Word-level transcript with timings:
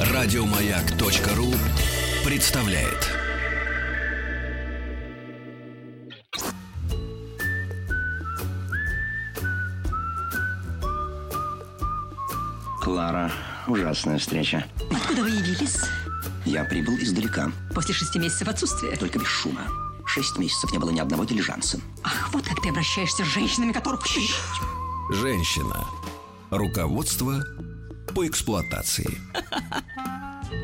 Радиомаяк.ру 0.00 1.52
представляет. 2.24 3.12
Клара, 12.80 13.32
ужасная 13.66 14.18
встреча. 14.18 14.64
Откуда 14.90 15.22
вы 15.22 15.30
явились? 15.30 15.78
Я 16.44 16.64
прибыл 16.64 16.96
издалека, 16.98 17.50
После 17.74 17.94
шести 17.94 18.18
месяцев 18.18 18.48
отсутствия. 18.48 18.96
только 18.96 19.18
без 19.18 19.26
шума. 19.26 19.62
Шесть 20.06 20.38
месяцев 20.38 20.70
не 20.72 20.78
было 20.78 20.90
ни 20.90 21.00
одного 21.00 21.24
дилижанса. 21.24 21.80
Ах, 22.04 22.30
вот 22.32 22.46
как 22.46 22.60
ты 22.62 22.68
обращаешься 22.68 23.24
с 23.24 23.28
женщинами, 23.28 23.72
которых... 23.72 24.06
Женщина. 25.10 25.84
Руководство 26.50 27.34
по 28.14 28.26
эксплуатации. 28.26 29.18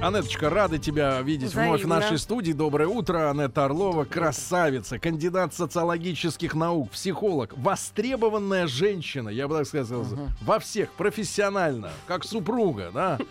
Анеточка, 0.01 0.49
рады 0.51 0.79
тебя 0.79 1.21
видеть 1.23 1.55
вновь 1.55 1.83
в 1.83 1.85
Взаимно. 1.85 2.01
нашей 2.01 2.19
студии. 2.19 2.53
Доброе 2.53 2.89
утро. 2.89 3.31
Анетта 3.31 3.65
Орлова, 3.67 4.05
красавица, 4.05 4.99
кандидат 4.99 5.55
социологических 5.55 6.55
наук, 6.55 6.91
психолог, 6.91 7.57
востребованная 7.57 8.67
женщина, 8.67 9.29
я 9.29 9.47
бы 9.47 9.57
так 9.59 9.67
сказал, 9.67 10.05
во 10.41 10.59
всех, 10.59 10.91
профессионально, 10.93 11.91
как 12.07 12.25
супруга, 12.25 12.91
да? 12.93 13.19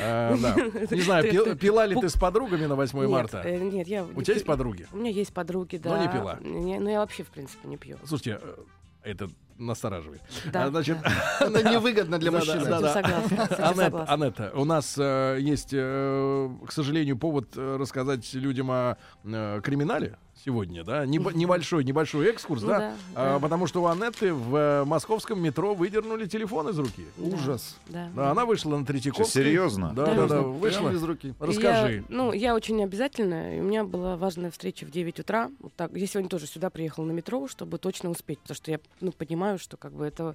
Э, 0.00 0.36
да. 0.40 0.56
Не 0.94 1.00
знаю, 1.00 1.24
пи- 1.30 1.54
пила 1.56 1.86
ли 1.86 1.96
ты 2.00 2.08
с 2.08 2.14
подругами 2.14 2.66
на 2.66 2.74
8 2.76 2.98
Нет, 2.98 3.10
марта? 3.10 3.42
э, 3.44 3.58
нет, 3.58 3.88
я... 3.88 4.04
У 4.04 4.22
тебя 4.22 4.34
есть 4.34 4.46
подруги? 4.46 4.86
У 4.92 4.96
меня 4.98 5.10
есть 5.10 5.32
подруги, 5.32 5.80
Но 5.82 5.90
да. 5.90 6.02
не 6.06 6.12
пила. 6.12 6.38
Ну, 6.40 6.88
я 6.88 6.98
вообще, 7.00 7.22
в 7.24 7.28
принципе, 7.28 7.66
не 7.68 7.76
пью. 7.76 7.96
Слушайте, 8.04 8.40
э, 8.42 8.54
это 9.02 9.30
настораживает. 9.58 10.20
Да, 10.52 10.64
А, 10.64 10.68
Значит, 10.70 10.98
Это 11.40 11.62
невыгодно 11.70 12.18
для 12.18 12.30
Да, 12.30 12.38
мужчины. 12.38 12.64
да, 12.64 12.80
да. 12.80 12.92
согласна, 12.92 13.46
согласна. 13.56 14.04
Анетта, 14.12 14.52
у 14.54 14.64
нас 14.64 14.96
э, 14.98 15.38
есть, 15.40 15.70
э, 15.72 16.50
к 16.66 16.72
сожалению, 16.72 17.16
повод 17.16 17.56
э, 17.56 17.76
рассказать 17.78 18.32
людям 18.34 18.70
о 18.70 18.96
э, 19.24 19.60
криминале 19.62 20.16
сегодня, 20.44 20.84
да? 20.84 21.06
Небо- 21.06 21.32
небольшой, 21.32 21.84
небольшой 21.84 22.28
экскурс, 22.28 22.62
Ну 22.62 22.68
да? 22.68 22.94
А, 23.14 23.34
да. 23.34 23.38
потому 23.38 23.66
что 23.66 23.82
у 23.82 23.86
Анетты 23.86 24.32
в 24.34 24.54
э, 24.54 24.84
московском 24.84 25.40
метро 25.42 25.74
выдернули 25.74 26.26
телефон 26.26 26.68
из 26.68 26.78
руки. 26.78 27.06
Ужас. 27.18 27.76
Да. 27.88 28.10
Она 28.16 28.44
вышла 28.44 28.76
на 28.76 28.84
Третьяковской. 28.84 29.32
серьезно? 29.32 29.92
Да, 29.94 30.06
Да. 30.14 30.26
да, 30.26 30.40
вышла. 30.42 30.90
без 30.90 31.02
руки. 31.02 31.34
Расскажи. 31.40 32.04
Ну, 32.08 32.32
я 32.32 32.54
очень 32.54 32.82
обязательно. 32.82 33.58
У 33.58 33.62
меня 33.62 33.84
была 33.84 34.16
важная 34.16 34.50
встреча 34.50 34.84
в 34.84 34.90
9 34.90 35.20
утра. 35.20 35.50
Вот 35.60 35.72
так. 35.74 35.92
Я 35.96 36.06
сегодня 36.06 36.28
тоже 36.28 36.46
сюда 36.46 36.70
приехала 36.70 37.04
на 37.04 37.12
метро, 37.12 37.48
чтобы 37.48 37.78
точно 37.78 38.10
успеть. 38.10 38.38
Потому 38.40 38.56
что 38.56 38.70
я 38.70 38.80
ну, 39.00 39.12
понимаю, 39.12 39.58
что 39.58 39.76
как 39.76 39.92
бы 39.92 40.04
это 40.04 40.34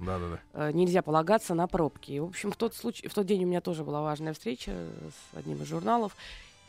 э, 0.53 0.71
нельзя 0.73 1.01
полагаться 1.01 1.53
на 1.53 1.67
пробки. 1.67 2.11
И, 2.13 2.19
в 2.19 2.25
общем, 2.25 2.51
в 2.51 2.55
тот 2.55 2.73
случай, 2.75 3.07
в 3.07 3.13
тот 3.13 3.25
день 3.25 3.43
у 3.43 3.47
меня 3.47 3.61
тоже 3.61 3.83
была 3.83 4.01
важная 4.01 4.33
встреча 4.33 4.71
с 4.71 5.37
одним 5.37 5.61
из 5.61 5.67
журналов. 5.67 6.15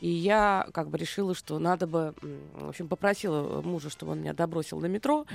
И 0.01 0.09
я 0.09 0.67
как 0.73 0.89
бы 0.89 0.97
решила, 0.97 1.33
что 1.33 1.59
надо 1.59 1.87
бы, 1.87 2.13
в 2.55 2.69
общем, 2.69 2.87
попросила 2.87 3.61
мужа, 3.61 3.89
чтобы 3.89 4.13
он 4.13 4.19
меня 4.21 4.33
добросил 4.33 4.79
до 4.79 4.87
метро. 4.89 5.25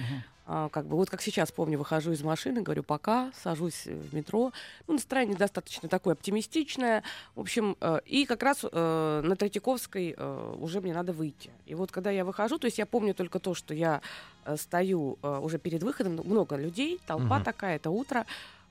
А, 0.49 0.69
как 0.69 0.87
бы 0.87 0.97
вот 0.97 1.11
как 1.11 1.23
сейчас 1.23 1.51
помню, 1.51 1.77
выхожу 1.77 2.13
из 2.13 2.23
машины, 2.23 2.63
говорю 2.63 2.85
пока, 2.85 3.33
сажусь 3.43 3.83
э, 3.87 3.95
в 3.97 4.15
метро. 4.15 4.53
Ну, 4.87 4.95
настроение 4.95 5.37
достаточно 5.37 5.89
такое 5.89 6.15
оптимистичное. 6.15 7.03
В 7.35 7.41
общем, 7.41 7.77
э, 7.81 7.99
и 8.07 8.27
как 8.27 8.45
раз 8.45 8.61
э, 8.63 9.23
на 9.25 9.35
Третьяковской 9.35 10.15
э, 10.17 10.55
уже 10.61 10.81
мне 10.81 10.95
надо 10.95 11.13
выйти. 11.13 11.51
И 11.67 11.75
вот 11.75 11.91
когда 11.91 12.13
я 12.13 12.25
выхожу, 12.25 12.59
то 12.59 12.67
есть 12.67 12.79
я 12.79 12.87
помню 12.87 13.13
только 13.13 13.41
то, 13.41 13.55
что 13.55 13.75
я 13.75 14.01
стою 14.57 15.19
уже 15.23 15.59
перед 15.59 15.83
выходом, 15.83 16.21
много 16.25 16.55
людей, 16.55 17.01
толпа 17.05 17.37
Мгм. 17.37 17.45
такая, 17.45 17.77
это 17.77 17.91
утро. 17.91 18.25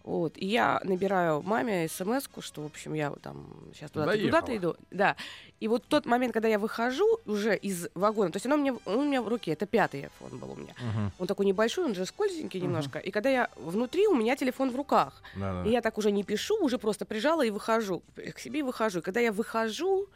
Вот, 0.05 0.37
и 0.37 0.45
я 0.45 0.79
набираю 0.83 1.41
маме 1.41 1.87
смс 1.87 2.29
что, 2.39 2.61
в 2.61 2.65
общем, 2.67 2.93
я 2.93 3.09
там 3.23 3.47
сейчас 3.73 3.89
туда-то, 3.89 4.15
туда-то 4.19 4.55
иду. 4.55 4.75
Да. 4.91 5.15
И 5.59 5.67
вот 5.67 5.83
тот 5.87 6.05
момент, 6.05 6.31
когда 6.31 6.47
я 6.47 6.59
выхожу 6.59 7.19
уже 7.25 7.55
из 7.55 7.87
вагона, 7.95 8.31
то 8.31 8.35
есть 8.35 8.45
оно 8.45 8.55
меня, 8.55 8.75
он 8.85 8.99
у 8.99 9.05
меня 9.05 9.23
в 9.23 9.27
руке, 9.27 9.53
это 9.53 9.65
пятый 9.65 10.01
iPhone 10.03 10.37
был 10.37 10.51
у 10.51 10.55
меня. 10.55 10.75
Мгм. 10.79 11.11
Он 11.17 11.25
такой 11.25 11.47
небольшой, 11.47 11.85
он 11.85 11.95
же 11.95 12.05
скользенький 12.05 12.61
немножко. 12.61 12.99
И 12.99 13.09
когда 13.09 13.31
я 13.31 13.49
внутри, 13.55 14.05
у 14.05 14.13
меня 14.13 14.35
телефон 14.35 14.69
в 14.69 14.75
руках. 14.75 15.23
Да, 15.35 15.63
да. 15.63 15.67
И 15.67 15.71
я 15.71 15.81
так 15.81 15.97
уже 15.97 16.11
не 16.11 16.23
пишу, 16.23 16.63
уже 16.63 16.77
просто 16.77 17.05
прижала 17.05 17.43
и 17.43 17.49
выхожу. 17.49 18.03
К 18.15 18.37
себе 18.37 18.59
и 18.59 18.63
выхожу. 18.63 18.99
И 18.99 19.01
когда 19.01 19.21
я 19.21 19.31
выхожу 19.31 20.07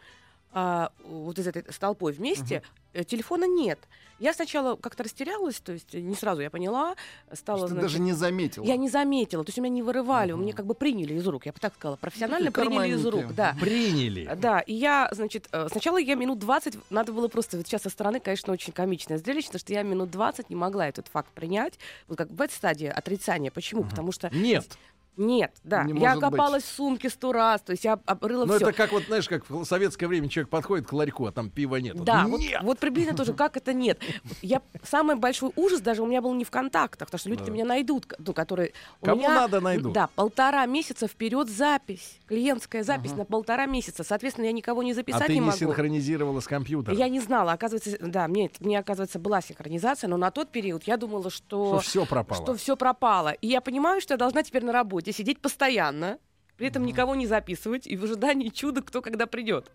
а, 0.51 0.91
вот 1.03 1.37
из 1.37 1.47
этой 1.47 1.63
с 1.71 1.77
толпой 1.77 2.11
вместе, 2.11 2.63
э, 2.93 3.03
телефона 3.03 3.45
нет. 3.45 3.79
Я 4.19 4.33
сначала 4.33 4.75
как-то 4.75 5.03
растерялась, 5.03 5.59
то 5.61 5.71
есть 5.71 5.93
не 5.93 6.15
сразу 6.15 6.41
я 6.41 6.49
поняла, 6.49 6.95
стала... 7.31 7.59
Что 7.59 7.67
Ты 7.67 7.73
значит, 7.75 7.91
даже 7.91 8.01
не 8.01 8.11
заметил. 8.11 8.63
я 8.63 8.75
не 8.75 8.89
заметила, 8.89 9.45
то 9.45 9.49
есть 9.49 9.59
у 9.59 9.61
меня 9.61 9.73
не 9.73 9.81
вырывали, 9.81 10.33
у 10.33 10.37
меня 10.37 10.53
как 10.53 10.65
бы 10.65 10.73
приняли 10.73 11.13
из 11.13 11.25
рук, 11.25 11.45
я 11.45 11.53
бы 11.53 11.59
так 11.59 11.73
сказала, 11.75 11.95
профессионально 11.95 12.51
Такие 12.51 12.67
приняли 12.67 12.95
из 12.95 13.05
рук, 13.05 13.33
да. 13.33 13.55
Приняли. 13.59 14.29
Да, 14.35 14.59
и 14.59 14.73
я, 14.73 15.09
значит, 15.13 15.47
э, 15.51 15.67
сначала 15.71 15.97
я 15.97 16.15
минут 16.15 16.39
20, 16.39 16.77
надо 16.89 17.13
было 17.13 17.29
просто, 17.29 17.57
вот 17.57 17.67
сейчас 17.67 17.83
со 17.83 17.89
стороны, 17.89 18.19
конечно, 18.19 18.51
очень 18.51 18.73
комичное 18.73 19.19
зрелище, 19.19 19.47
потому 19.47 19.59
что 19.59 19.73
я 19.73 19.83
минут 19.83 20.11
20 20.11 20.49
не 20.49 20.55
могла 20.55 20.87
этот 20.87 21.07
факт 21.07 21.31
принять, 21.31 21.79
вот 22.07 22.17
как 22.17 22.29
в 22.29 22.41
этой 22.41 22.53
стадии 22.53 22.87
отрицания. 22.87 23.51
Почему? 23.51 23.83
Потому 23.83 24.11
что... 24.11 24.29
Нет. 24.35 24.77
Нет, 25.19 25.53
да. 25.65 25.83
Не 25.83 25.93
я 25.93 25.99
может 26.15 26.21
быть. 26.23 26.31
копалась 26.31 26.63
в 26.63 26.71
сумке 26.75 27.09
сто 27.09 27.33
раз, 27.33 27.61
то 27.61 27.71
есть 27.71 27.83
я 27.83 27.99
обрыла 28.05 28.45
Ну, 28.45 28.55
все. 28.55 28.67
это 28.67 28.73
как 28.73 28.91
вот, 28.93 29.03
знаешь, 29.03 29.27
как 29.27 29.49
в 29.49 29.65
советское 29.65 30.07
время 30.07 30.29
человек 30.29 30.49
подходит 30.49 30.87
к 30.87 30.93
ларьку, 30.93 31.25
а 31.25 31.31
там 31.33 31.49
пива 31.49 31.75
нет. 31.75 32.01
Да, 32.03 32.25
вот, 32.27 32.39
Нет! 32.39 32.61
вот 32.63 32.79
приблизительно 32.79 33.17
тоже, 33.17 33.33
как 33.33 33.57
это 33.57 33.73
нет. 33.73 33.99
Я 34.41 34.61
самый 34.83 35.17
большой 35.17 35.51
ужас 35.57 35.81
даже 35.81 36.01
у 36.03 36.05
меня 36.05 36.21
был 36.21 36.33
не 36.33 36.45
в 36.45 36.51
контактах, 36.51 37.07
потому 37.09 37.19
что 37.19 37.29
люди 37.29 37.43
Да. 37.45 37.51
меня 37.51 37.65
найдут, 37.65 38.05
ну, 38.17 38.33
которые 38.33 38.71
Кому 39.03 39.17
меня, 39.19 39.35
надо, 39.35 39.59
найдут. 39.59 39.91
Да, 39.93 40.07
полтора 40.15 40.65
месяца 40.65 41.07
вперед 41.07 41.49
запись, 41.49 42.19
клиентская 42.27 42.83
запись 42.83 43.11
на 43.13 43.25
полтора 43.25 43.65
месяца. 43.65 44.03
Соответственно, 44.05 44.45
я 44.45 44.53
никого 44.53 44.83
не 44.83 44.93
записать 44.93 45.23
А 45.23 45.25
ты 45.25 45.33
не 45.33 45.39
не 45.39 45.45
могу. 45.47 45.57
синхронизировала 45.57 46.39
с 46.39 46.47
компьютером. 46.47 46.97
Я 46.97 47.09
не 47.09 47.19
знала, 47.19 47.51
оказывается, 47.51 47.97
да, 47.99 48.27
мне, 48.29 48.49
мне 48.61 48.79
оказывается 48.79 49.19
была 49.19 49.41
синхронизация, 49.41 50.07
но 50.07 50.15
на 50.15 50.31
тот 50.31 50.49
период 50.49 50.83
я 50.83 50.95
думала, 50.95 51.29
что 51.29 51.79
Что 51.79 51.89
все 51.89 52.05
пропало. 52.05 52.41
что 52.41 52.55
все 52.55 52.77
пропало. 52.77 53.29
И 53.29 53.47
я 53.47 53.59
понимаю, 53.59 53.99
что 53.99 54.13
я 54.13 54.17
должна 54.17 54.43
теперь 54.43 54.63
на 54.63 54.71
работе 54.71 55.08
сидеть 55.11 55.41
постоянно, 55.41 56.19
при 56.57 56.67
этом 56.67 56.85
никого 56.85 57.15
не 57.15 57.25
записывать 57.25 57.87
и 57.87 57.95
в 57.95 58.03
ожидании 58.03 58.49
чуда, 58.49 58.81
кто 58.81 59.01
когда 59.01 59.27
придет. 59.27 59.71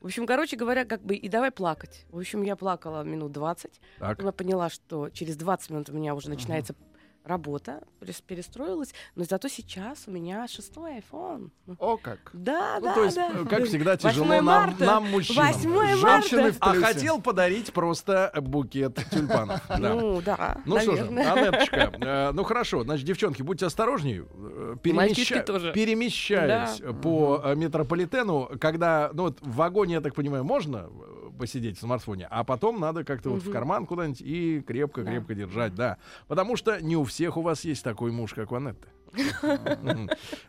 В 0.00 0.06
общем, 0.06 0.26
короче 0.26 0.56
говоря, 0.56 0.84
как 0.84 1.02
бы 1.02 1.16
и 1.16 1.28
давай 1.28 1.50
плакать. 1.50 2.06
В 2.10 2.18
общем, 2.18 2.42
я 2.42 2.54
плакала 2.54 3.02
минут 3.02 3.32
20. 3.32 3.80
Так. 3.98 4.22
Я 4.22 4.32
поняла, 4.32 4.70
что 4.70 5.10
через 5.10 5.36
20 5.36 5.70
минут 5.70 5.90
у 5.90 5.92
меня 5.92 6.14
уже 6.14 6.30
начинается 6.30 6.74
работа, 7.28 7.82
перес- 8.00 8.22
перестроилась, 8.26 8.92
но 9.14 9.24
зато 9.24 9.48
сейчас 9.48 10.04
у 10.06 10.10
меня 10.10 10.48
шестой 10.48 10.98
iPhone. 11.12 11.50
Ну, 11.66 11.76
О, 11.78 11.96
как. 11.96 12.18
Да, 12.32 12.78
Ну, 12.80 12.86
да, 12.86 12.94
то 12.94 13.04
есть, 13.04 13.16
да. 13.16 13.30
э, 13.34 13.44
как 13.44 13.64
всегда, 13.66 13.92
8 13.92 14.08
тяжело 14.10 14.40
нам, 14.40 14.74
нам, 14.78 15.10
мужчинам. 15.10 15.46
8 15.46 15.96
Женщины 15.98 16.42
марта. 16.42 16.58
в 16.58 16.62
А 16.62 16.74
хотел 16.74 17.20
подарить 17.20 17.72
просто 17.72 18.32
букет 18.40 18.98
тюльпанов. 19.10 19.60
Да. 19.68 19.78
Ну, 19.98 20.20
да, 20.22 20.58
Ну 20.64 20.80
что 20.80 20.96
же. 20.96 21.02
Анеточка, 21.06 21.92
э, 22.00 22.30
ну 22.32 22.42
хорошо, 22.44 22.82
значит, 22.84 23.06
девчонки, 23.06 23.42
будьте 23.42 23.66
осторожнее. 23.66 24.24
э, 24.34 24.76
тоже. 25.44 25.72
Перемещаясь 25.72 26.78
Да. 26.80 26.92
по 26.92 27.40
э, 27.44 27.54
метрополитену, 27.54 28.50
когда, 28.60 29.10
ну 29.12 29.24
вот 29.24 29.38
в 29.40 29.54
вагоне, 29.56 29.94
я 29.94 30.00
так 30.00 30.14
понимаю, 30.14 30.44
можно 30.44 30.88
э, 30.88 31.27
посидеть 31.38 31.78
в 31.78 31.80
смартфоне, 31.80 32.26
а 32.30 32.44
потом 32.44 32.78
надо 32.80 33.04
как-то 33.04 33.30
вот 33.30 33.42
в 33.42 33.50
карман 33.50 33.86
куда-нибудь 33.86 34.20
и 34.20 34.60
крепко-крепко 34.60 35.34
держать, 35.34 35.74
да. 35.74 35.96
Потому 36.26 36.56
что 36.56 36.80
не 36.82 36.96
у 36.96 37.04
всех 37.04 37.36
у 37.36 37.42
вас 37.42 37.64
есть 37.64 37.82
такой 37.84 38.12
муж, 38.12 38.34
как 38.34 38.52
у 38.52 38.56
Анетты. 38.56 38.88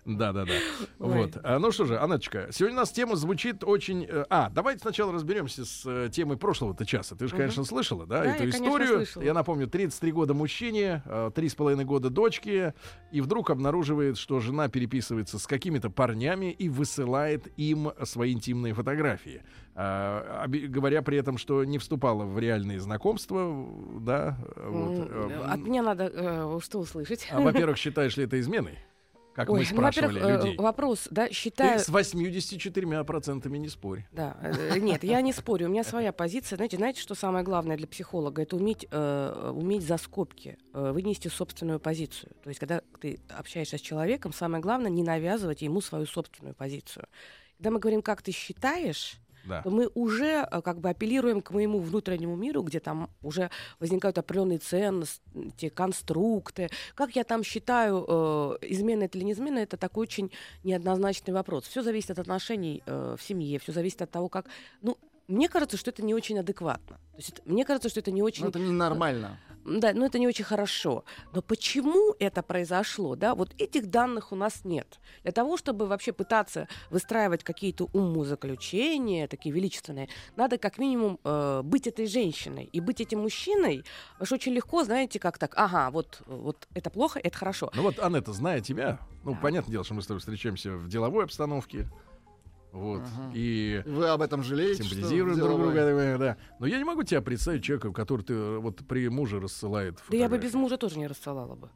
Да, 0.06 0.34
да, 0.34 0.46
да. 0.46 0.54
Вот. 0.98 1.38
А, 1.44 1.60
Ну 1.60 1.72
что 1.72 1.86
же, 1.86 1.98
Анеточка, 2.00 2.50
сегодня 2.52 2.78
у 2.78 2.80
нас 2.82 2.92
тема 2.92 3.16
звучит 3.16 3.64
очень. 3.64 4.06
э, 4.08 4.26
А, 4.30 4.50
давайте 4.50 4.82
сначала 4.82 5.14
разберемся 5.14 5.66
с 5.66 5.84
э, 5.86 6.10
темой 6.12 6.38
прошлого-то 6.38 6.86
часа. 6.86 7.16
Ты 7.16 7.28
же, 7.28 7.36
конечно, 7.36 7.64
слышала, 7.64 8.06
да, 8.06 8.26
эту 8.26 8.50
историю. 8.50 9.06
Я 9.22 9.34
напомню, 9.34 9.68
33 9.68 10.12
года 10.12 10.34
мужчине, 10.34 11.04
э, 11.06 11.32
три 11.34 11.48
с 11.50 11.56
половиной 11.56 11.86
года 11.86 12.10
дочке, 12.10 12.74
и 13.12 13.22
вдруг 13.22 13.50
обнаруживает, 13.50 14.18
что 14.18 14.40
жена 14.40 14.68
переписывается 14.68 15.40
с 15.40 15.48
какими-то 15.48 15.90
парнями 15.90 16.52
и 16.52 16.70
высылает 16.70 17.48
им 17.58 17.92
свои 18.04 18.34
интимные 18.34 18.74
фотографии. 18.74 19.42
А, 19.82 20.46
говоря 20.46 21.02
при 21.02 21.18
этом, 21.18 21.38
что 21.38 21.64
не 21.64 21.78
вступала 21.78 22.26
в 22.26 22.38
реальные 22.38 22.82
знакомства, 22.82 23.66
да. 24.02 24.38
Вот. 24.58 24.92
М, 24.92 25.32
э, 25.32 25.46
От 25.46 25.60
меня 25.62 25.82
надо 25.82 26.12
э, 26.14 26.60
что 26.62 26.80
услышать? 26.80 27.26
а, 27.32 27.40
во-первых, 27.40 27.78
считаешь 27.78 28.18
ли 28.18 28.26
это 28.26 28.38
изменой? 28.42 28.78
Как 29.34 29.48
мы 29.48 29.60
Ой, 29.60 29.68
ну, 29.70 29.78
спрашивали 29.78 30.22
э, 30.22 30.36
людей. 30.36 30.58
вопрос, 30.58 31.08
да, 31.12 31.28
Ты 31.28 31.34
считаю... 31.34 31.80
с 31.80 31.88
84% 31.88 33.48
не 33.58 33.70
спорь. 33.70 34.06
Да, 34.12 34.36
э, 34.42 34.80
нет, 34.80 35.06
я 35.06 35.22
не 35.22 35.32
спорю, 35.32 35.68
у 35.68 35.70
меня 35.70 35.86
своя 35.86 36.12
позиция. 36.12 36.58
Знаете, 36.58 36.76
знаете, 36.76 37.00
что 37.00 37.16
самое 37.16 37.46
главное 37.46 37.78
для 37.78 37.88
психолога? 37.88 38.42
Это 38.42 38.58
уметь, 38.58 38.86
э, 38.92 39.52
уметь 39.56 39.84
за 39.84 39.96
скобки 39.96 40.58
э, 40.74 40.92
вынести 40.92 41.30
собственную 41.30 41.80
позицию. 41.80 42.34
То 42.44 42.50
есть, 42.50 42.60
когда 42.60 42.82
ты 43.00 43.22
общаешься 43.30 43.78
с 43.78 43.82
человеком, 43.82 44.34
самое 44.34 44.62
главное 44.62 44.92
не 44.92 45.04
навязывать 45.04 45.62
ему 45.62 45.80
свою 45.80 46.06
собственную 46.06 46.54
позицию. 46.54 47.08
Когда 47.56 47.72
мы 47.72 47.80
говорим, 47.80 48.02
как 48.02 48.22
ты 48.22 48.34
считаешь, 48.34 49.22
Да. 49.50 49.64
мы 49.66 49.90
уже 49.94 50.48
э, 50.50 50.62
как 50.62 50.80
бы 50.80 50.90
апеллируем 50.90 51.42
к 51.42 51.52
моему 51.52 51.80
внутреннему 51.80 52.36
миру, 52.36 52.62
где 52.62 52.80
там 52.80 53.10
уже 53.22 53.50
возникают 53.80 54.18
определенные 54.18 54.60
ценности, 54.60 55.70
конструкты. 55.70 56.70
Как 56.96 57.16
я 57.16 57.24
там 57.24 57.44
считаю, 57.44 58.06
э, 58.08 58.58
измена 58.62 59.04
это 59.04 59.18
или 59.18 59.26
не 59.26 59.32
измена, 59.34 59.60
это 59.60 59.78
такой 59.78 60.04
очень 60.04 60.32
неоднозначный 60.64 61.34
вопрос. 61.34 61.66
Все 61.66 61.82
зависит 61.82 62.12
от 62.12 62.20
отношений 62.20 62.84
э, 62.86 63.16
в 63.18 63.24
семье, 63.24 63.60
все 63.60 63.72
зависит 63.72 64.02
от 64.02 64.12
того, 64.12 64.30
как... 64.30 64.46
Ну, 64.82 64.98
мне 65.30 65.48
кажется, 65.48 65.78
что 65.78 65.92
это 65.92 66.04
не 66.04 66.14
очень 66.14 66.40
адекватно. 66.40 66.98
То 67.12 67.18
есть 67.18 67.30
это- 67.30 67.42
мне 67.46 67.64
кажется, 67.66 67.90
что 67.90 68.00
это 68.00 68.12
не 68.12 68.24
очень... 68.24 68.44
Ну, 68.44 68.50
это 68.50 68.60
ненормально. 68.60 69.40
Да, 69.66 69.94
но 69.94 70.06
это 70.06 70.18
не 70.20 70.28
очень 70.28 70.46
хорошо. 70.46 71.04
Но 71.34 71.42
почему 71.42 72.16
это 72.20 72.42
произошло, 72.42 73.16
да, 73.16 73.36
вот 73.36 73.54
этих 73.58 73.88
данных 73.88 74.32
у 74.32 74.36
нас 74.36 74.66
нет. 74.66 75.00
Для 75.24 75.32
того, 75.32 75.58
чтобы 75.58 75.86
вообще 75.86 76.12
пытаться 76.14 76.68
выстраивать 76.90 77.44
какие-то 77.44 77.90
умозаключения, 77.94 79.28
такие 79.28 79.54
величественные, 79.54 80.08
надо 80.36 80.58
как 80.58 80.78
минимум 80.78 81.20
э, 81.24 81.62
быть 81.64 81.88
этой 81.88 82.08
женщиной. 82.08 82.70
И 82.72 82.80
быть 82.80 83.02
этим 83.02 83.20
мужчиной, 83.20 83.84
потому 84.14 84.26
что 84.26 84.36
очень 84.36 84.54
легко, 84.54 84.84
знаете, 84.84 85.20
как 85.20 85.38
так, 85.38 85.54
ага, 85.56 85.92
вот, 85.92 86.22
вот 86.26 86.68
это 86.74 86.90
плохо, 86.90 87.20
это 87.20 87.38
хорошо. 87.38 87.70
Ну 87.76 87.84
вот, 87.84 88.00
Анетта, 88.00 88.34
зная 88.34 88.62
тебя, 88.62 89.00
ну, 89.24 89.36
понятное 89.36 89.72
дело, 89.72 89.84
что 89.84 89.94
мы 89.94 90.02
с 90.02 90.08
тобой 90.08 90.20
встречаемся 90.20 90.72
в 90.72 90.88
деловой 90.88 91.26
обстановке. 91.26 91.88
Вот. 92.72 93.02
Ага. 93.02 93.32
И 93.34 93.82
Вы 93.86 94.08
об 94.10 94.22
этом 94.22 94.44
жалеете? 94.44 94.84
символизируем 94.84 95.40
друг 95.40 95.60
друга, 95.60 96.18
да. 96.18 96.38
Но 96.60 96.68
я 96.68 96.78
не 96.78 96.84
могу 96.84 97.04
тебя 97.04 97.22
представить 97.22 97.64
человека, 97.64 97.92
который 97.92 98.24
ты 98.24 98.34
э, 98.34 98.58
вот 98.60 98.78
при 98.88 99.10
муже 99.10 99.40
рассылает 99.40 99.98
Да 100.10 100.18
я 100.18 100.30
бы 100.30 100.38
без 100.38 100.54
мужа 100.54 100.78
тоже 100.78 101.00
не 101.00 101.08
рассылала 101.08 101.56
бы. 101.56 101.70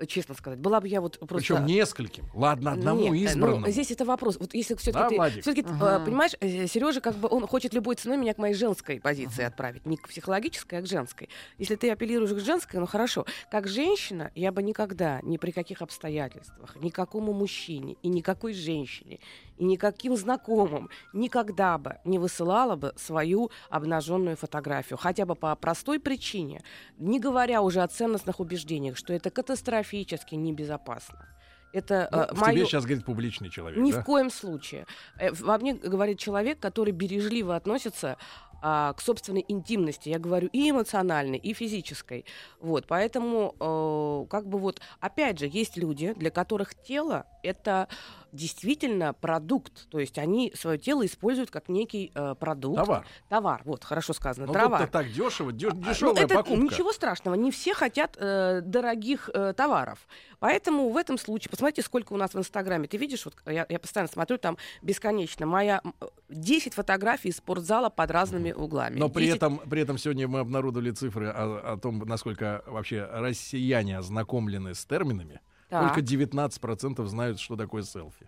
Э, 0.00 0.06
Честно 0.06 0.34
сказать. 0.34 0.58
Была 0.58 0.80
бы 0.80 0.88
я 0.88 1.00
вот 1.00 1.18
просто... 1.18 1.36
Причем 1.54 1.66
нескольким. 1.66 2.24
Ладно, 2.34 2.72
одному 2.72 3.12
Нет, 3.12 3.12
э, 3.12 3.32
избранному. 3.32 3.66
Ну, 3.66 3.72
здесь 3.72 3.90
это 3.90 4.04
вопрос. 4.04 4.38
Вот 4.38 4.54
если 4.54 4.74
все-таки 4.74 5.02
Да, 5.02 5.08
ты, 5.08 5.16
Владик? 5.16 5.42
все-таки, 5.42 5.66
Ага. 5.68 6.04
понимаешь, 6.04 6.32
Сережа 6.40 7.00
как 7.00 7.14
бы 7.16 7.28
он 7.30 7.46
хочет 7.46 7.74
любой 7.74 7.96
ценой 7.96 8.16
меня 8.16 8.34
к 8.34 8.38
моей 8.38 8.54
женской 8.54 9.00
позиции 9.00 9.44
отправить, 9.44 9.86
не 9.86 9.96
к 9.96 10.08
психологической, 10.08 10.78
а 10.78 10.82
к 10.82 10.86
женской. 10.86 11.28
Если 11.58 11.76
ты 11.76 11.90
апеллируешь 11.90 12.32
к 12.32 12.44
женской, 12.44 12.80
ну 12.80 12.86
хорошо. 12.86 13.26
Как 13.50 13.68
женщина 13.68 14.30
я 14.34 14.52
бы 14.52 14.62
никогда, 14.62 15.20
ни 15.22 15.36
при 15.36 15.50
каких 15.50 15.82
обстоятельствах, 15.82 16.76
никакому 16.76 17.32
мужчине 17.32 17.96
и 18.02 18.08
никакой 18.08 18.54
женщине 18.54 19.20
и 19.60 19.64
никаким 19.64 20.16
знакомым 20.16 20.88
никогда 21.12 21.76
бы 21.76 21.98
не 22.04 22.18
высылала 22.18 22.76
бы 22.76 22.94
свою 22.96 23.50
обнаженную 23.68 24.36
фотографию, 24.36 24.96
хотя 24.96 25.26
бы 25.26 25.34
по 25.34 25.54
простой 25.54 26.00
причине, 26.00 26.62
не 26.98 27.20
говоря 27.20 27.60
уже 27.60 27.82
о 27.82 27.88
ценностных 27.88 28.40
убеждениях, 28.40 28.96
что 28.96 29.12
это 29.12 29.30
катастрофически 29.90 30.36
небезопасно. 30.36 31.26
Это 31.72 32.08
Ну, 32.10 32.18
э, 32.18 32.34
в 32.34 32.40
моё- 32.40 32.52
тебе 32.56 32.64
сейчас 32.66 32.84
говорит 32.84 33.04
публичный 33.04 33.48
человек, 33.48 33.78
ни 33.78 33.92
да? 33.92 34.00
в 34.00 34.04
коем 34.04 34.30
случае. 34.30 34.86
Э, 35.18 35.30
Во 35.32 35.56
мне 35.58 35.74
говорит 35.74 36.18
человек, 36.18 36.58
который 36.58 36.92
бережливо 36.92 37.54
относится 37.56 38.16
а, 38.62 38.92
к 38.92 39.00
собственной 39.00 39.42
интимности. 39.48 40.10
Я 40.10 40.18
говорю 40.18 40.48
и 40.52 40.70
эмоциональной, 40.70 41.38
и 41.38 41.54
физической. 41.54 42.26
Вот, 42.60 42.86
поэтому, 42.86 43.54
э, 43.58 44.26
как 44.28 44.46
бы 44.46 44.58
вот, 44.58 44.82
опять 45.00 45.38
же, 45.38 45.46
есть 45.46 45.78
люди, 45.78 46.12
для 46.12 46.30
которых 46.30 46.74
тело 46.74 47.24
это 47.42 47.88
действительно 48.32 49.12
продукт. 49.12 49.88
То 49.90 49.98
есть 49.98 50.18
они 50.18 50.52
свое 50.54 50.78
тело 50.78 51.04
используют 51.06 51.50
как 51.50 51.68
некий 51.68 52.12
э, 52.14 52.34
продукт. 52.38 52.76
Товар. 52.76 53.06
Товар, 53.28 53.62
вот, 53.64 53.84
хорошо 53.84 54.12
сказано. 54.12 54.46
Ну, 54.46 54.52
товар. 54.52 54.80
тут-то 54.82 54.92
так 54.92 55.12
дешево, 55.12 55.50
Ну, 55.50 55.56
дешевая 55.56 56.24
это 56.24 56.34
покупка. 56.34 56.62
ничего 56.62 56.92
страшного. 56.92 57.34
Не 57.34 57.50
все 57.50 57.74
хотят 57.74 58.16
э, 58.18 58.60
дорогих 58.62 59.30
э, 59.32 59.52
товаров. 59.56 60.06
Поэтому 60.38 60.88
в 60.90 60.96
этом 60.96 61.18
случае, 61.18 61.50
посмотрите, 61.50 61.82
сколько 61.82 62.12
у 62.12 62.16
нас 62.16 62.32
в 62.34 62.38
Инстаграме. 62.38 62.88
Ты 62.88 62.96
видишь, 62.96 63.24
вот 63.24 63.36
я, 63.46 63.66
я 63.68 63.78
постоянно 63.78 64.08
смотрю, 64.10 64.38
там 64.38 64.56
бесконечно. 64.82 65.46
Моя 65.46 65.80
м, 65.84 65.94
10 66.28 66.74
фотографий 66.74 67.28
из 67.28 67.36
спортзала 67.36 67.90
под 67.90 68.10
разными 68.10 68.52
углами. 68.52 68.98
Но 68.98 69.08
при 69.08 69.24
10 69.26 69.36
этом, 69.36 69.58
при 69.58 69.82
этом 69.82 69.98
сегодня 69.98 70.28
мы 70.28 70.40
обнародовали 70.40 70.90
цифры 70.92 71.28
о, 71.28 71.72
о 71.74 71.76
том, 71.76 71.98
насколько 72.00 72.62
вообще 72.66 73.04
россияне 73.10 73.98
ознакомлены 73.98 74.74
с 74.74 74.84
терминами. 74.86 75.40
Так. 75.70 75.94
Только 75.94 76.00
19% 76.02 77.06
знают, 77.06 77.38
что 77.40 77.56
такое 77.56 77.82
селфи. 77.82 78.26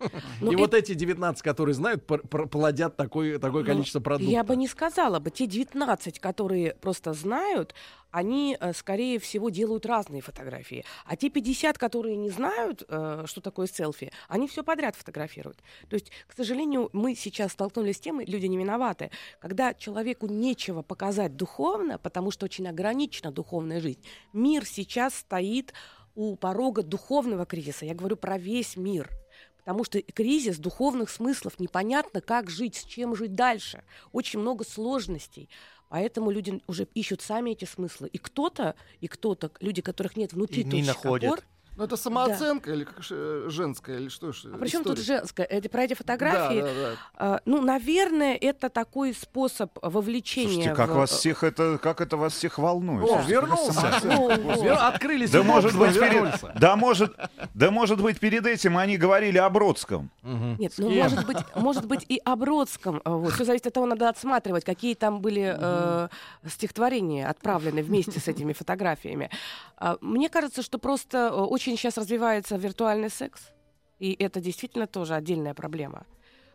Ну, 0.40 0.50
И 0.50 0.54
это- 0.54 0.62
вот 0.62 0.74
эти 0.74 0.94
19, 0.94 1.42
которые 1.42 1.74
знают, 1.74 2.06
плодят 2.06 2.96
такое, 2.96 3.38
такое 3.38 3.62
Ну, 3.62 3.66
количество 3.68 4.00
продуктов. 4.00 4.32
Я 4.32 4.42
бы 4.44 4.56
не 4.56 4.66
сказала 4.66 5.18
бы. 5.18 5.30
Те 5.30 5.46
19, 5.46 6.18
которые 6.18 6.74
просто 6.74 7.12
знают, 7.12 7.74
они, 8.10 8.56
э, 8.58 8.72
скорее 8.72 9.18
всего, 9.18 9.50
делают 9.50 9.84
разные 9.86 10.22
фотографии. 10.22 10.84
А 11.04 11.16
те 11.16 11.28
50, 11.28 11.76
которые 11.76 12.16
не 12.16 12.30
знают, 12.30 12.82
э, 12.88 13.24
что 13.26 13.40
такое 13.42 13.66
селфи, 13.66 14.10
они 14.28 14.48
все 14.48 14.64
подряд 14.64 14.96
фотографируют. 14.96 15.58
То 15.90 15.94
есть, 15.94 16.10
к 16.26 16.34
сожалению, 16.34 16.88
мы 16.94 17.14
сейчас 17.14 17.52
столкнулись 17.52 17.98
с 17.98 18.00
тем, 18.00 18.20
и 18.22 18.24
люди 18.30 18.46
не 18.46 18.56
виноваты, 18.56 19.10
когда 19.38 19.74
человеку 19.74 20.26
нечего 20.28 20.80
показать 20.82 21.36
духовно, 21.36 21.98
потому 21.98 22.30
что 22.30 22.46
очень 22.46 22.66
ограничена 22.66 23.30
духовная 23.32 23.80
жизнь. 23.80 24.00
Мир 24.32 24.64
сейчас 24.64 25.14
стоит 25.14 25.74
у 26.20 26.36
порога 26.36 26.82
духовного 26.82 27.46
кризиса. 27.46 27.86
Я 27.86 27.94
говорю 27.94 28.14
про 28.16 28.36
весь 28.36 28.76
мир. 28.76 29.08
Потому 29.56 29.84
что 29.84 30.02
кризис 30.02 30.58
духовных 30.58 31.08
смыслов, 31.08 31.58
непонятно, 31.58 32.20
как 32.20 32.50
жить, 32.50 32.76
с 32.76 32.84
чем 32.84 33.16
жить 33.16 33.34
дальше. 33.34 33.82
Очень 34.12 34.40
много 34.40 34.64
сложностей. 34.64 35.48
Поэтому 35.88 36.30
люди 36.30 36.60
уже 36.66 36.86
ищут 36.92 37.22
сами 37.22 37.52
эти 37.52 37.64
смыслы. 37.64 38.08
И 38.08 38.18
кто-то, 38.18 38.74
и 39.00 39.08
кто-то, 39.08 39.50
люди, 39.60 39.80
которых 39.80 40.16
нет 40.18 40.34
внутри 40.34 40.60
И 40.60 40.64
не 40.66 40.82
находят. 40.82 41.32
опор. 41.32 41.44
Ну, 41.76 41.84
это 41.84 41.96
самооценка 41.96 42.72
или 42.72 42.84
как 42.84 42.96
э, 43.10 43.46
женская, 43.48 43.96
или 43.98 44.08
что 44.08 44.32
ж? 44.32 44.44
А 44.52 44.58
при 44.58 44.68
чем 44.68 44.84
тут 44.84 44.98
женское? 44.98 45.46
Это 45.46 45.68
про 45.70 45.84
эти 45.84 45.94
фотографии? 45.94 46.60
Да, 46.60 46.66
да, 46.66 46.74
да. 46.74 46.96
А, 47.14 47.40
ну, 47.46 47.62
наверное, 47.62 48.36
это 48.36 48.68
такой 48.68 49.14
способ 49.14 49.70
вовлечения. 49.80 50.48
Слушайте, 50.52 50.74
как 50.74 50.90
в- 50.90 50.94
вас 50.94 51.10
всех 51.10 51.42
это, 51.42 51.78
как 51.82 52.00
это 52.02 52.16
вас 52.18 52.34
всех 52.34 52.58
волнует? 52.58 53.08
О, 53.08 53.22
вернулся. 53.26 53.80
Вер- 54.02 54.72
Открылись 54.78 55.30
Да 55.30 55.42
может 55.42 55.76
быть, 55.78 55.94
перед, 55.94 56.58
да 56.60 56.76
может, 56.76 57.14
да 57.54 57.70
может 57.70 58.00
быть 58.02 58.18
перед 58.20 58.46
этим 58.46 58.76
они 58.76 58.96
говорили 58.98 59.38
о 59.38 59.48
Бродском. 59.48 60.10
Нет, 60.22 60.74
ну 60.76 60.90
может 60.90 61.26
быть, 61.26 61.38
может 61.54 61.86
быть 61.86 62.04
и 62.08 62.20
о 62.24 62.36
Бродском. 62.36 63.00
э, 63.04 63.10
Вот. 63.10 63.32
Все 63.32 63.44
зависит 63.44 63.68
от 63.68 63.74
того, 63.74 63.86
надо 63.86 64.08
отсматривать, 64.08 64.64
какие 64.64 64.94
там 64.94 65.20
были 65.20 65.56
э, 65.58 66.08
стихотворения 66.46 67.26
отправлены 67.28 67.82
вместе 67.82 68.20
с 68.20 68.28
этими 68.28 68.52
фотографиями. 68.52 69.30
А, 69.76 69.96
Мне 70.02 70.28
кажется, 70.28 70.62
что 70.62 70.78
просто 70.78 71.30
э, 71.32 71.40
очень 71.60 71.76
сейчас 71.76 71.98
развивается 71.98 72.56
виртуальный 72.56 73.10
секс, 73.10 73.50
и 73.98 74.16
это 74.18 74.40
действительно 74.40 74.86
тоже 74.86 75.14
отдельная 75.14 75.52
проблема. 75.52 76.06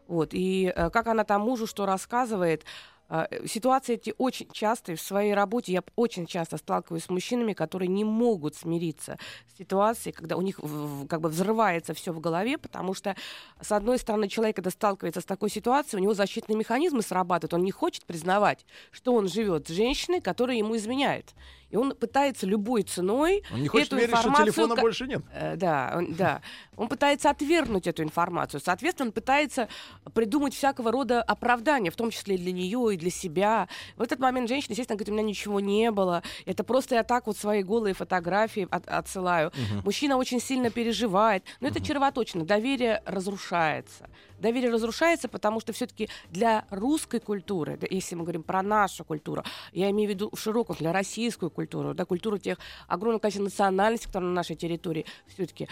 Вот. 0.07 0.29
И 0.33 0.73
э, 0.75 0.89
как 0.89 1.05
она 1.05 1.23
там 1.23 1.41
мужу 1.41 1.67
что 1.67 1.85
рассказывает, 1.85 2.65
э, 3.09 3.45
Ситуации 3.45 3.93
эти 3.93 4.15
очень 4.17 4.49
частые 4.51 4.95
в 4.95 5.01
своей 5.01 5.35
работе. 5.35 5.73
Я 5.73 5.83
очень 5.95 6.25
часто 6.25 6.57
сталкиваюсь 6.57 7.03
с 7.03 7.09
мужчинами, 7.09 7.53
которые 7.53 7.87
не 7.87 8.03
могут 8.03 8.55
смириться 8.55 9.19
с 9.53 9.59
ситуацией, 9.59 10.11
когда 10.11 10.37
у 10.37 10.41
них 10.41 10.57
в- 10.57 11.03
в- 11.03 11.07
как 11.07 11.21
бы 11.21 11.29
взрывается 11.29 11.93
все 11.93 12.11
в 12.11 12.19
голове, 12.19 12.57
потому 12.57 12.95
что, 12.95 13.15
с 13.61 13.71
одной 13.71 13.99
стороны, 13.99 14.27
человек, 14.27 14.55
когда 14.55 14.71
сталкивается 14.71 15.21
с 15.21 15.25
такой 15.25 15.51
ситуацией, 15.51 15.99
у 15.99 16.03
него 16.03 16.15
защитные 16.15 16.57
механизмы 16.57 17.03
срабатывают, 17.03 17.53
он 17.53 17.63
не 17.63 17.71
хочет 17.71 18.05
признавать, 18.05 18.65
что 18.91 19.13
он 19.13 19.27
живет 19.27 19.67
с 19.67 19.71
женщиной, 19.71 20.19
которая 20.19 20.57
ему 20.57 20.75
изменяет. 20.75 21.35
И 21.75 21.77
он 21.77 21.93
пытается 21.93 22.45
любой 22.47 22.83
ценой 22.83 23.43
Он 23.53 23.61
не 23.61 23.67
хочет 23.67 23.87
эту 23.87 23.97
верить, 23.97 24.09
что 24.11 24.19
информацию 24.19 24.45
телефона 24.53 24.75
ка- 24.75 24.81
больше 24.81 25.07
нет. 25.07 25.21
Э, 25.33 25.55
Да, 25.57 25.93
он, 25.97 26.13
да. 26.13 26.41
Он 26.77 26.87
пытается 26.87 27.29
отвергнуть 27.29 27.85
эту 27.85 28.01
информацию. 28.01 28.61
Соответственно, 28.63 29.07
он 29.09 29.11
пытается 29.13 29.67
придумать 30.13 30.53
всякого 30.53 30.89
рода 30.91 31.21
оправдания, 31.21 31.91
в 31.91 31.95
том 31.97 32.11
числе 32.11 32.35
и 32.35 32.37
для 32.37 32.53
нее, 32.53 32.93
и 32.93 32.97
для 32.97 33.09
себя. 33.11 33.67
В 33.97 34.01
этот 34.01 34.19
момент 34.19 34.47
женщина, 34.47 34.71
естественно, 34.71 34.95
говорит, 34.97 35.11
у 35.11 35.13
меня 35.17 35.27
ничего 35.27 35.59
не 35.59 35.91
было. 35.91 36.23
Это 36.45 36.63
просто 36.63 36.95
я 36.95 37.03
так 37.03 37.27
вот 37.27 37.37
свои 37.37 37.61
голые 37.61 37.93
фотографии 37.93 38.67
от- 38.71 38.87
отсылаю. 38.87 39.51
Мужчина 39.83 40.15
очень 40.15 40.39
сильно 40.39 40.69
переживает. 40.69 41.43
Но 41.59 41.67
это 41.67 41.81
червоточина. 41.83 42.45
Доверие 42.45 43.01
разрушается. 43.05 44.09
Доверие 44.39 44.71
разрушается, 44.71 45.27
потому 45.27 45.59
что 45.59 45.73
все-таки 45.73 46.09
для 46.29 46.65
русской 46.69 47.19
культуры, 47.19 47.77
да, 47.77 47.87
если 47.89 48.15
мы 48.15 48.23
говорим 48.23 48.43
про 48.43 48.61
нашу 48.61 49.03
культуру, 49.03 49.43
я 49.71 49.89
имею 49.91 50.09
в 50.09 50.13
виду 50.13 50.29
в 50.33 50.39
широком, 50.39 50.75
для 50.79 50.91
российскую 50.91 51.49
культуру, 51.49 51.93
да, 51.93 52.05
культуру 52.05 52.37
тех 52.37 52.57
огромного 52.87 53.19
количества 53.19 53.43
национальностей, 53.43 54.07
которые 54.07 54.29
на 54.29 54.35
нашей 54.35 54.55
территории, 54.55 55.05
все-таки 55.27 55.67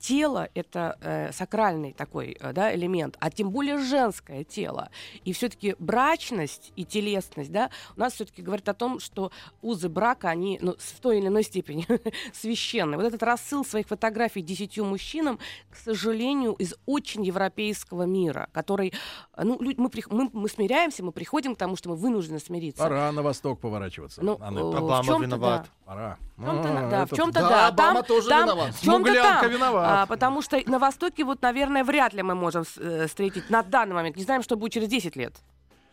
тело 0.00 0.48
это 0.54 0.98
э, 1.00 1.32
сакральный 1.32 1.92
такой 1.92 2.36
э, 2.38 2.52
да, 2.52 2.74
элемент, 2.74 3.16
а 3.20 3.30
тем 3.30 3.50
более 3.50 3.78
женское 3.78 4.44
тело. 4.44 4.90
И 5.24 5.32
все-таки 5.32 5.74
брачность 5.78 6.72
и 6.76 6.84
телесность, 6.84 7.52
да, 7.52 7.70
у 7.96 8.00
нас 8.00 8.14
все-таки 8.14 8.42
говорит 8.42 8.68
о 8.68 8.74
том, 8.74 9.00
что 9.00 9.32
узы 9.62 9.88
брака, 9.88 10.28
они 10.28 10.58
ну, 10.60 10.76
в 10.78 11.00
той 11.00 11.18
или 11.18 11.28
иной 11.28 11.42
степени 11.42 11.86
священны. 12.32 12.96
Вот 12.96 13.06
этот 13.06 13.22
рассыл 13.22 13.64
своих 13.64 13.86
фотографий 13.86 14.42
десятью 14.42 14.84
мужчинам, 14.84 15.38
к 15.70 15.76
сожалению, 15.76 16.52
из 16.54 16.74
очень 16.86 17.24
европейской 17.24 17.85
классического 17.86 18.02
мира, 18.02 18.48
который, 18.52 18.92
э, 19.36 19.42
ну, 19.44 19.58
мы, 19.60 19.90
мы, 20.10 20.30
мы 20.32 20.48
смиряемся, 20.48 21.02
мы 21.04 21.12
приходим 21.12 21.54
к 21.54 21.58
тому, 21.58 21.76
что 21.76 21.90
мы 21.90 21.96
вынуждены 21.96 22.38
смириться. 22.38 22.82
Пора 22.82 23.12
на 23.12 23.22
восток 23.22 23.60
поворачиваться. 23.60 24.22
Ну, 24.22 24.38
Анетта. 24.40 24.66
э, 24.66 24.78
Обама 24.78 25.02
в 25.02 25.06
чём-то 25.06 25.24
виноват. 25.24 25.62
да. 25.62 25.68
Пора. 25.86 26.18
А, 26.38 26.90
да, 26.90 27.06
в 27.06 27.16
чем-то 27.16 27.40
Да, 27.40 27.48
да. 27.48 27.68
Обама 27.68 27.94
там, 28.02 28.04
тоже 28.04 28.28
там, 28.28 28.42
виноват. 28.44 28.74
В 28.74 28.82
чем-то 28.82 29.12
там. 29.14 29.50
виноват. 29.50 29.86
А, 29.88 30.06
потому 30.06 30.42
что 30.42 30.60
на 30.66 30.78
Востоке 30.78 31.24
вот, 31.24 31.42
наверное, 31.42 31.84
вряд 31.84 32.12
ли 32.12 32.22
мы 32.22 32.34
можем 32.34 32.64
э, 32.76 33.06
встретить 33.06 33.50
на 33.50 33.62
данный 33.62 33.94
момент. 33.94 34.16
Не 34.16 34.24
знаем, 34.24 34.42
что 34.42 34.56
будет 34.56 34.72
через 34.72 34.88
10 34.88 35.16
лет. 35.16 35.34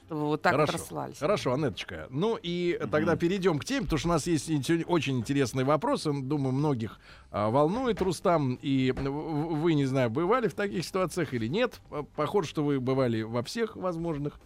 Чтобы 0.06 0.22
вот 0.26 0.42
так 0.42 0.54
Хорошо. 0.54 0.74
рассылались. 0.74 1.18
Хорошо, 1.18 1.54
Анеточка. 1.54 2.08
Ну 2.10 2.38
и 2.42 2.80
тогда 2.92 3.16
перейдем 3.16 3.58
к 3.60 3.66
теме, 3.66 3.84
потому 3.84 4.00
что 4.00 4.08
у 4.10 4.12
нас 4.12 4.28
есть 4.28 4.46
сегодня 4.46 4.86
очень 4.86 5.18
интересный 5.18 5.64
вопрос. 5.64 6.06
Он, 6.06 6.28
думаю, 6.28 6.54
многих 6.54 7.00
а, 7.32 7.50
волнует, 7.50 8.02
Рустам. 8.02 8.60
И 8.62 8.92
вы, 8.92 9.74
не 9.74 9.86
знаю, 9.86 10.10
бывали 10.10 10.48
в 10.48 10.54
таких 10.54 10.86
ситуациях 10.86 11.34
или 11.34 11.48
нет. 11.48 11.80
Похоже, 12.16 12.50
что 12.50 12.64
вы 12.64 12.80
бывали 12.80 13.22
во 13.22 13.44
всех 13.44 13.76
возможных 13.76 14.40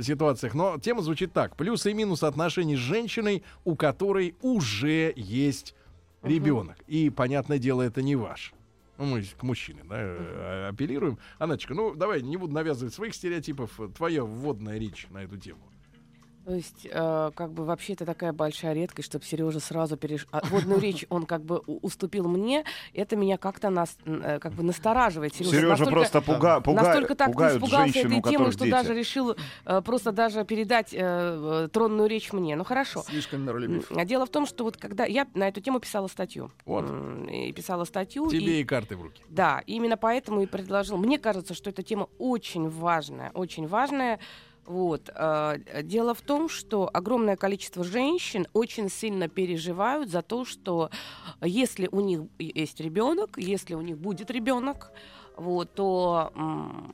ситуациях. 0.00 0.54
Но 0.54 0.78
тема 0.78 1.02
звучит 1.02 1.32
так. 1.32 1.56
Плюсы 1.56 1.92
и 1.92 1.94
минусы 1.94 2.24
отношений 2.24 2.76
с 2.76 2.80
женщиной, 2.80 3.44
у 3.64 3.76
которой 3.76 4.34
уже 4.42 5.12
есть 5.16 5.74
ребенок. 6.22 6.76
И, 6.86 7.10
понятное 7.10 7.58
дело, 7.58 7.82
это 7.82 8.02
не 8.02 8.16
ваш. 8.16 8.52
Ну, 8.96 9.06
мы 9.06 9.22
к 9.22 9.42
мужчине, 9.42 9.82
да, 9.84 9.96
э, 9.98 10.68
апеллируем. 10.68 11.18
Анаточка, 11.38 11.74
ну, 11.74 11.94
давай, 11.94 12.22
не 12.22 12.36
буду 12.36 12.54
навязывать 12.54 12.94
своих 12.94 13.14
стереотипов. 13.14 13.78
Твоя 13.96 14.24
вводная 14.24 14.78
речь 14.78 15.06
на 15.10 15.24
эту 15.24 15.36
тему. 15.36 15.73
То 16.44 16.54
есть, 16.54 16.86
э, 16.90 17.30
как 17.34 17.52
бы 17.52 17.64
вообще 17.64 17.94
это 17.94 18.04
такая 18.04 18.32
большая 18.34 18.74
редкость, 18.74 19.08
чтобы 19.08 19.24
Сережа 19.24 19.60
сразу 19.60 19.96
перешел. 19.96 20.28
водную 20.50 20.78
речь 20.80 21.06
он 21.08 21.24
как 21.24 21.42
бы 21.42 21.58
уступил 21.58 22.28
мне. 22.28 22.64
Это 22.92 23.16
меня 23.16 23.38
как-то 23.38 23.70
нас, 23.70 23.96
э, 24.04 24.38
как 24.40 24.52
бы 24.52 24.62
настораживает. 24.62 25.34
Сережа, 25.34 25.50
Сережа 25.52 25.68
настолько- 25.70 25.90
просто 25.92 26.20
пуга, 26.20 26.60
пуга- 26.60 26.82
Настолько 26.82 27.14
так 27.14 27.28
пугают 27.32 27.56
испугался 27.62 27.92
женщин, 27.94 28.12
у 28.12 28.18
этой 28.18 28.30
темы, 28.30 28.52
что 28.52 28.64
дети. 28.64 28.70
даже 28.72 28.94
решил 28.94 29.36
э, 29.64 29.80
просто 29.82 30.12
даже 30.12 30.44
передать 30.44 30.92
э, 30.92 30.98
э, 31.00 31.68
тронную 31.72 32.08
речь 32.10 32.32
мне. 32.32 32.56
Ну 32.56 32.64
хорошо. 32.64 33.02
Слишком 33.08 33.42
миролюбив. 33.42 33.90
А 33.90 34.04
Дело 34.04 34.26
в 34.26 34.30
том, 34.30 34.46
что 34.46 34.64
вот 34.64 34.76
когда 34.76 35.06
я 35.06 35.26
на 35.34 35.48
эту 35.48 35.62
тему 35.62 35.80
писала 35.80 36.08
статью. 36.08 36.50
Вот. 36.66 36.84
И 37.30 37.52
писала 37.52 37.84
статью. 37.84 38.26
и- 38.26 38.30
Тебе 38.38 38.60
и 38.60 38.64
карты 38.64 38.96
в 38.96 39.02
руки. 39.02 39.22
да, 39.30 39.62
именно 39.66 39.96
поэтому 39.96 40.42
и 40.42 40.46
предложил. 40.46 40.98
Мне 40.98 41.18
кажется, 41.18 41.54
что 41.54 41.70
эта 41.70 41.82
тема 41.82 42.08
очень 42.18 42.68
важная, 42.68 43.30
очень 43.32 43.66
важная. 43.66 44.18
Вот. 44.66 45.10
э, 45.14 45.82
Дело 45.82 46.14
в 46.14 46.20
том, 46.22 46.48
что 46.48 46.88
огромное 46.92 47.36
количество 47.36 47.84
женщин 47.84 48.46
очень 48.52 48.88
сильно 48.88 49.28
переживают 49.28 50.10
за 50.10 50.22
то, 50.22 50.44
что 50.44 50.90
если 51.42 51.88
у 51.92 52.00
них 52.00 52.22
есть 52.38 52.80
ребенок, 52.80 53.36
если 53.36 53.74
у 53.74 53.80
них 53.80 53.98
будет 53.98 54.30
ребенок, 54.30 54.90
вот, 55.36 55.74
то 55.74 56.32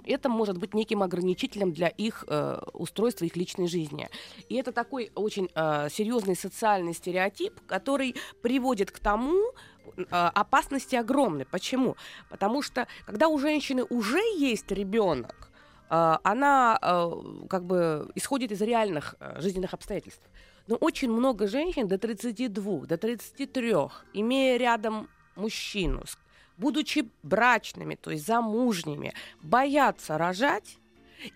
это 0.07 0.31
может 0.31 0.57
быть 0.57 0.73
неким 0.73 1.03
ограничителем 1.03 1.73
для 1.73 1.89
их 1.89 2.25
э, 2.27 2.59
устройства, 2.73 3.27
их 3.27 3.37
личной 3.37 3.69
жизни. 3.69 4.09
И 4.49 4.55
это 4.55 4.73
такой 4.73 5.13
очень 5.15 5.51
э, 5.55 5.89
серьезный 5.91 6.35
социальный 6.35 6.95
стереотип, 6.95 7.61
который 7.67 8.17
приводит 8.43 8.91
к 8.91 8.99
тому, 8.99 9.53
опасности 10.11 10.95
огромны. 10.95 11.45
Почему? 11.45 11.97
Потому 12.31 12.63
что 12.63 12.87
когда 13.07 13.29
у 13.29 13.39
женщины 13.39 13.85
уже 13.85 14.21
есть 14.39 14.71
ребенок, 14.71 15.50
она 15.91 16.79
э, 16.81 17.11
как 17.49 17.65
бы 17.65 18.11
исходит 18.15 18.53
из 18.53 18.63
реальных 18.63 19.17
э, 19.19 19.41
жизненных 19.41 19.75
обстоятельств. 19.75 20.23
Но 20.69 20.77
очень 20.77 21.11
много 21.11 21.49
женщин 21.49 21.89
до 21.89 21.99
32, 21.99 22.87
до 22.87 22.97
33, 22.97 23.75
имея 24.15 24.57
рядом 24.57 25.09
мужчину, 25.35 26.05
будучи 26.57 27.11
брачными, 27.25 27.97
то 27.97 28.13
есть 28.13 28.25
замужними, 28.25 29.15
боятся 29.43 30.17
рожать, 30.17 30.79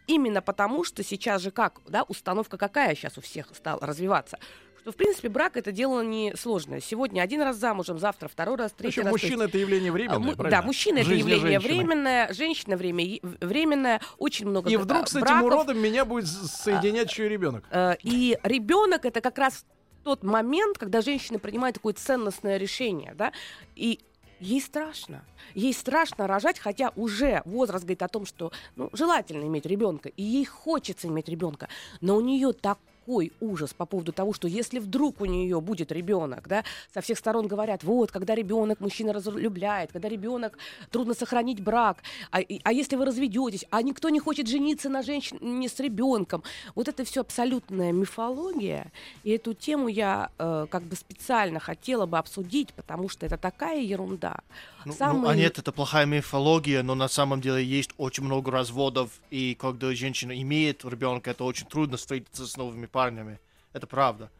именно 0.06 0.40
потому, 0.40 0.84
что 0.84 1.02
сейчас 1.02 1.42
же 1.42 1.50
как, 1.50 1.80
да, 1.88 2.04
установка 2.04 2.56
какая 2.56 2.94
сейчас 2.94 3.18
у 3.18 3.20
всех 3.20 3.48
стала 3.54 3.80
развиваться, 3.80 4.38
что, 4.84 4.92
в 4.92 4.96
принципе, 4.96 5.30
брак 5.30 5.56
это 5.56 5.72
дело 5.72 6.02
не 6.02 6.34
сложное. 6.36 6.78
Сегодня 6.78 7.22
один 7.22 7.40
раз 7.40 7.56
замужем, 7.56 7.98
завтра 7.98 8.28
второй 8.28 8.56
раз, 8.56 8.72
третий 8.72 9.00
общем, 9.00 9.04
раз. 9.04 9.12
мужчина 9.12 9.42
это 9.44 9.56
явление 9.56 9.88
а, 9.90 9.92
временное, 9.94 10.18
му- 10.18 10.32
правильно? 10.34 10.50
Да, 10.60 10.62
мужчина 10.62 10.98
В 10.98 11.02
это 11.06 11.14
явление 11.14 11.58
женщины. 11.58 11.74
временное, 11.74 12.32
женщина 12.34 12.76
время, 12.76 13.18
временное, 13.22 14.00
очень 14.18 14.46
много 14.46 14.68
И 14.68 14.76
вдруг 14.76 15.08
с 15.08 15.12
этим 15.12 15.20
браков. 15.22 15.42
уродом 15.44 15.78
меня 15.78 16.04
будет 16.04 16.26
с- 16.26 16.50
соединять 16.64 17.10
еще 17.10 17.24
и 17.24 17.28
ребенок. 17.30 17.64
Э, 17.70 17.94
И 18.02 18.38
ребенок 18.42 19.06
это 19.06 19.22
как 19.22 19.38
раз 19.38 19.64
тот 20.02 20.22
момент, 20.22 20.76
когда 20.76 21.00
женщина 21.00 21.38
принимает 21.38 21.76
такое 21.76 21.94
ценностное 21.94 22.58
решение, 22.58 23.14
да, 23.16 23.32
и 23.76 24.00
ей 24.38 24.60
страшно. 24.60 25.24
Ей 25.54 25.72
страшно 25.72 26.26
рожать, 26.26 26.58
хотя 26.58 26.92
уже 26.94 27.40
возраст 27.46 27.84
говорит 27.84 28.02
о 28.02 28.08
том, 28.08 28.26
что 28.26 28.52
ну, 28.76 28.90
желательно 28.92 29.44
иметь 29.46 29.64
ребенка, 29.64 30.10
и 30.10 30.22
ей 30.22 30.44
хочется 30.44 31.08
иметь 31.08 31.30
ребенка, 31.30 31.68
но 32.02 32.16
у 32.16 32.20
нее 32.20 32.52
такой 32.52 32.82
ужас 33.06 33.74
по 33.74 33.86
поводу 33.86 34.12
того, 34.12 34.32
что 34.32 34.48
если 34.48 34.78
вдруг 34.78 35.20
у 35.20 35.24
нее 35.26 35.60
будет 35.60 35.92
ребенок, 35.92 36.48
да, 36.48 36.64
со 36.92 37.00
всех 37.00 37.18
сторон 37.18 37.46
говорят, 37.46 37.84
вот, 37.84 38.10
когда 38.10 38.34
ребенок 38.34 38.80
мужчина 38.80 39.12
разлюбляет, 39.12 39.92
когда 39.92 40.08
ребенок 40.08 40.58
трудно 40.90 41.14
сохранить 41.14 41.60
брак, 41.60 42.02
а, 42.30 42.40
и- 42.40 42.60
а 42.64 42.72
если 42.72 42.96
вы 42.96 43.04
разведетесь, 43.04 43.64
а 43.70 43.82
никто 43.82 44.08
не 44.08 44.20
хочет 44.20 44.48
жениться 44.48 44.88
на 44.88 45.02
женщине 45.02 45.68
с 45.68 45.78
ребенком, 45.80 46.42
вот 46.74 46.88
это 46.88 47.04
все 47.04 47.20
абсолютная 47.20 47.92
мифология, 47.92 48.90
и 49.24 49.30
эту 49.30 49.54
тему 49.54 49.88
я 49.88 50.30
э, 50.38 50.66
как 50.70 50.82
бы 50.82 50.96
специально 50.96 51.60
хотела 51.60 52.06
бы 52.06 52.18
обсудить, 52.18 52.72
потому 52.74 53.08
что 53.08 53.26
это 53.26 53.36
такая 53.36 53.80
ерунда. 53.80 54.40
Ну, 54.84 54.92
ну, 54.92 54.98
Самые- 54.98 55.32
а 55.32 55.34
нет, 55.36 55.58
это 55.58 55.72
плохая 55.72 56.04
мифология, 56.06 56.82
но 56.82 56.94
на 56.94 57.08
самом 57.08 57.40
деле 57.40 57.64
есть 57.64 57.90
очень 57.96 58.24
много 58.24 58.50
разводов, 58.50 59.08
и 59.30 59.54
когда 59.58 59.94
женщина 59.94 60.32
имеет 60.42 60.84
ребенка, 60.84 61.30
это 61.30 61.44
очень 61.44 61.66
трудно 61.66 61.96
встретиться 61.96 62.46
с 62.46 62.56
новыми 62.56 62.86
парнями. 62.98 63.38
Это 63.72 63.86
правда. 63.86 64.30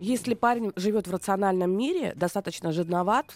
Если 0.00 0.34
парень 0.34 0.72
живет 0.74 1.06
в 1.06 1.12
рациональном 1.12 1.70
мире, 1.70 2.14
достаточно 2.16 2.72
жадноват, 2.72 3.26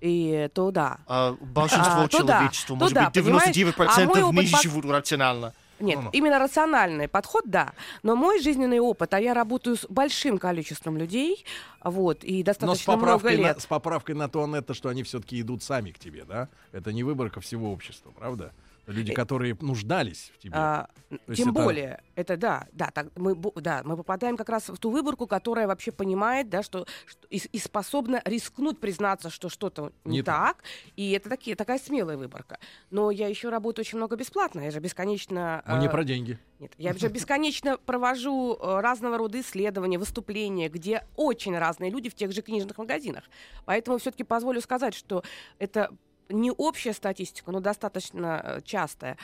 и 0.00 0.48
то 0.54 0.70
да. 0.70 0.98
А 1.06 1.32
большинство 1.40 2.02
А, 2.02 2.02
да, 2.02 2.08
человечества, 2.08 2.68
то 2.76 2.80
может 2.80 2.94
да, 2.94 3.10
быть, 3.10 3.24
понимаешь? 3.24 3.56
99% 3.56 3.86
А 3.88 4.04
не 4.04 4.52
пок- 4.52 4.62
живут 4.62 4.84
рационально. 4.84 5.54
Нет, 5.78 5.96
Ну-ну. 5.98 6.10
именно 6.12 6.38
рациональный 6.38 7.06
подход, 7.08 7.44
да. 7.46 7.72
Но 8.02 8.14
мой 8.16 8.40
жизненный 8.40 8.78
опыт, 8.78 9.12
а 9.12 9.20
я 9.20 9.34
работаю 9.34 9.76
с 9.76 9.86
большим 9.88 10.38
количеством 10.38 10.96
людей, 10.96 11.44
вот, 11.84 12.24
и 12.24 12.38
Но 12.38 12.42
с 12.42 12.44
достаточно 12.44 12.92
много 12.96 13.04
поправкой, 13.06 13.36
на, 13.38 13.46
лет. 13.48 13.60
с 13.60 13.66
поправкой 13.66 14.14
на 14.14 14.28
то, 14.28 14.44
Анетта, 14.44 14.72
что 14.74 14.88
они 14.88 15.02
все-таки 15.02 15.40
идут 15.40 15.62
сами 15.62 15.90
к 15.90 15.98
тебе, 15.98 16.24
да? 16.24 16.48
Это 16.72 16.92
не 16.92 17.02
выборка 17.04 17.40
всего 17.40 17.72
общества, 17.72 18.10
правда? 18.16 18.52
Люди, 18.86 19.12
которые 19.12 19.56
нуждались 19.60 20.30
в 20.34 20.38
тебе. 20.38 20.52
А, 20.54 20.88
тем 21.34 21.50
это- 21.50 21.62
более, 21.62 22.02
это 22.14 22.36
да, 22.36 22.66
да, 22.72 22.90
так, 22.92 23.08
мы, 23.16 23.34
да, 23.56 23.82
мы 23.84 23.96
попадаем 23.96 24.36
как 24.36 24.48
раз 24.48 24.68
в 24.68 24.78
ту 24.78 24.90
выборку, 24.90 25.26
которая 25.26 25.66
вообще 25.66 25.90
понимает, 25.90 26.48
да, 26.48 26.62
что, 26.62 26.86
что- 27.04 27.26
и, 27.28 27.38
и 27.50 27.58
способна 27.58 28.22
рискнуть 28.24 28.78
признаться, 28.78 29.28
что 29.28 29.48
что-то 29.48 29.92
не, 30.04 30.18
Не 30.18 30.22
так, 30.22 30.62
и 30.94 31.10
это 31.12 31.28
такие, 31.28 31.56
такая 31.56 31.78
смелая 31.78 32.16
выборка. 32.16 32.58
Но 32.90 33.10
я 33.10 33.26
еще 33.26 33.48
работаю 33.48 33.82
очень 33.84 33.98
много 33.98 34.14
бесплатно, 34.14 34.60
я 34.60 34.70
же 34.70 34.78
бесконечно... 34.78 35.64
Не 35.80 35.86
э, 35.86 35.90
про 35.90 36.04
деньги. 36.04 36.38
Нет, 36.60 36.72
я 36.78 36.94
же 36.94 37.08
бесконечно 37.08 37.76
провожу 37.78 38.54
э, 38.54 38.80
разного 38.80 39.18
рода 39.18 39.40
исследования, 39.40 39.98
выступления, 39.98 40.68
где 40.68 41.04
очень 41.16 41.58
разные 41.58 41.90
люди 41.90 42.08
в 42.08 42.14
тех 42.14 42.32
же 42.32 42.40
книжных 42.40 42.78
магазинах. 42.78 43.24
Поэтому 43.64 43.98
все-таки 43.98 44.24
позволю 44.24 44.60
сказать, 44.60 44.94
что 44.94 45.22
это 45.58 45.90
не 46.28 46.50
общая 46.50 46.92
статистика, 46.92 47.50
но 47.52 47.60
достаточно 47.60 48.40
э, 48.42 48.60
частая. 48.62 49.16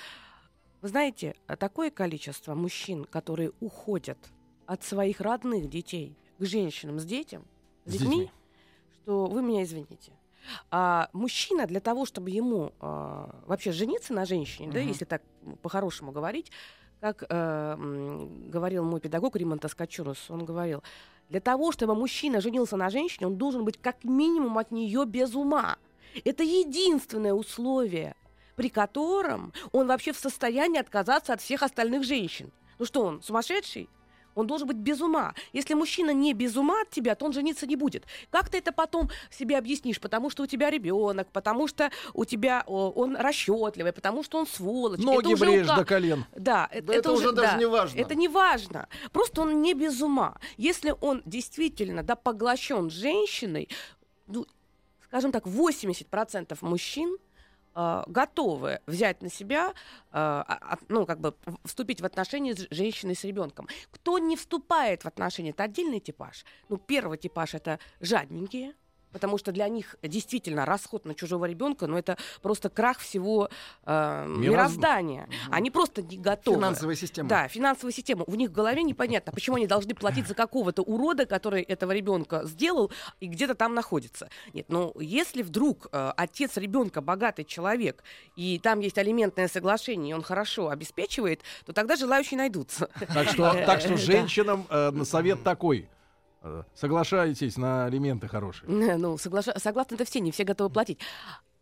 Вы 0.81 0.89
знаете, 0.89 1.35
э, 1.49 1.57
такое 1.57 1.91
количество 1.91 2.55
мужчин, 2.55 3.05
которые 3.05 3.53
уходят 3.61 4.19
от 4.67 4.83
своих 4.85 5.21
родных 5.21 5.69
детей 5.69 6.17
к 6.39 6.45
женщинам 6.45 6.99
с 6.99 7.05
детям, 7.05 7.45
с, 7.85 7.91
С 7.91 7.93
детьми, 7.93 8.17
детьми. 8.21 8.31
что 9.03 9.27
вы 9.27 9.43
меня 9.43 9.63
извините. 9.63 10.13
А 10.71 11.09
мужчина 11.13 11.67
для 11.67 11.81
того, 11.81 12.05
чтобы 12.05 12.31
ему 12.31 12.73
а, 12.81 13.43
вообще 13.47 13.71
жениться 13.71 14.13
на 14.13 14.25
женщине, 14.25 14.73
да, 14.73 14.81
Мгм. 14.81 14.89
если 14.89 15.05
так 15.05 15.23
по-хорошему 15.63 16.11
говорить, 16.11 16.51
как 17.01 17.25
э, 17.29 17.77
говорил 18.49 18.85
мой 18.85 19.01
педагог 19.01 19.37
Римонта 19.37 19.69
Скачурус, 19.69 20.31
он 20.31 20.45
говорил, 20.45 20.83
для 21.29 21.41
того, 21.41 21.71
чтобы 21.73 21.95
мужчина 21.95 22.41
женился 22.41 22.77
на 22.77 22.91
женщине, 22.91 23.27
он 23.29 23.37
должен 23.37 23.65
быть 23.65 23.79
как 23.81 24.03
минимум 24.05 24.59
от 24.59 24.71
нее 24.73 25.05
без 25.07 25.35
ума. 25.35 25.79
Это 26.25 26.43
единственное 26.43 27.33
условие, 27.35 28.15
при 28.57 28.69
котором 28.69 29.53
он 29.73 29.87
вообще 29.87 30.13
в 30.13 30.19
состоянии 30.19 30.79
отказаться 30.79 31.33
от 31.33 31.41
всех 31.41 31.63
остальных 31.63 32.05
женщин. 32.05 32.53
Ну 32.79 32.85
что 32.85 33.03
он, 33.05 33.23
сумасшедший? 33.23 33.89
Он 34.35 34.47
должен 34.47 34.67
быть 34.67 34.77
без 34.77 35.01
ума. 35.01 35.35
Если 35.53 35.75
мужчина 35.75 36.11
не 36.13 36.33
без 36.33 36.57
ума 36.57 36.83
от 36.83 36.91
тебя, 36.91 37.15
то 37.15 37.27
он 37.27 37.33
жениться 37.33 37.67
не 37.67 37.77
будет. 37.77 38.05
Как 38.31 38.49
ты 38.49 38.59
это 38.59 38.73
потом 38.73 39.11
себе 39.31 39.59
объяснишь? 39.59 40.01
Потому 40.01 40.31
что 40.31 40.45
у 40.45 40.47
тебя 40.47 40.71
ребенок, 40.71 41.29
потому 41.33 41.69
что 41.69 41.91
у 42.15 42.25
тебя 42.25 42.65
о, 42.67 42.91
он 42.91 43.17
расчетливый, 43.17 43.93
потому 43.93 44.23
что 44.23 44.39
он 44.39 44.47
сволочь. 44.47 45.01
Это 45.01 45.07
Ноги 45.07 45.35
уже 45.35 45.45
брежь 45.45 45.67
ука- 45.67 45.77
до 45.77 45.85
колен. 45.85 46.25
Да, 46.35 46.71
Да 46.83 46.95
это 46.95 47.13
уже 47.13 47.33
даже 47.33 47.53
да, 47.53 47.59
не 47.59 47.67
важно. 47.67 48.01
Это 48.01 48.15
не 48.15 48.29
важно. 48.29 48.89
Просто 49.13 49.43
он 49.43 49.61
не 49.61 49.75
без 49.75 50.01
ума. 50.01 50.39
Если 50.57 50.95
он 51.01 51.23
действительно 51.27 52.03
да, 52.03 52.17
поглощен 52.17 52.91
женщиной, 52.91 53.69
ну, 54.27 54.47
скажем 55.13 55.31
так, 55.31 55.47
80% 55.47 56.57
мужчин 56.63 57.19
э, 57.75 58.03
готовы 58.07 58.81
взять 58.87 59.21
на 59.21 59.29
себя, 59.29 59.75
а- 60.11 60.43
а- 60.49 60.79
ну, 60.89 61.05
как 61.05 61.21
бы 61.21 61.35
вступить 61.67 62.01
в 62.01 62.07
отношения 62.07 62.55
с 62.55 62.67
женщиной 62.71 63.15
с 63.15 63.23
ребенком. 63.25 63.69
Кто 63.91 64.17
не 64.17 64.37
вступает 64.37 65.05
в 65.05 65.07
отношения, 65.07 65.51
это 65.51 65.65
отдельный 65.65 66.01
типаж. 66.01 66.47
Ну, 66.71 66.79
первый 66.79 67.19
типаж 67.19 67.53
это 67.55 67.79
жадненькие. 68.01 68.73
Потому 69.13 69.39
что 69.39 69.53
для 69.53 69.69
них 69.69 69.97
действительно 70.03 70.65
расход 70.65 71.05
на 71.05 71.15
чужого 71.15 71.47
ребенка, 71.47 71.87
ну 71.87 71.97
это 71.97 72.17
просто 72.41 72.69
крах 72.69 72.99
всего 72.99 73.49
э, 73.85 74.27
мироздания. 74.29 75.29
Они 75.51 75.71
просто 75.71 76.03
не 76.03 76.19
готовы. 76.19 76.59
Финансовая 76.59 76.97
система. 76.97 77.29
Да, 77.29 77.49
финансовая 77.49 77.93
система. 77.93 78.25
В 78.27 78.37
них 78.37 78.51
в 78.51 78.53
голове 78.53 78.83
непонятно, 78.83 79.33
почему 79.33 79.57
они 79.57 79.67
должны 79.67 79.95
платить 79.95 80.27
за 80.27 80.35
какого-то 80.35 80.83
урода, 80.83 81.27
который 81.27 81.63
этого 81.63 81.93
ребенка 81.93 82.45
сделал 82.45 82.91
и 83.21 83.27
где-то 83.27 83.55
там 83.55 83.75
находится. 83.75 84.29
Нет, 84.53 84.67
ну 84.69 84.93
если 84.99 85.43
вдруг 85.43 85.89
э, 85.93 86.13
отец 86.17 86.57
ребенка 86.57 87.01
богатый 87.01 87.45
человек, 87.45 88.03
и 88.37 88.59
там 88.59 88.81
есть 88.81 88.99
алиментное 88.99 89.49
соглашение, 89.49 90.13
и 90.13 90.15
он 90.15 90.23
хорошо 90.23 90.69
обеспечивает, 90.69 91.43
то 91.65 91.73
тогда 91.73 91.97
желающие 91.97 92.39
найдутся. 92.39 92.89
Так 93.13 93.29
что, 93.29 93.53
так 93.67 93.81
что 93.81 93.97
женщинам 93.97 94.67
э, 94.71 94.93
совет 95.05 95.43
такой. 95.43 95.89
Э, 96.43 96.63
Соглашайтесь 96.75 97.57
на 97.57 97.85
алименты 97.87 98.29
хорошие. 98.29 98.69
Ну, 98.69 99.15
соглаша- 99.17 99.59
согласны 99.59 99.95
это 99.95 100.05
все, 100.05 100.21
не 100.21 100.33
все 100.33 100.45
готовы 100.45 100.71
платить. 100.71 100.99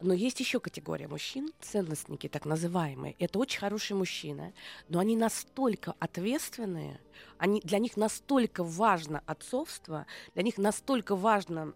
Но 0.00 0.14
есть 0.14 0.40
еще 0.40 0.60
категория 0.60 1.08
мужчин, 1.08 1.50
ценностники 1.60 2.28
так 2.28 2.46
называемые. 2.46 3.14
Это 3.18 3.38
очень 3.38 3.60
хорошие 3.60 3.96
мужчины, 3.96 4.54
но 4.88 4.98
они 4.98 5.16
настолько 5.16 5.94
ответственные, 5.98 7.00
они, 7.38 7.60
для 7.62 7.78
них 7.78 7.96
настолько 7.96 8.64
важно 8.64 9.22
отцовство, 9.26 10.06
для 10.34 10.42
них 10.42 10.58
настолько 10.58 11.16
важно, 11.16 11.74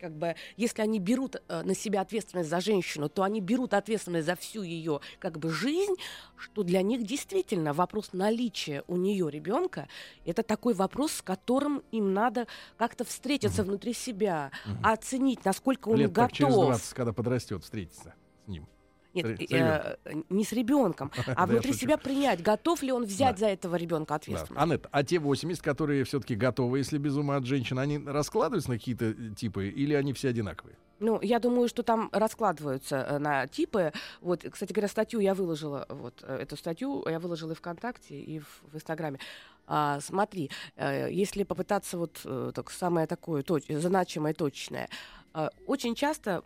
как 0.00 0.16
бы, 0.16 0.34
если 0.56 0.82
они 0.82 0.98
берут 0.98 1.36
э, 1.36 1.62
на 1.62 1.74
себя 1.74 2.00
ответственность 2.02 2.50
за 2.50 2.60
женщину, 2.60 3.08
то 3.08 3.22
они 3.22 3.40
берут 3.40 3.74
ответственность 3.74 4.26
за 4.26 4.36
всю 4.36 4.62
ее 4.62 5.00
как 5.18 5.38
бы 5.38 5.50
жизнь, 5.50 5.94
что 6.36 6.62
для 6.62 6.82
них 6.82 7.04
действительно 7.06 7.72
вопрос 7.72 8.12
наличия 8.12 8.84
у 8.86 8.96
нее 8.96 9.30
ребенка 9.30 9.88
это 10.24 10.42
такой 10.42 10.74
вопрос, 10.74 11.12
с 11.12 11.22
которым 11.22 11.82
им 11.90 12.12
надо 12.12 12.46
как-то 12.76 13.04
встретиться 13.04 13.62
внутри 13.62 13.94
себя, 13.94 14.50
оценить, 14.82 15.44
насколько 15.44 15.88
он 15.88 15.96
Лет 15.96 16.12
так 16.12 16.32
через 16.32 16.50
готов. 16.50 16.66
20, 16.68 16.94
когда 16.94 17.12
подрастет, 17.12 17.53
встретиться 17.58 18.14
с 18.44 18.48
ним. 18.48 18.66
Нет, 19.14 19.26
С- 19.40 19.52
э, 19.52 19.96
не 20.28 20.44
с 20.44 20.52
ребенком, 20.52 21.12
Да, 21.26 21.34
а 21.36 21.46
внутри 21.46 21.72
себя 21.72 21.96
принять, 21.96 22.42
готов 22.42 22.82
ли 22.82 22.90
он 22.90 23.04
взять 23.04 23.34
Да. 23.36 23.40
за 23.40 23.46
этого 23.46 23.76
ребенка 23.76 24.08
Да. 24.08 24.14
ответственность. 24.16 24.60
Аннет, 24.60 24.86
а 24.90 25.04
те 25.04 25.20
80, 25.20 25.62
которые 25.62 26.02
все-таки 26.02 26.34
готовы, 26.34 26.78
если 26.78 26.98
без 26.98 27.14
ума 27.16 27.36
от 27.36 27.44
женщин, 27.46 27.78
они 27.78 27.98
раскладываются 27.98 28.70
на 28.70 28.78
какие-то 28.78 29.04
э, 29.06 29.30
типы 29.36 29.68
или 29.68 29.94
они 29.94 30.12
все 30.14 30.30
одинаковые? 30.30 30.76
Ну, 31.00 31.20
я 31.22 31.38
думаю, 31.38 31.68
что 31.68 31.82
там 31.82 32.08
раскладываются 32.12 32.96
э, 32.96 33.18
на 33.18 33.46
типы. 33.46 33.92
Вот, 34.20 34.44
кстати 34.50 34.72
говоря, 34.72 34.88
статью 34.88 35.20
я 35.20 35.34
выложила, 35.34 35.86
вот 35.88 36.24
э, 36.26 36.36
эту 36.42 36.56
статью 36.56 37.04
я 37.08 37.18
выложила 37.20 37.52
и 37.52 37.54
ВКонтакте, 37.54 38.18
и 38.20 38.40
в, 38.40 38.62
в 38.72 38.74
Инстаграме. 38.74 39.18
А, 39.66 40.00
смотри, 40.00 40.50
э, 40.76 41.08
если 41.10 41.42
попытаться 41.42 41.96
вот 41.98 42.20
э, 42.24 42.52
так, 42.54 42.70
самое 42.70 43.06
такое 43.06 43.42
точ- 43.42 43.78
значимое, 43.78 44.34
точное, 44.34 44.88
э, 45.32 45.48
очень 45.66 45.94
часто 45.94 46.42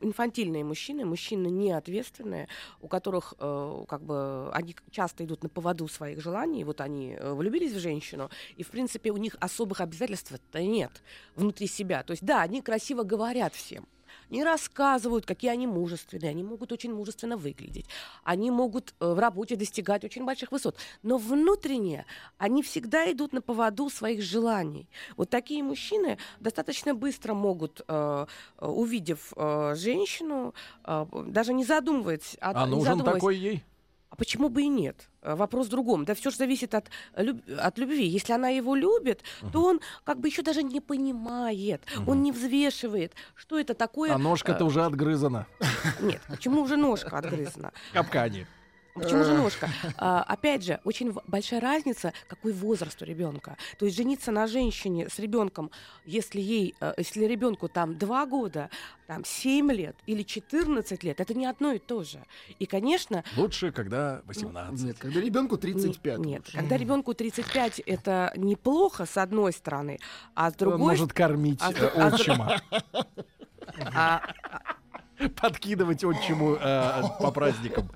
инфантильные 0.00 0.64
мужчины, 0.64 1.04
мужчины 1.04 1.48
неответственные, 1.48 2.48
у 2.80 2.88
которых 2.88 3.34
как 3.36 4.02
бы 4.02 4.50
они 4.52 4.74
часто 4.90 5.24
идут 5.24 5.42
на 5.42 5.48
поводу 5.48 5.86
своих 5.88 6.20
желаний, 6.20 6.64
вот 6.64 6.80
они 6.80 7.16
влюбились 7.20 7.72
в 7.72 7.78
женщину, 7.78 8.30
и 8.56 8.62
в 8.62 8.70
принципе 8.70 9.10
у 9.10 9.16
них 9.16 9.36
особых 9.40 9.80
обязательств-то 9.80 10.62
нет 10.62 11.02
внутри 11.36 11.66
себя. 11.66 12.02
То 12.02 12.12
есть 12.12 12.24
да, 12.24 12.42
они 12.42 12.62
красиво 12.62 13.02
говорят 13.02 13.54
всем, 13.54 13.86
не 14.30 14.44
рассказывают, 14.44 15.26
какие 15.26 15.50
они 15.50 15.66
мужественные, 15.66 16.30
они 16.30 16.42
могут 16.42 16.72
очень 16.72 16.94
мужественно 16.94 17.36
выглядеть, 17.36 17.86
они 18.24 18.50
могут 18.50 18.94
э, 19.00 19.12
в 19.12 19.18
работе 19.18 19.56
достигать 19.56 20.04
очень 20.04 20.24
больших 20.24 20.52
высот, 20.52 20.76
но 21.02 21.18
внутренне 21.18 22.06
они 22.38 22.62
всегда 22.62 23.10
идут 23.12 23.32
на 23.32 23.42
поводу 23.42 23.90
своих 23.90 24.22
желаний. 24.22 24.88
Вот 25.16 25.30
такие 25.30 25.62
мужчины 25.62 26.18
достаточно 26.40 26.94
быстро 26.94 27.34
могут, 27.34 27.82
э, 27.86 28.26
э, 28.58 28.66
увидев 28.66 29.32
э, 29.36 29.74
женщину, 29.76 30.54
э, 30.84 31.06
даже 31.26 31.52
не 31.52 31.64
задумываясь, 31.64 32.36
А 32.40 32.64
не 32.64 32.70
нужен 32.70 32.84
задумываясь, 32.84 33.14
такой 33.14 33.36
ей? 33.36 33.64
А 34.10 34.16
почему 34.16 34.48
бы 34.48 34.62
и 34.62 34.68
нет? 34.68 35.08
Э, 35.22 35.34
Вопрос 35.36 35.66
в 35.68 35.70
другом. 35.70 36.04
Да 36.04 36.14
все 36.14 36.30
же 36.30 36.36
зависит 36.36 36.74
от, 36.74 36.90
люб- 37.16 37.42
от 37.58 37.78
любви. 37.78 38.04
Если 38.06 38.32
она 38.32 38.48
его 38.48 38.74
любит, 38.74 39.22
то 39.52 39.64
он 39.64 39.80
как 40.04 40.18
бы 40.18 40.28
еще 40.28 40.42
даже 40.42 40.62
не 40.62 40.80
понимает, 40.80 41.82
он 42.06 42.22
не 42.22 42.32
взвешивает, 42.32 43.14
что 43.34 43.58
это 43.58 43.74
такое. 43.74 44.12
А 44.14 44.18
ножка-то 44.18 44.64
э, 44.64 44.66
уже 44.66 44.84
отгрызана. 44.84 45.46
Нет, 46.00 46.20
почему 46.28 46.62
уже 46.62 46.76
ножка 46.76 47.18
отгрызана? 47.18 47.72
В 47.90 47.94
капкане. 47.94 48.46
Почему 48.94 49.24
же 49.24 49.34
ножка? 49.34 49.68
А, 49.96 50.22
опять 50.22 50.64
же, 50.64 50.80
очень 50.84 51.12
большая 51.26 51.60
разница, 51.60 52.12
какой 52.28 52.52
возраст 52.52 53.00
у 53.02 53.04
ребенка. 53.04 53.56
То 53.78 53.84
есть 53.86 53.96
жениться 53.96 54.30
на 54.32 54.46
женщине 54.46 55.08
с 55.08 55.18
ребенком, 55.18 55.70
если 56.04 56.40
ей, 56.40 56.74
э, 56.80 56.94
если 56.96 57.24
ребенку 57.24 57.68
там 57.68 57.96
2 57.96 58.26
года, 58.26 58.68
там 59.06 59.24
7 59.24 59.72
лет 59.72 59.96
или 60.06 60.22
14 60.22 61.02
лет, 61.04 61.20
это 61.20 61.34
не 61.34 61.46
одно 61.46 61.72
и 61.72 61.78
то 61.78 62.02
же. 62.04 62.24
И, 62.58 62.66
конечно, 62.66 63.24
Лучше, 63.36 63.72
когда 63.72 64.22
18. 64.26 64.84
Нет, 64.84 64.96
когда 64.98 65.20
ребенку 65.20 65.56
35. 65.56 66.18
не- 66.18 66.32
нет, 66.32 66.42
лучше. 66.46 66.56
когда 66.58 66.76
ребенку 66.76 67.14
35, 67.14 67.80
это 67.80 68.32
неплохо 68.36 69.06
с 69.06 69.16
одной 69.16 69.52
стороны, 69.52 69.98
а 70.34 70.50
с 70.50 70.54
Он 70.54 70.58
другой 70.58 70.78
может 70.78 71.12
кормить 71.12 71.60
а 71.62 71.72
э, 71.72 71.90
а 71.96 72.14
отчима. 72.14 72.60
а, 73.94 74.22
Подкидывать 75.40 76.04
отчиму 76.04 76.56
э, 76.60 77.02
по 77.20 77.30
праздникам 77.30 77.88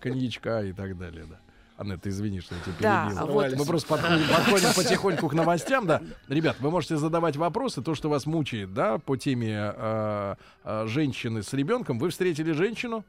коньячка 0.00 0.62
и 0.62 0.72
так 0.72 0.98
далее, 0.98 1.26
да. 1.28 1.38
Аннет, 1.76 2.02
ты 2.02 2.10
извини, 2.10 2.40
что 2.40 2.54
я 2.54 2.60
тебя 2.60 2.74
Да, 2.80 3.06
перебил. 3.08 3.26
вот. 3.32 3.56
Мы 3.56 3.64
просто 3.64 3.88
подходим, 3.88 4.28
подходим 4.28 4.68
потихоньку 4.74 5.28
к 5.28 5.32
новостям, 5.34 5.86
да. 5.86 6.02
Ребят, 6.28 6.56
вы 6.60 6.70
можете 6.70 6.96
задавать 6.96 7.36
вопросы, 7.36 7.82
то, 7.82 7.94
что 7.94 8.08
вас 8.08 8.26
мучает, 8.26 8.72
да, 8.74 8.98
по 8.98 9.16
теме 9.16 9.72
э, 9.74 10.34
э, 10.64 10.86
женщины 10.86 11.42
с 11.42 11.52
ребенком. 11.52 11.98
Вы 11.98 12.10
встретили 12.10 12.52
женщину, 12.52 13.04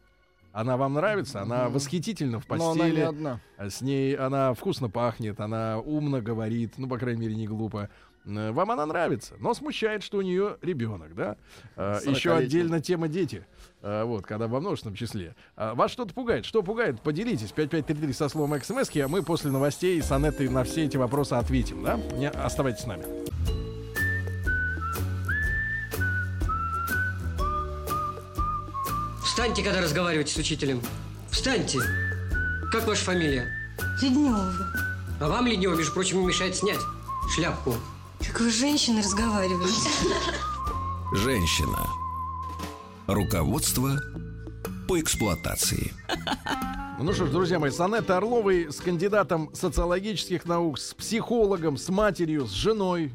она 0.53 0.77
вам 0.77 0.93
нравится, 0.93 1.41
она 1.41 1.67
восхитительна 1.69 2.39
в 2.39 2.47
Но 2.47 2.71
она 2.71 2.73
не 2.73 2.79
постели, 2.79 3.01
одна. 3.01 3.39
с 3.57 3.81
ней 3.81 4.15
она 4.15 4.53
вкусно 4.53 4.89
пахнет, 4.89 5.39
она 5.39 5.79
умно 5.79 6.21
говорит, 6.21 6.73
ну, 6.77 6.87
по 6.87 6.97
крайней 6.97 7.21
мере, 7.21 7.35
не 7.35 7.47
глупо. 7.47 7.89
Э, 8.25 8.51
Вам 8.51 8.71
она 8.71 8.85
нравится, 8.85 9.35
но 9.39 9.53
смущает, 9.53 10.03
что 10.03 10.17
у 10.17 10.21
нее 10.21 10.57
ребенок, 10.61 11.15
да? 11.15 11.35
Э, 11.75 11.99
Еще 12.05 12.29
40-летний. 12.29 12.45
отдельно 12.45 12.81
тема 12.81 13.07
дети. 13.07 13.45
Э, 13.81 14.03
Вот, 14.03 14.25
когда 14.25 14.47
во 14.47 14.59
множественном 14.59 14.95
числе. 14.95 15.35
Вас 15.55 15.91
что-то 15.91 16.13
пугает? 16.13 16.45
Что 16.45 16.63
пугает? 16.63 17.01
Поделитесь. 17.01 17.51
5533 17.51 18.13
со 18.13 18.29
словом 18.29 18.61
смс 18.61 18.89
а 18.95 19.07
мы 19.07 19.23
после 19.23 19.51
новостей 19.51 20.01
с 20.01 20.11
Анеттой 20.11 20.49
на 20.49 20.63
все 20.63 20.85
эти 20.85 20.97
вопросы 20.97 21.33
ответим, 21.33 21.83
да? 21.83 21.99
Не, 22.15 22.29
оставайтесь 22.29 22.83
с 22.83 22.87
нами. 22.87 23.03
Встаньте, 29.23 29.63
когда 29.63 29.81
разговариваете 29.81 30.33
с 30.33 30.37
учителем. 30.37 30.81
Встаньте. 31.31 31.79
Как 32.71 32.87
ваша 32.87 33.03
фамилия? 33.03 33.51
Леднева. 34.01 34.53
А 35.19 35.27
вам, 35.27 35.47
Леднева, 35.47 35.75
между 35.75 35.93
прочим, 35.93 36.19
не 36.21 36.27
мешает 36.27 36.55
снять 36.55 36.79
шляпку. 37.35 37.75
Как 38.33 38.41
вы 38.41 38.49
с 38.49 38.59
женщиной 38.59 39.03
разговариваете? 39.03 39.91
Женщина. 41.13 41.85
Руководство 43.05 43.91
по 44.87 44.99
эксплуатации. 44.99 45.93
Ну 46.99 47.13
что 47.13 47.27
ж, 47.27 47.29
друзья 47.29 47.59
мои, 47.59 47.69
с 47.69 47.79
Анеттой 47.79 48.17
Орловой, 48.17 48.71
с 48.71 48.77
кандидатом 48.77 49.53
социологических 49.53 50.45
наук, 50.45 50.79
с 50.79 50.95
психологом, 50.95 51.77
с 51.77 51.89
матерью, 51.89 52.47
с 52.47 52.53
женой, 52.53 53.11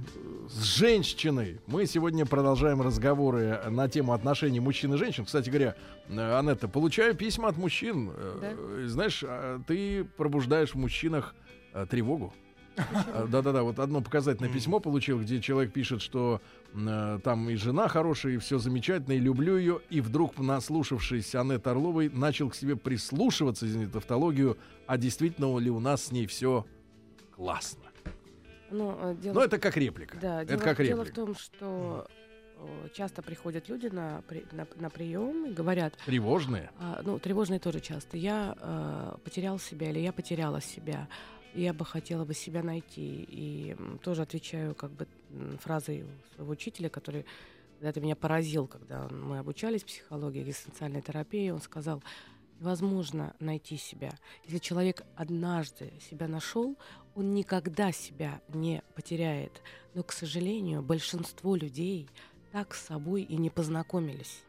с 0.49 0.63
женщиной. 0.63 1.59
Мы 1.67 1.87
сегодня 1.87 2.25
продолжаем 2.25 2.81
разговоры 2.81 3.61
на 3.71 3.89
тему 3.89 4.13
отношений 4.13 4.61
мужчин 4.61 4.95
и 4.95 4.99
женщин. 4.99 5.25
Кстати 5.25 5.51
говоря, 5.51 5.75
Анетта, 6.09 6.69
получаю 6.69 7.17
письма 7.17 7.49
от 7.49 7.57
мужчин. 7.57 8.13
Э, 8.15 8.85
Знаешь, 8.87 9.25
а, 9.27 9.61
ты 9.67 10.05
пробуждаешь 10.17 10.71
в 10.71 10.77
мужчинах 10.77 11.35
э, 11.73 11.87
тревогу. 11.91 12.33
А, 12.79 13.27
Да-да-да, 13.27 13.63
вот 13.63 13.79
одно 13.79 14.01
показательное 14.01 14.51
письмо 14.53 14.81
получил, 14.81 15.21
где 15.21 15.41
человек 15.41 15.73
пишет, 15.73 16.01
что 16.03 16.41
э, 16.75 17.19
там 17.25 17.49
и 17.51 17.55
жена 17.57 17.89
хорошая, 17.89 18.35
и 18.35 18.39
все 18.39 18.59
замечательно, 18.59 19.15
и 19.15 19.19
люблю 19.19 19.57
ее, 19.57 19.81
и 19.91 20.01
вдруг, 20.01 20.39
наслушавшись 20.39 21.35
Аннет 21.35 21.67
Орловой, 21.67 22.09
начал 22.09 22.51
к 22.51 22.55
себе 22.55 22.77
прислушиваться, 22.77 23.67
извините, 23.67 23.93
тавтологию, 23.93 24.57
а 24.87 24.97
действительно 24.97 25.59
ли 25.59 25.71
у 25.71 25.81
нас 25.81 26.05
с 26.07 26.13
ней 26.13 26.27
все 26.27 26.65
классно. 27.35 27.83
ну, 28.71 28.97
э, 29.01 29.15
дело 29.21 29.35
Ну, 29.35 29.41
это 29.41 29.59
как 29.59 29.77
реплика. 29.77 30.17
Да, 30.21 30.43
это 30.43 30.53
дело, 30.57 30.61
как 30.61 30.77
дело 30.85 31.03
в 31.05 31.07
реплика. 31.09 31.15
том, 31.27 31.35
что 31.37 32.07
э, 32.57 32.89
часто 32.95 33.23
приходят 33.23 33.69
люди 33.69 33.87
на, 33.87 34.23
при- 34.29 34.45
на, 34.53 34.67
на 34.77 34.91
прием 34.91 35.47
и 35.47 35.53
говорят, 35.53 35.95
Тревожные. 36.05 36.71
а, 36.81 37.01
ну, 37.05 37.19
тревожные 37.19 37.61
тоже 37.61 37.81
часто, 37.81 38.17
я 38.17 38.55
э, 38.61 39.17
потерял 39.25 39.59
себя 39.59 39.91
или 39.91 40.01
я 40.01 40.13
потеряла 40.13 40.61
себя, 40.61 41.09
я 41.55 41.73
бы 41.73 41.85
хотела 41.85 42.25
бы 42.25 42.35
себя 42.35 42.63
найти. 42.63 43.27
И 43.29 43.77
тоже 44.03 44.23
отвечаю 44.23 44.75
как 44.75 44.91
бы 44.93 45.07
фразой 45.61 46.05
своего 46.35 46.53
учителя, 46.53 46.89
который 46.89 47.25
Это 47.81 48.01
меня 48.01 48.17
поразил, 48.17 48.67
когда 48.67 49.09
мы 49.09 49.39
обучались 49.39 49.85
психологии, 49.85 50.43
экзистенциальной 50.43 51.01
терапии. 51.01 51.51
Он 51.51 51.61
сказал, 51.61 52.03
невозможно 52.61 53.35
найти 53.39 53.77
себя. 53.77 54.13
Если 54.45 54.59
человек 54.59 55.05
однажды 55.17 55.93
себя 56.11 56.27
нашел, 56.29 56.77
он 57.15 57.35
никогда 57.35 57.93
себя 57.93 58.41
не 58.49 58.83
потеряет. 58.95 59.63
Но, 59.95 60.03
к 60.03 60.13
сожалению, 60.13 60.83
большинство 60.83 61.57
людей 61.57 62.09
так 62.53 62.75
с 62.75 62.87
собой 62.87 63.23
и 63.23 63.37
не 63.37 63.51
познакомились. 63.51 64.43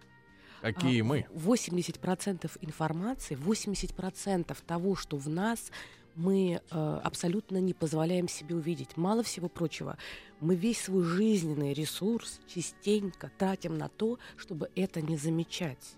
Какие 0.62 1.01
А, 1.01 1.03
мы? 1.05 1.25
80% 1.33 2.51
информации, 2.62 3.35
80% 3.35 4.57
того, 4.65 4.95
что 4.95 5.17
в 5.17 5.29
нас, 5.29 5.71
мы 6.15 6.62
э, 6.69 7.00
абсолютно 7.04 7.58
не 7.58 7.74
позволяем 7.74 8.28
себе 8.28 8.56
увидеть. 8.56 8.98
Мало 8.98 9.24
всего 9.24 9.50
прочего, 9.50 9.98
мы 10.39 10.56
весь 10.56 10.82
свой 10.82 11.04
жизненный 11.04 11.74
ресурс 11.74 12.39
частенько 12.48 13.32
тратим 13.38 13.78
на 13.78 13.89
то, 13.89 14.19
чтобы 14.38 14.69
это 14.76 15.02
не 15.02 15.17
замечать. 15.17 15.95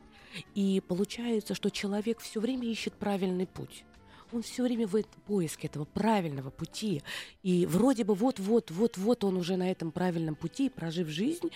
И 0.56 0.82
получается, 0.88 1.56
что 1.56 1.70
человек 1.70 2.20
все 2.20 2.40
время 2.40 2.68
ищет 2.68 2.94
правильный 2.94 3.48
путь. 3.48 3.84
Он 4.32 4.42
все 4.42 4.64
время 4.64 4.88
в 4.88 5.04
поиске 5.28 5.68
этого 5.68 5.84
правильного 5.84 6.52
пути. 6.52 7.04
И 7.44 7.66
вроде 7.66 8.06
бы 8.06 8.16
вот-вот, 8.16 8.72
вот-вот 8.72 9.24
он 9.24 9.36
уже 9.36 9.58
на 9.58 9.70
этом 9.70 9.92
правильном 9.92 10.36
пути, 10.36 10.70
прожив 10.70 11.10
жизнь, 11.10 11.50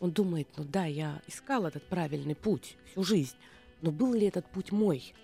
он 0.00 0.10
думает, 0.10 0.48
ну 0.56 0.64
да, 0.64 0.86
я 0.86 1.20
искал 1.28 1.66
этот 1.66 1.84
правильный 1.84 2.34
путь 2.34 2.76
всю 2.90 3.04
жизнь, 3.04 3.36
но 3.82 3.90
был 3.90 4.14
ли 4.14 4.26
этот 4.26 4.46
путь 4.46 4.72
мой? 4.72 5.14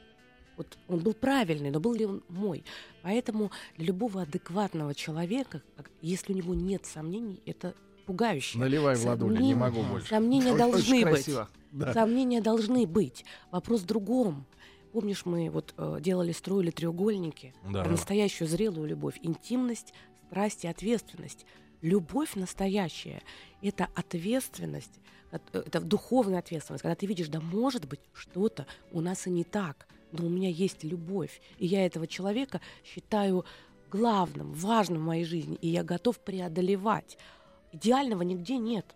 Вот 0.59 0.77
он 0.89 0.99
был 0.99 1.15
правильный, 1.15 1.71
но 1.71 1.79
был 1.81 1.95
ли 1.95 2.05
он 2.05 2.23
мой? 2.29 2.65
Поэтому 3.03 3.51
для 3.77 3.87
любого 3.87 4.23
адекватного 4.23 4.95
человека, 4.95 5.63
если 6.03 6.33
у 6.33 6.37
него 6.37 6.55
нет 6.55 6.85
сомнений, 6.85 7.41
это 7.47 7.75
пугающе. 8.07 8.59
Наливай 8.59 8.97
в 8.97 9.05
ладони, 9.07 9.39
не 9.41 9.55
могу 9.55 9.83
больше. 9.85 10.09
Сомнения 10.09 10.49
Очень 10.53 10.59
должны 10.59 10.95
быть. 11.05 11.13
красиво. 11.13 11.49
Да. 11.73 11.93
Сомнения 11.93 12.41
должны 12.41 12.87
быть. 12.87 13.25
Вопрос 13.51 13.83
в 13.83 13.87
другом. 13.87 14.47
Помнишь, 14.93 15.25
мы 15.27 15.49
вот 15.51 15.75
э, 15.77 15.99
делали, 16.01 16.33
строили 16.33 16.71
треугольники 16.71 17.55
Да. 17.71 17.83
про 17.85 17.91
настоящую 17.91 18.49
зрелую 18.49 18.89
любовь. 18.89 19.19
Интимность, 19.23 19.93
страсть 20.27 20.65
и 20.65 20.69
ответственность. 20.69 21.47
Любовь 21.83 22.35
настоящая— 22.35 23.23
это 23.63 23.89
ответственность, 23.95 24.99
э, 25.31 25.39
это 25.53 25.81
духовная 25.81 26.39
ответственность, 26.41 26.83
когда 26.83 26.95
ты 26.97 27.07
видишь, 27.07 27.29
да 27.29 27.41
может 27.41 27.87
быть 27.87 28.01
что-то 28.13 28.67
у 28.91 29.01
нас 29.01 29.27
и 29.27 29.31
не 29.31 29.45
так, 29.45 29.87
но 30.13 30.27
у 30.27 30.29
меня 30.29 30.49
есть 30.49 30.85
любовь, 30.85 31.41
и 31.59 31.67
я 31.67 31.85
этого 31.85 32.07
человека 32.07 32.61
считаю 32.85 33.45
главным, 33.91 34.53
важным 34.53 35.03
в 35.03 35.07
моей 35.07 35.25
жизни, 35.25 35.57
и 35.61 35.69
я 35.69 35.83
готов 35.83 36.19
преодолевать. 36.21 37.19
Идеального 37.73 38.23
нигде 38.23 38.57
нет. 38.57 38.95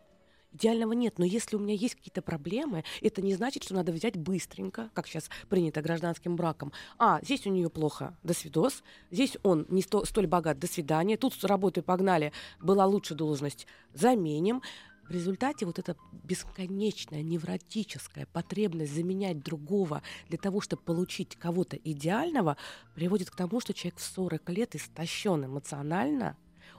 Идеального 0.55 0.93
нет, 0.93 1.19
но 1.19 1.25
если 1.25 1.57
у 1.57 1.59
меня 1.59 1.75
есть 1.75 1.95
какие-то 1.95 2.21
проблемы, 2.21 2.85
это 3.01 3.23
не 3.23 3.35
значит, 3.35 3.65
что 3.65 3.75
надо 3.75 3.91
взять 3.91 4.19
быстренько, 4.19 4.91
как 4.93 5.07
сейчас 5.07 5.31
принято 5.49 5.81
гражданским 5.81 6.37
браком. 6.37 6.73
А, 6.99 7.21
здесь 7.23 7.47
у 7.47 7.51
нее 7.51 7.71
плохо, 7.71 8.19
до 8.23 8.35
свидос. 8.35 8.83
Здесь 9.11 9.39
он 9.43 9.67
не 9.71 9.81
сто- 9.81 10.05
столь 10.05 10.27
богат, 10.27 10.59
до 10.59 10.67
свидания. 10.67 11.17
Тут 11.17 11.33
с 11.33 11.45
работы 11.45 11.81
погнали, 11.81 12.33
была 12.61 12.85
лучше 12.85 13.15
должность, 13.15 13.67
заменим. 13.95 14.61
В 15.09 15.11
результате 15.11 15.67
вот 15.67 15.79
эта 15.79 15.97
бесконечная 16.25 17.23
невротическая 17.23 18.27
потребность 18.27 18.95
заменять 18.95 19.43
другого 19.43 20.03
для 20.29 20.39
того, 20.39 20.61
чтобы 20.61 20.83
получить 20.83 21.37
кого-то 21.37 21.77
идеального, 21.77 22.57
приводит 22.95 23.31
к 23.31 23.37
тому, 23.37 23.61
что 23.61 23.75
человек 23.75 23.99
в 23.99 24.05
40 24.05 24.49
лет 24.51 24.75
истощен 24.75 25.45
эмоционально, 25.45 26.37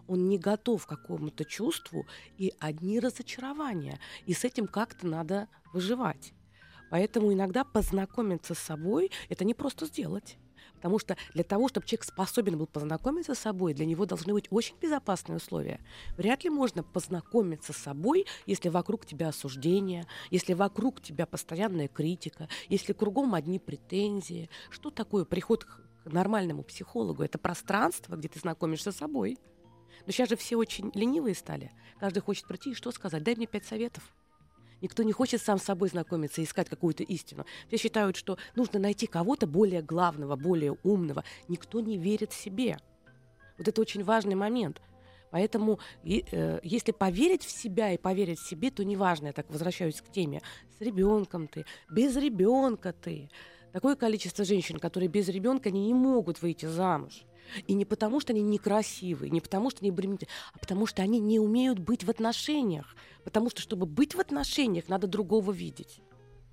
он 0.07 0.27
не 0.27 0.37
готов 0.37 0.85
к 0.85 0.89
какому-то 0.89 1.45
чувству, 1.45 2.05
и 2.37 2.53
одни 2.59 2.99
разочарования. 2.99 3.99
И 4.25 4.33
с 4.33 4.43
этим 4.43 4.67
как-то 4.67 5.07
надо 5.07 5.47
выживать. 5.71 6.33
Поэтому 6.89 7.33
иногда 7.33 7.63
познакомиться 7.63 8.53
с 8.53 8.59
собой— 8.59 9.11
это 9.29 9.45
не 9.45 9.53
просто 9.53 9.85
сделать. 9.85 10.37
Потому 10.83 10.99
что 10.99 11.15
для 11.33 11.45
того, 11.45 11.69
чтобы 11.69 11.87
человек 11.87 12.03
способен 12.03 12.57
был 12.57 12.67
познакомиться 12.67 13.35
с 13.35 13.39
собой, 13.39 13.73
для 13.73 13.85
него 13.85 14.05
должны 14.05 14.33
быть 14.33 14.47
очень 14.49 14.75
безопасные 14.81 15.37
условия. 15.37 15.79
Вряд 16.17 16.43
ли 16.43 16.49
можно 16.49 16.83
познакомиться 16.83 17.71
с 17.71 17.77
собой, 17.77 18.25
если 18.45 18.67
вокруг 18.67 19.05
тебя 19.05 19.29
осуждение, 19.29 20.05
если 20.29 20.51
вокруг 20.51 21.01
тебя 21.01 21.25
постоянная 21.25 21.87
критика, 21.87 22.49
если 22.67 22.91
кругом 22.91 23.33
одни 23.33 23.59
претензии. 23.59 24.49
Что 24.69 24.89
такое 24.91 25.23
приход 25.23 25.63
к 25.63 25.79
нормальному 26.03 26.63
психологу? 26.63 27.23
Это 27.23 27.37
пространство, 27.37 28.17
где 28.17 28.27
ты 28.27 28.39
знакомишься 28.39 28.91
с 28.91 28.97
собой. 28.97 29.37
Но 30.05 30.11
сейчас 30.11 30.27
же 30.27 30.35
все 30.35 30.57
очень 30.57 30.91
ленивые 30.93 31.33
стали. 31.33 31.71
Каждый 31.97 32.19
хочет 32.19 32.45
прийти 32.45 32.71
и 32.71 32.75
что 32.75 32.91
сказать? 32.91 33.23
Дай 33.23 33.37
мне 33.37 33.47
пять 33.47 33.65
советов. 33.65 34.03
Никто 34.83 35.01
не 35.03 35.13
хочет 35.13 35.41
сам 35.41 35.59
с 35.59 35.63
собой 35.63 35.87
знакомиться, 35.87 36.43
искать 36.43 36.67
какую-то 36.67 37.03
истину. 37.03 37.45
Все 37.69 37.77
считают, 37.77 38.17
что 38.17 38.37
нужно 38.53 38.79
найти 38.79 39.07
кого-то 39.07 39.47
более 39.47 39.81
главного, 39.81 40.35
более 40.35 40.75
умного. 40.83 41.23
Никто 41.47 41.79
не 41.79 41.97
верит 41.97 42.33
себе. 42.33 42.77
Вот 43.57 43.65
это 43.65 43.79
очень 43.79 44.03
важный 44.03 44.35
момент. 44.35 44.81
Поэтому, 45.31 45.79
и, 46.03 46.25
э, 46.29 46.59
если 46.63 46.91
поверить 46.91 47.45
в 47.45 47.49
себя 47.49 47.93
и 47.93 47.97
поверить 47.97 48.39
в 48.39 48.45
себе, 48.45 48.71
то 48.71 48.83
неважно, 48.83 49.27
я 49.27 49.31
так 49.31 49.49
возвращаюсь 49.49 50.01
к 50.01 50.11
теме, 50.11 50.41
с 50.77 50.81
ребенком 50.81 51.47
ты, 51.47 51.65
без 51.89 52.17
ребенка 52.17 52.91
ты. 52.91 53.29
Такое 53.71 53.95
количество 53.95 54.43
женщин, 54.43 54.79
которые 54.79 55.07
без 55.07 55.29
ребенка, 55.29 55.69
они 55.69 55.85
не 55.85 55.93
могут 55.93 56.41
выйти 56.41 56.65
замуж. 56.65 57.23
И 57.67 57.73
не 57.73 57.85
потому, 57.85 58.19
что 58.19 58.33
они 58.33 58.41
некрасивые, 58.41 59.29
не 59.29 59.41
потому, 59.41 59.69
что 59.69 59.79
они 59.81 59.91
бременные, 59.91 60.27
а 60.53 60.59
потому, 60.59 60.85
что 60.85 61.01
они 61.01 61.19
не 61.19 61.39
умеют 61.39 61.79
быть 61.79 62.03
в 62.03 62.09
отношениях. 62.09 62.95
Потому 63.23 63.49
что, 63.49 63.61
чтобы 63.61 63.85
быть 63.85 64.15
в 64.15 64.19
отношениях, 64.19 64.87
надо 64.87 65.07
другого 65.07 65.51
видеть. 65.51 66.01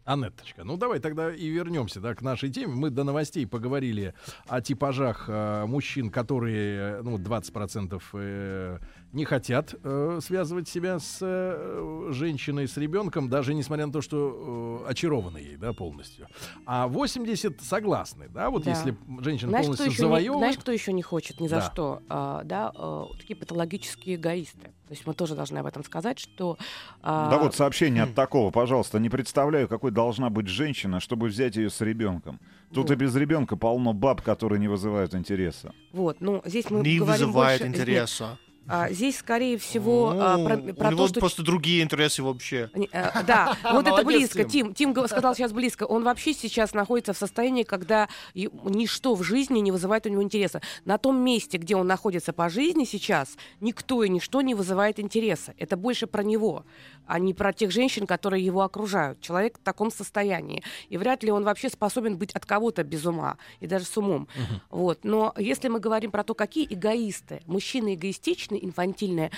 Анетточка, 0.05 0.64
ну 0.64 0.76
давай 0.76 0.98
тогда 0.98 1.33
и 1.33 1.46
вернемся 1.48 2.00
да, 2.00 2.14
к 2.14 2.22
нашей 2.22 2.50
теме. 2.50 2.74
Мы 2.74 2.90
до 2.90 3.05
новостей 3.05 3.46
поговорили 3.46 4.14
о 4.48 4.61
типажах 4.61 5.26
э, 5.29 5.66
мужчин, 5.66 6.11
которые, 6.11 6.98
э, 6.98 7.03
ну, 7.03 7.18
20% 7.18 8.03
э, 8.14 8.79
не 9.12 9.25
хотят 9.25 9.75
э, 9.83 10.20
связывать 10.23 10.68
себя 10.68 10.99
с 11.01 11.18
э, 11.20 12.09
женщиной, 12.12 12.68
с 12.68 12.77
ребенком, 12.77 13.29
даже 13.29 13.55
несмотря 13.55 13.87
на 13.87 13.92
то, 13.92 14.01
что 14.03 14.85
э, 14.87 14.90
очарованы 14.90 15.38
ей, 15.38 15.57
да, 15.57 15.73
полностью. 15.73 16.29
А 16.64 16.87
80 16.87 17.61
согласны, 17.61 18.29
да, 18.29 18.51
вот 18.51 18.62
Да. 18.64 18.70
если 18.70 18.96
женщина 19.20 19.51
Знаешь, 19.51 19.66
полностью 19.66 19.90
не, 19.90 19.96
завоевывает. 19.96 20.38
знаешь, 20.38 20.59
кто 20.59 20.70
еще 20.70 20.92
не 20.92 21.03
хочет 21.03 21.40
ни 21.40 21.49
за 21.49 21.57
Да. 21.57 21.62
что? 21.62 22.03
А, 22.09 22.44
да, 22.44 22.70
а, 22.75 23.07
такие 23.18 23.35
патологические 23.37 24.14
эгоисты. 24.16 24.68
То 24.87 24.94
есть 24.94 25.05
мы 25.07 25.14
тоже 25.14 25.35
должны 25.35 25.59
об 25.59 25.66
этом 25.66 25.83
сказать, 25.85 26.18
что... 26.20 26.57
а, 27.03 27.31
Да 27.31 27.38
вот 27.38 27.55
сообщение 27.55 28.05
от 28.05 28.14
такого, 28.14 28.51
пожалуйста. 28.53 28.99
Не 29.01 29.09
представляю, 29.11 29.66
какой 29.68 29.90
должна 29.90 30.31
быть 30.31 30.46
женщина, 30.46 31.01
чтобы 31.01 31.27
взять 31.29 31.57
ее 31.57 31.70
с 31.70 31.81
ребенком. 31.81 32.38
Тут 32.73 32.88
Вот. 32.88 32.92
и 32.92 32.94
без 32.94 33.14
ребенка 33.16 33.57
полно 33.57 33.92
баб, 33.92 34.23
которые 34.23 34.61
не 34.61 34.68
вызывают 34.68 35.14
интереса. 35.16 35.73
Вот, 35.92 36.20
ну 36.20 36.42
здесь 36.44 36.70
мы 36.70 36.81
Не 36.83 36.99
говорим 37.01 37.27
вызывает 37.27 37.61
больше- 37.61 37.73
интереса. 37.77 38.38
А, 38.66 38.90
здесь, 38.90 39.18
скорее 39.18 39.59
всего, 39.59 40.14
а, 40.16 40.37
Ну, 40.37 40.46
про, 40.46 40.57
у 40.57 40.75
про 40.75 40.90
него 40.90 41.03
то, 41.03 41.09
что... 41.09 41.20
просто 41.20 41.42
другие 41.42 41.83
интересы 41.83 42.23
вообще. 42.23 42.70
Не, 42.75 42.88
э, 42.92 43.23
Да, 43.27 43.57
вот 43.73 43.87
это 43.87 44.05
близко. 44.05 44.44
Тим. 44.44 44.75
Тим, 44.75 44.94
сказал 45.09 45.35
сейчас 45.35 45.53
близко. 45.53 45.85
Он 45.85 46.05
вообще 46.05 46.33
сейчас 46.33 46.73
находится 46.73 47.12
в 47.12 47.18
состоянии, 47.18 47.64
когда 47.64 48.09
ничто 48.35 49.14
в 49.14 49.23
жизни 49.23 49.59
не 49.59 49.73
вызывает 49.73 50.07
у 50.07 50.09
него 50.09 50.23
интереса. 50.23 50.61
На 50.85 50.99
том 50.99 51.16
месте, 51.16 51.59
где 51.59 51.75
он 51.75 51.87
находится 51.87 52.33
по 52.33 52.49
жизни 52.49 52.85
сейчас, 52.85 53.37
никто 53.61 54.05
и 54.05 54.09
ничто 54.09 54.40
не 54.40 54.55
вызывает 54.55 55.01
интереса. 55.01 55.55
Это 55.59 55.77
больше 55.77 56.07
про 56.07 56.23
него, 56.23 56.64
а 57.07 57.18
не 57.18 57.35
про 57.35 57.53
тех 57.53 57.73
женщин, 57.73 58.07
которые 58.07 58.44
его 58.44 58.62
окружают. 58.62 59.20
Человек 59.20 59.59
в 59.59 59.62
таком 59.62 59.90
состоянии. 59.90 60.62
И 60.88 60.96
вряд 60.96 61.25
ли 61.25 61.33
он 61.33 61.42
вообще 61.44 61.70
способен 61.70 62.16
быть 62.16 62.33
от 62.33 62.46
кого-то 62.46 62.85
без 62.85 63.05
ума, 63.05 63.37
и 63.59 63.66
даже 63.66 63.85
с 63.85 63.96
умом. 63.96 64.29
Вот. 64.70 65.01
Но 65.03 65.35
если 65.37 65.68
мы 65.68 65.81
говорим 65.81 66.11
про 66.11 66.23
то, 66.23 66.35
какие 66.35 66.66
эгоисты, 66.73 67.42
мужчины 67.46 67.96
эгоистичные, 68.50 68.64
инфантильные, 68.64 69.30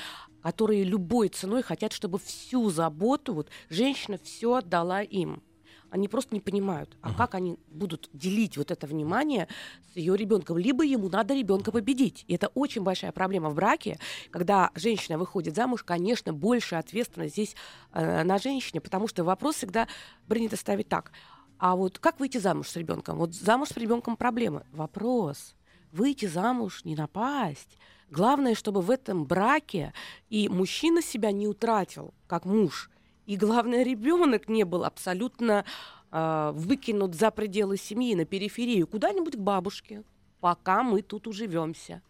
которые 0.42 0.84
любой 0.84 1.28
ценой 1.28 1.62
хотят, 1.62 1.92
чтобы 1.92 2.18
всю 2.18 2.70
заботу, 2.70 3.34
вот 3.34 3.48
женщина 3.68 4.18
все 4.22 4.54
отдала 4.54 5.02
им. 5.02 5.42
Они 5.90 6.08
просто 6.08 6.34
не 6.34 6.40
понимают, 6.40 6.96
а 7.02 7.12
как 7.12 7.34
они 7.34 7.58
будут 7.68 8.08
делить 8.14 8.56
вот 8.56 8.70
это 8.70 8.86
внимание 8.86 9.46
с 9.92 9.96
ее 9.96 10.16
ребенком. 10.16 10.56
Либо 10.56 10.84
ему 10.84 11.10
надо 11.10 11.34
ребенка 11.34 11.70
победить. 11.70 12.24
И 12.28 12.34
это 12.34 12.48
очень 12.54 12.82
большая 12.82 13.12
проблема 13.12 13.50
в 13.50 13.54
браке, 13.54 13.98
когда 14.30 14.70
женщина 14.74 15.18
выходит 15.18 15.54
замуж, 15.54 15.84
конечно, 15.84 16.32
больше 16.32 16.76
ответственность 16.76 17.34
здесь 17.34 17.56
э, 17.92 18.24
на 18.24 18.38
женщине, 18.38 18.80
потому 18.80 19.06
что 19.06 19.22
вопрос 19.22 19.56
всегда 19.56 19.86
принято 20.28 20.56
ставить 20.56 20.88
так. 20.88 21.12
А 21.58 21.76
вот 21.76 21.98
как 21.98 22.20
выйти 22.20 22.38
замуж 22.38 22.70
с 22.70 22.76
ребенком? 22.76 23.18
Вот 23.18 23.34
замуж 23.34 23.68
с 23.68 23.76
ребенком 23.76 24.16
проблемы. 24.16 24.64
Вопрос. 24.72 25.54
Выйти 25.92 26.24
замуж, 26.24 26.86
не 26.86 26.96
напасть. 26.96 27.76
Главное, 28.12 28.54
чтобы 28.54 28.82
в 28.82 28.90
этом 28.90 29.24
браке 29.24 29.94
и 30.28 30.46
мужчина 30.50 31.00
себя 31.00 31.32
не 31.32 31.48
утратил, 31.48 32.12
как 32.26 32.44
муж, 32.44 32.90
и 33.24 33.36
главное, 33.36 33.82
ребенок 33.82 34.50
не 34.50 34.64
был 34.64 34.84
абсолютно 34.84 35.64
э, 36.10 36.52
выкинут 36.54 37.14
за 37.14 37.30
пределы 37.30 37.78
семьи, 37.78 38.14
на 38.14 38.26
периферию, 38.26 38.86
куда-нибудь 38.86 39.36
к 39.36 39.38
бабушке, 39.38 40.02
пока 40.40 40.82
мы 40.82 41.00
тут 41.00 41.26
уживемся. 41.26 42.02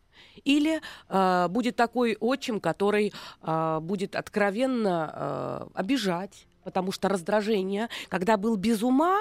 Или 0.42 0.80
э, 1.08 1.48
будет 1.48 1.76
такой 1.76 2.16
отчим, 2.18 2.58
который 2.58 3.12
э, 3.40 3.78
будет 3.80 4.16
откровенно 4.16 5.12
э, 5.14 5.66
обижать, 5.74 6.48
потому 6.64 6.90
что 6.90 7.08
раздражение, 7.10 7.88
когда 8.08 8.36
был 8.36 8.56
без 8.56 8.82
ума, 8.82 9.20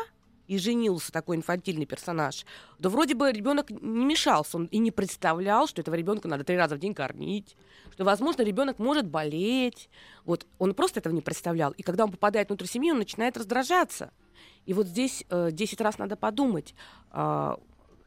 и 0.52 0.58
женился 0.58 1.14
такой 1.14 1.38
инфантильный 1.38 1.86
персонаж, 1.86 2.46
то 2.82 2.90
вроде 2.90 3.16
бы 3.16 3.32
ребенок 3.32 3.70
не 3.70 4.04
мешался, 4.04 4.58
он 4.58 4.66
и 4.66 4.80
не 4.80 4.92
представлял, 4.92 5.66
что 5.66 5.80
этого 5.80 5.96
ребенка 5.96 6.28
надо 6.28 6.44
три 6.44 6.58
раза 6.58 6.76
в 6.76 6.80
день 6.80 6.94
кормить, 6.94 7.56
что, 7.94 8.04
возможно, 8.04 8.42
ребенок 8.42 8.78
может 8.78 9.08
болеть. 9.08 9.90
Вот 10.26 10.46
он 10.60 10.74
просто 10.74 11.00
этого 11.00 11.14
не 11.14 11.22
представлял. 11.22 11.72
И 11.72 11.84
когда 11.84 12.04
он 12.04 12.12
попадает 12.12 12.50
внутрь 12.50 12.66
семьи, 12.66 12.92
он 12.92 12.98
начинает 12.98 13.38
раздражаться. 13.38 14.12
И 14.66 14.74
вот 14.74 14.88
здесь 14.88 15.24
э, 15.30 15.52
10 15.54 15.80
раз 15.80 15.98
надо 15.98 16.18
подумать, 16.18 16.76
э, 17.14 17.56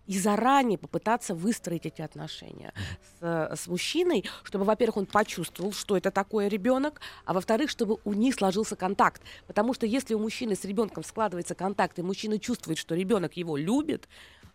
и 0.06 0.18
заранее 0.18 0.78
попытаться 0.78 1.34
выстроить 1.34 1.86
эти 1.86 2.02
отношения 2.02 2.72
с, 3.20 3.56
с 3.56 3.66
мужчиной, 3.66 4.24
чтобы, 4.42 4.64
во-первых, 4.64 4.98
он 4.98 5.06
почувствовал, 5.06 5.72
что 5.72 5.96
это 5.96 6.10
такое 6.10 6.48
ребенок, 6.48 7.00
а 7.24 7.32
во-вторых, 7.32 7.70
чтобы 7.70 7.98
у 8.04 8.12
них 8.12 8.34
сложился 8.34 8.76
контакт. 8.76 9.22
Потому 9.46 9.74
что 9.74 9.86
если 9.86 10.14
у 10.14 10.18
мужчины 10.18 10.54
с 10.54 10.64
ребенком 10.64 11.04
складывается 11.04 11.54
контакт, 11.54 11.98
и 11.98 12.02
мужчина 12.02 12.38
чувствует, 12.38 12.78
что 12.78 12.94
ребенок 12.94 13.36
его 13.36 13.56
любит, 13.56 14.08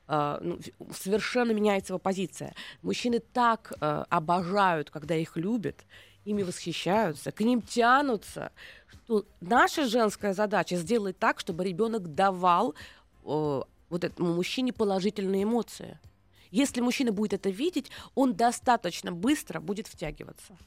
э, 0.08 0.38
ну, 0.42 0.60
совершенно 0.94 1.52
меняется 1.52 1.94
его 1.94 2.00
позиция. 2.00 2.54
Мужчины 2.82 3.20
так 3.20 3.74
э, 3.80 4.06
обожают, 4.10 4.92
когда 4.92 5.16
их 5.16 5.36
любят, 5.36 5.84
ими 6.26 6.44
восхищаются, 6.44 7.32
к 7.32 7.42
ним 7.42 7.62
тянутся, 7.62 8.52
что 8.88 9.26
наша 9.42 9.88
женская 9.88 10.34
задача 10.34 10.76
сделать 10.76 11.18
так, 11.18 11.40
чтобы 11.40 11.64
ребенок 11.64 12.14
давал 12.14 12.76
э, 13.26 13.62
вот 13.90 14.04
этому 14.04 14.34
мужчине 14.34 14.74
положительные 14.74 15.44
эмоции. 15.44 16.00
Если 16.52 16.82
мужчина 16.82 17.12
будет 17.12 17.34
это 17.34 17.50
видеть, 17.50 17.92
он 18.16 18.34
достаточно 18.34 19.12
быстро 19.12 19.60
будет 19.60 19.88
втягиваться. 19.88 20.58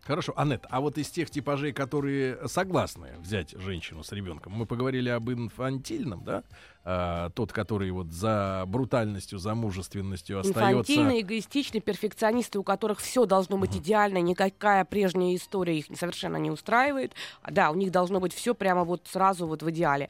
Хорошо, 0.00 0.32
Аннет, 0.36 0.64
а 0.70 0.80
вот 0.80 0.98
из 0.98 1.08
тех 1.10 1.30
типажей, 1.30 1.72
которые 1.72 2.48
согласны 2.48 3.10
взять 3.18 3.50
женщину 3.52 4.02
с 4.02 4.10
ребенком, 4.10 4.52
мы 4.52 4.66
поговорили 4.66 5.08
об 5.10 5.30
инфантильном, 5.30 6.24
да? 6.24 6.42
А, 6.82 7.28
тот, 7.30 7.52
который 7.52 7.90
вот 7.90 8.10
за 8.10 8.64
брутальностью, 8.66 9.38
за 9.38 9.54
мужественностью 9.54 10.40
остается. 10.40 10.70
Инфантильные, 10.70 11.20
эгоистичные, 11.20 11.82
перфекционисты, 11.82 12.58
у 12.58 12.62
которых 12.62 13.00
все 13.00 13.26
должно 13.26 13.58
быть 13.58 13.76
идеально, 13.76 14.18
никакая 14.18 14.86
прежняя 14.86 15.36
история 15.36 15.78
их 15.78 15.86
совершенно 15.94 16.38
не 16.38 16.50
устраивает. 16.50 17.12
А, 17.42 17.50
Да, 17.50 17.70
у 17.70 17.74
них 17.74 17.92
должно 17.92 18.18
быть 18.18 18.32
все 18.32 18.54
прямо 18.54 18.84
вот 18.84 19.06
сразу 19.06 19.46
вот 19.46 19.62
в 19.62 19.70
идеале. 19.70 20.08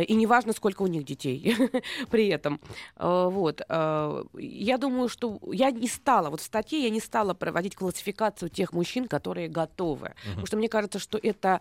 Э, 0.00 0.04
И 0.04 0.14
неважно, 0.14 0.52
сколько 0.52 0.82
у 0.82 0.86
них 0.86 1.04
детей 1.04 1.56
при 2.10 2.28
этом. 2.28 2.60
Э, 2.96 3.28
Вот. 3.30 3.60
э, 3.68 4.24
Я 4.38 4.78
думаю, 4.78 5.08
что 5.08 5.38
я 5.52 5.70
не 5.70 5.88
стала, 5.88 6.30
вот 6.30 6.40
в 6.40 6.44
статье 6.44 6.82
я 6.82 6.90
не 6.90 7.00
стала 7.00 7.34
проводить 7.34 7.76
классификацию 7.76 8.48
тех 8.48 8.72
мужчин, 8.72 9.06
которые 9.08 9.48
готовы. 9.48 10.12
Потому 10.24 10.46
что 10.46 10.56
мне 10.56 10.68
кажется, 10.68 10.98
что 10.98 11.18
это 11.22 11.60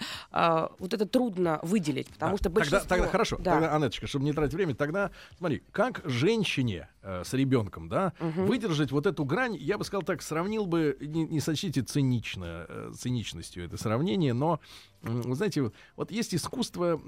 вот 0.79 0.93
это 0.93 1.05
трудно 1.05 1.59
выделить, 1.63 2.07
потому 2.07 2.31
Да, 2.31 2.37
что 2.37 2.43
тогда, 2.45 2.59
большинство... 2.59 2.89
тогда 2.89 3.07
хорошо, 3.07 3.37
Да. 3.39 3.51
тогда, 3.53 3.75
Анеточка, 3.75 4.07
чтобы 4.07 4.25
не 4.25 4.33
тратить 4.33 4.53
время, 4.53 4.75
тогда 4.75 5.11
смотри, 5.37 5.61
как 5.71 6.01
женщине 6.05 6.87
э, 7.01 7.23
с 7.25 7.33
ребенком, 7.33 7.87
да, 7.89 8.13
Мгм. 8.19 8.45
выдержать 8.45 8.91
вот 8.91 9.05
эту 9.05 9.23
грань, 9.25 9.55
я 9.55 9.77
бы 9.77 9.83
сказал 9.83 10.03
так, 10.03 10.21
сравнил 10.21 10.65
бы, 10.65 10.97
не, 10.99 11.23
не 11.25 11.39
сочтите 11.39 11.81
цинично, 11.81 12.65
э, 12.67 12.91
циничностью 12.97 13.63
это 13.65 13.77
сравнение, 13.77 14.33
но, 14.33 14.59
вы 15.01 15.35
знаете, 15.35 15.61
вот- 15.61 15.73
вот 15.95 16.11
есть 16.11 16.35
искусство 16.35 16.99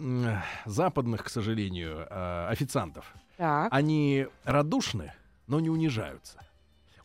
западных, 0.66 1.24
к 1.24 1.30
сожалению, 1.30 2.08
э, 2.10 2.48
официантов. 2.50 3.14
Так. 3.38 3.68
Они 3.74 4.28
радушны, 4.44 5.14
но 5.48 5.60
не 5.60 5.70
унижаются. 5.70 6.40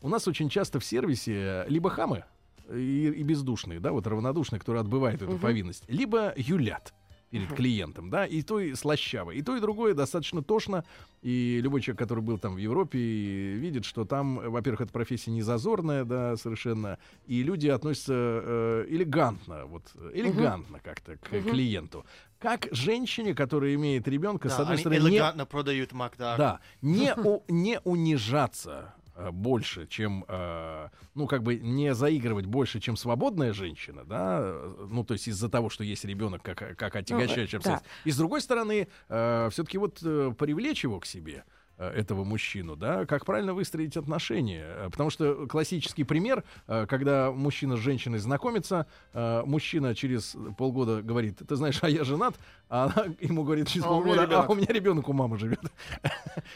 У 0.01 0.09
нас 0.09 0.27
очень 0.27 0.49
часто 0.49 0.79
в 0.79 0.85
сервисе 0.85 1.65
либо 1.67 1.89
хамы 1.89 2.23
и, 2.71 3.07
и 3.09 3.23
бездушные, 3.23 3.79
да, 3.79 3.91
вот 3.91 4.05
равнодушные, 4.07 4.59
которые 4.59 4.81
отбывают 4.81 5.21
эту 5.21 5.31
Мгм. 5.31 5.39
повинность, 5.39 5.83
либо 5.87 6.33
юлят 6.35 6.93
перед 7.29 7.53
клиентом, 7.53 8.09
да, 8.09 8.25
и 8.25 8.41
то 8.41 8.59
и 8.59 8.73
слащаво, 8.73 9.31
и 9.31 9.41
то 9.41 9.55
и 9.57 9.59
другое 9.59 9.93
достаточно 9.93 10.41
тошно, 10.41 10.85
и 11.21 11.59
любой 11.61 11.81
человек, 11.81 11.99
который 11.99 12.23
был 12.23 12.37
там 12.37 12.55
в 12.55 12.57
Европе, 12.57 12.97
видит, 12.99 13.83
что 13.85 14.05
там, 14.05 14.37
во-первых, 14.49 14.81
эта 14.81 14.91
профессия 14.93 15.31
не 15.31 15.41
зазорная, 15.41 16.05
да, 16.05 16.37
совершенно, 16.37 16.97
и 17.25 17.43
люди 17.43 17.67
относятся 17.67 18.13
э, 18.13 18.85
элегантно, 18.89 19.65
вот, 19.65 19.83
э, 19.95 20.11
элегантно 20.13 20.79
как-то 20.79 21.17
к 21.17 21.31
Мгм. 21.31 21.49
клиенту. 21.51 22.05
Как 22.39 22.67
женщине, 22.71 23.33
которая 23.33 23.73
имеет 23.75 24.07
ребенка, 24.07 24.47
Да, 24.47 24.55
с 24.55 24.59
одной 24.59 24.75
они 24.75 24.81
стороны, 24.81 24.99
не- 25.09 25.15
элегантно 25.15 25.45
продают 25.45 25.91
Макдак. 25.91 26.37
да, 26.37 26.59
не, 26.81 27.13
у- 27.17 27.43
не 27.49 27.79
унижаться 27.83 28.93
больше, 29.31 29.87
чем, 29.87 30.25
э, 30.27 30.89
ну, 31.15 31.27
как 31.27 31.43
бы 31.43 31.55
не 31.55 31.93
заигрывать 31.93 32.45
больше, 32.45 32.79
чем 32.79 32.95
свободная 32.97 33.53
женщина, 33.53 34.03
да, 34.05 34.39
э, 34.41 34.87
ну, 34.89 35.03
то 35.03 35.13
есть 35.13 35.27
из-за 35.27 35.49
того, 35.49 35.69
что 35.69 35.83
есть 35.83 36.05
ребенок, 36.05 36.41
как, 36.43 36.77
как 36.77 36.95
отягощающий 36.95 37.57
Ну, 37.57 37.61
э, 37.61 37.63
да. 37.63 37.75
обстоятельство. 37.75 37.91
И 38.05 38.11
с 38.11 38.17
другой 38.17 38.41
стороны, 38.41 38.87
все-таки 39.07 39.77
вот 39.77 39.99
э, 40.03 40.33
привлечь 40.37 40.83
его 40.83 40.99
к 40.99 41.05
себе, 41.05 41.43
э, 41.45 41.56
этого 41.83 42.23
мужчину, 42.23 42.75
да, 42.75 43.05
как 43.05 43.25
правильно 43.25 43.53
выстроить 43.53 43.95
отношения. 43.97 44.65
Э, 44.67 44.89
Потому 44.89 45.09
что 45.09 45.47
классический 45.47 46.03
пример, 46.03 46.43
э, 46.67 46.85
когда 46.87 47.31
мужчина 47.31 47.77
с 47.77 47.79
женщиной 47.79 48.19
знакомится, 48.19 48.87
э, 49.13 49.43
мужчина 49.45 49.93
через 49.95 50.35
полгода 50.57 51.01
говорит, 51.01 51.39
ты 51.47 51.55
знаешь, 51.55 51.79
а 51.81 51.89
я 51.89 52.03
женат, 52.03 52.35
а 52.69 52.85
она 52.85 53.13
ему 53.19 53.43
говорит 53.43 53.67
через 53.67 53.85
А 53.85 53.91
у 53.91 54.01
полгода, 54.01 54.21
а 54.21 54.25
ребенок». 54.25 54.49
у 54.49 54.55
меня 54.55 54.67
ребенок 54.69 55.09
у 55.09 55.13
мамы 55.13 55.37
живет. 55.37 55.61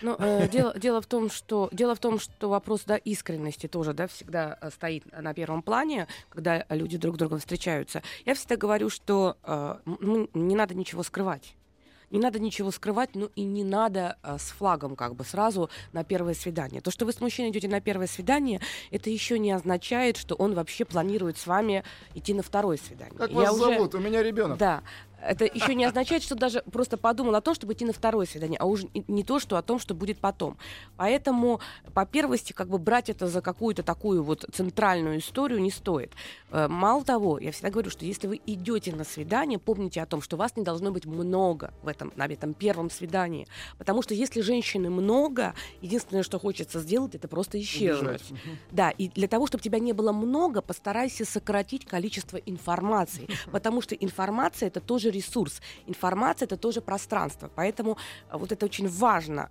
Ну, 0.01 0.15
э, 0.17 0.47
дело, 0.49 0.73
дело 0.77 1.01
в 1.01 1.05
том, 1.05 1.29
что 1.29 1.69
дело 1.71 1.95
в 1.95 1.99
том, 1.99 2.19
что 2.19 2.49
вопрос 2.49 2.83
да, 2.85 2.97
искренности 2.97 3.67
тоже 3.67 3.93
да, 3.93 4.07
всегда 4.07 4.57
э, 4.61 4.69
стоит 4.71 5.03
на 5.11 5.33
первом 5.33 5.61
плане, 5.61 6.07
когда 6.29 6.65
люди 6.69 6.97
друг 6.97 7.15
с 7.15 7.19
другом 7.19 7.39
встречаются. 7.39 8.01
Я 8.25 8.33
всегда 8.35 8.55
говорю, 8.57 8.89
что 8.89 9.37
э, 9.43 9.75
м, 9.85 10.29
не 10.33 10.55
надо 10.55 10.73
ничего 10.73 11.03
скрывать. 11.03 11.55
Не 12.11 12.19
надо 12.19 12.39
ничего 12.39 12.71
скрывать, 12.71 13.11
ну 13.15 13.29
и 13.35 13.43
не 13.43 13.63
надо 13.63 14.17
э, 14.21 14.37
с 14.37 14.51
флагом 14.51 14.95
как 14.95 15.15
бы 15.15 15.23
сразу 15.23 15.69
на 15.93 16.03
первое 16.03 16.33
свидание. 16.33 16.81
То, 16.81 16.91
что 16.91 17.05
вы 17.05 17.13
с 17.13 17.21
мужчиной 17.21 17.49
идете 17.51 17.69
на 17.69 17.79
первое 17.79 18.07
свидание, 18.07 18.59
это 18.91 19.09
еще 19.09 19.39
не 19.39 19.51
означает, 19.51 20.17
что 20.17 20.35
он 20.35 20.53
вообще 20.53 20.83
планирует 20.83 21.37
с 21.37 21.47
вами 21.47 21.83
идти 22.13 22.33
на 22.33 22.43
второе 22.43 22.77
свидание. 22.77 23.17
Как 23.17 23.31
Я 23.31 23.37
вас 23.37 23.53
уже- 23.53 23.75
зовут? 23.75 23.95
У 23.95 23.99
меня 23.99 24.21
ребенок. 24.21 24.57
Да. 24.57 24.83
Это 25.23 25.45
еще 25.45 25.75
не 25.75 25.85
означает, 25.85 26.23
что 26.23 26.35
даже 26.35 26.63
просто 26.71 26.97
подумал 26.97 27.35
о 27.35 27.41
том, 27.41 27.53
чтобы 27.53 27.73
идти 27.73 27.85
на 27.85 27.93
второе 27.93 28.25
свидание, 28.25 28.57
а 28.57 28.65
уже 28.65 28.87
не 29.07 29.23
то, 29.23 29.39
что 29.39 29.57
о 29.57 29.61
том, 29.61 29.79
что 29.79 29.93
будет 29.93 30.19
потом. 30.19 30.57
Поэтому 30.97 31.59
по 31.93 32.05
первости 32.05 32.53
как 32.53 32.67
бы 32.67 32.77
брать 32.77 33.09
это 33.09 33.27
за 33.27 33.41
какую-то 33.41 33.83
такую 33.83 34.23
вот 34.23 34.45
центральную 34.51 35.19
историю 35.19 35.61
не 35.61 35.71
стоит. 35.71 36.13
Э, 36.51 36.67
Мало 36.67 37.03
того, 37.03 37.37
я 37.37 37.51
всегда 37.51 37.69
говорю, 37.69 37.89
что 37.91 38.05
если 38.05 38.27
вы 38.27 38.41
идете 38.45 38.95
на 38.95 39.03
свидание, 39.03 39.59
помните 39.59 40.01
о 40.01 40.05
том, 40.05 40.21
что 40.21 40.37
вас 40.37 40.55
не 40.55 40.63
должно 40.63 40.91
быть 40.91 41.05
много 41.05 41.73
в 41.83 41.87
этом, 41.87 42.11
на 42.15 42.25
этом 42.25 42.53
первом 42.53 42.89
свидании. 42.89 43.47
Потому 43.77 44.01
что 44.01 44.13
если 44.13 44.41
женщины 44.41 44.89
много, 44.89 45.53
единственное, 45.81 46.23
что 46.23 46.39
хочется 46.39 46.79
сделать, 46.79 47.13
это 47.13 47.27
просто 47.27 47.61
исчезнуть. 47.61 48.23
Да, 48.71 48.89
и 48.89 49.09
для 49.09 49.27
того, 49.27 49.45
чтобы 49.47 49.63
тебя 49.63 49.79
не 49.79 49.93
было 49.93 50.11
много, 50.11 50.61
постарайся 50.61 51.25
сократить 51.25 51.85
количество 51.85 52.37
информации, 52.37 53.27
потому 53.51 53.81
что 53.81 53.93
информация 53.95 54.67
это 54.67 54.79
тоже 54.79 55.10
ресурс, 55.11 55.61
информация 55.87 56.45
это 56.45 56.57
тоже 56.57 56.81
пространство, 56.81 57.49
поэтому 57.55 57.97
э, 58.31 58.37
вот 58.37 58.51
это 58.51 58.65
очень 58.65 58.87
важно 58.87 59.49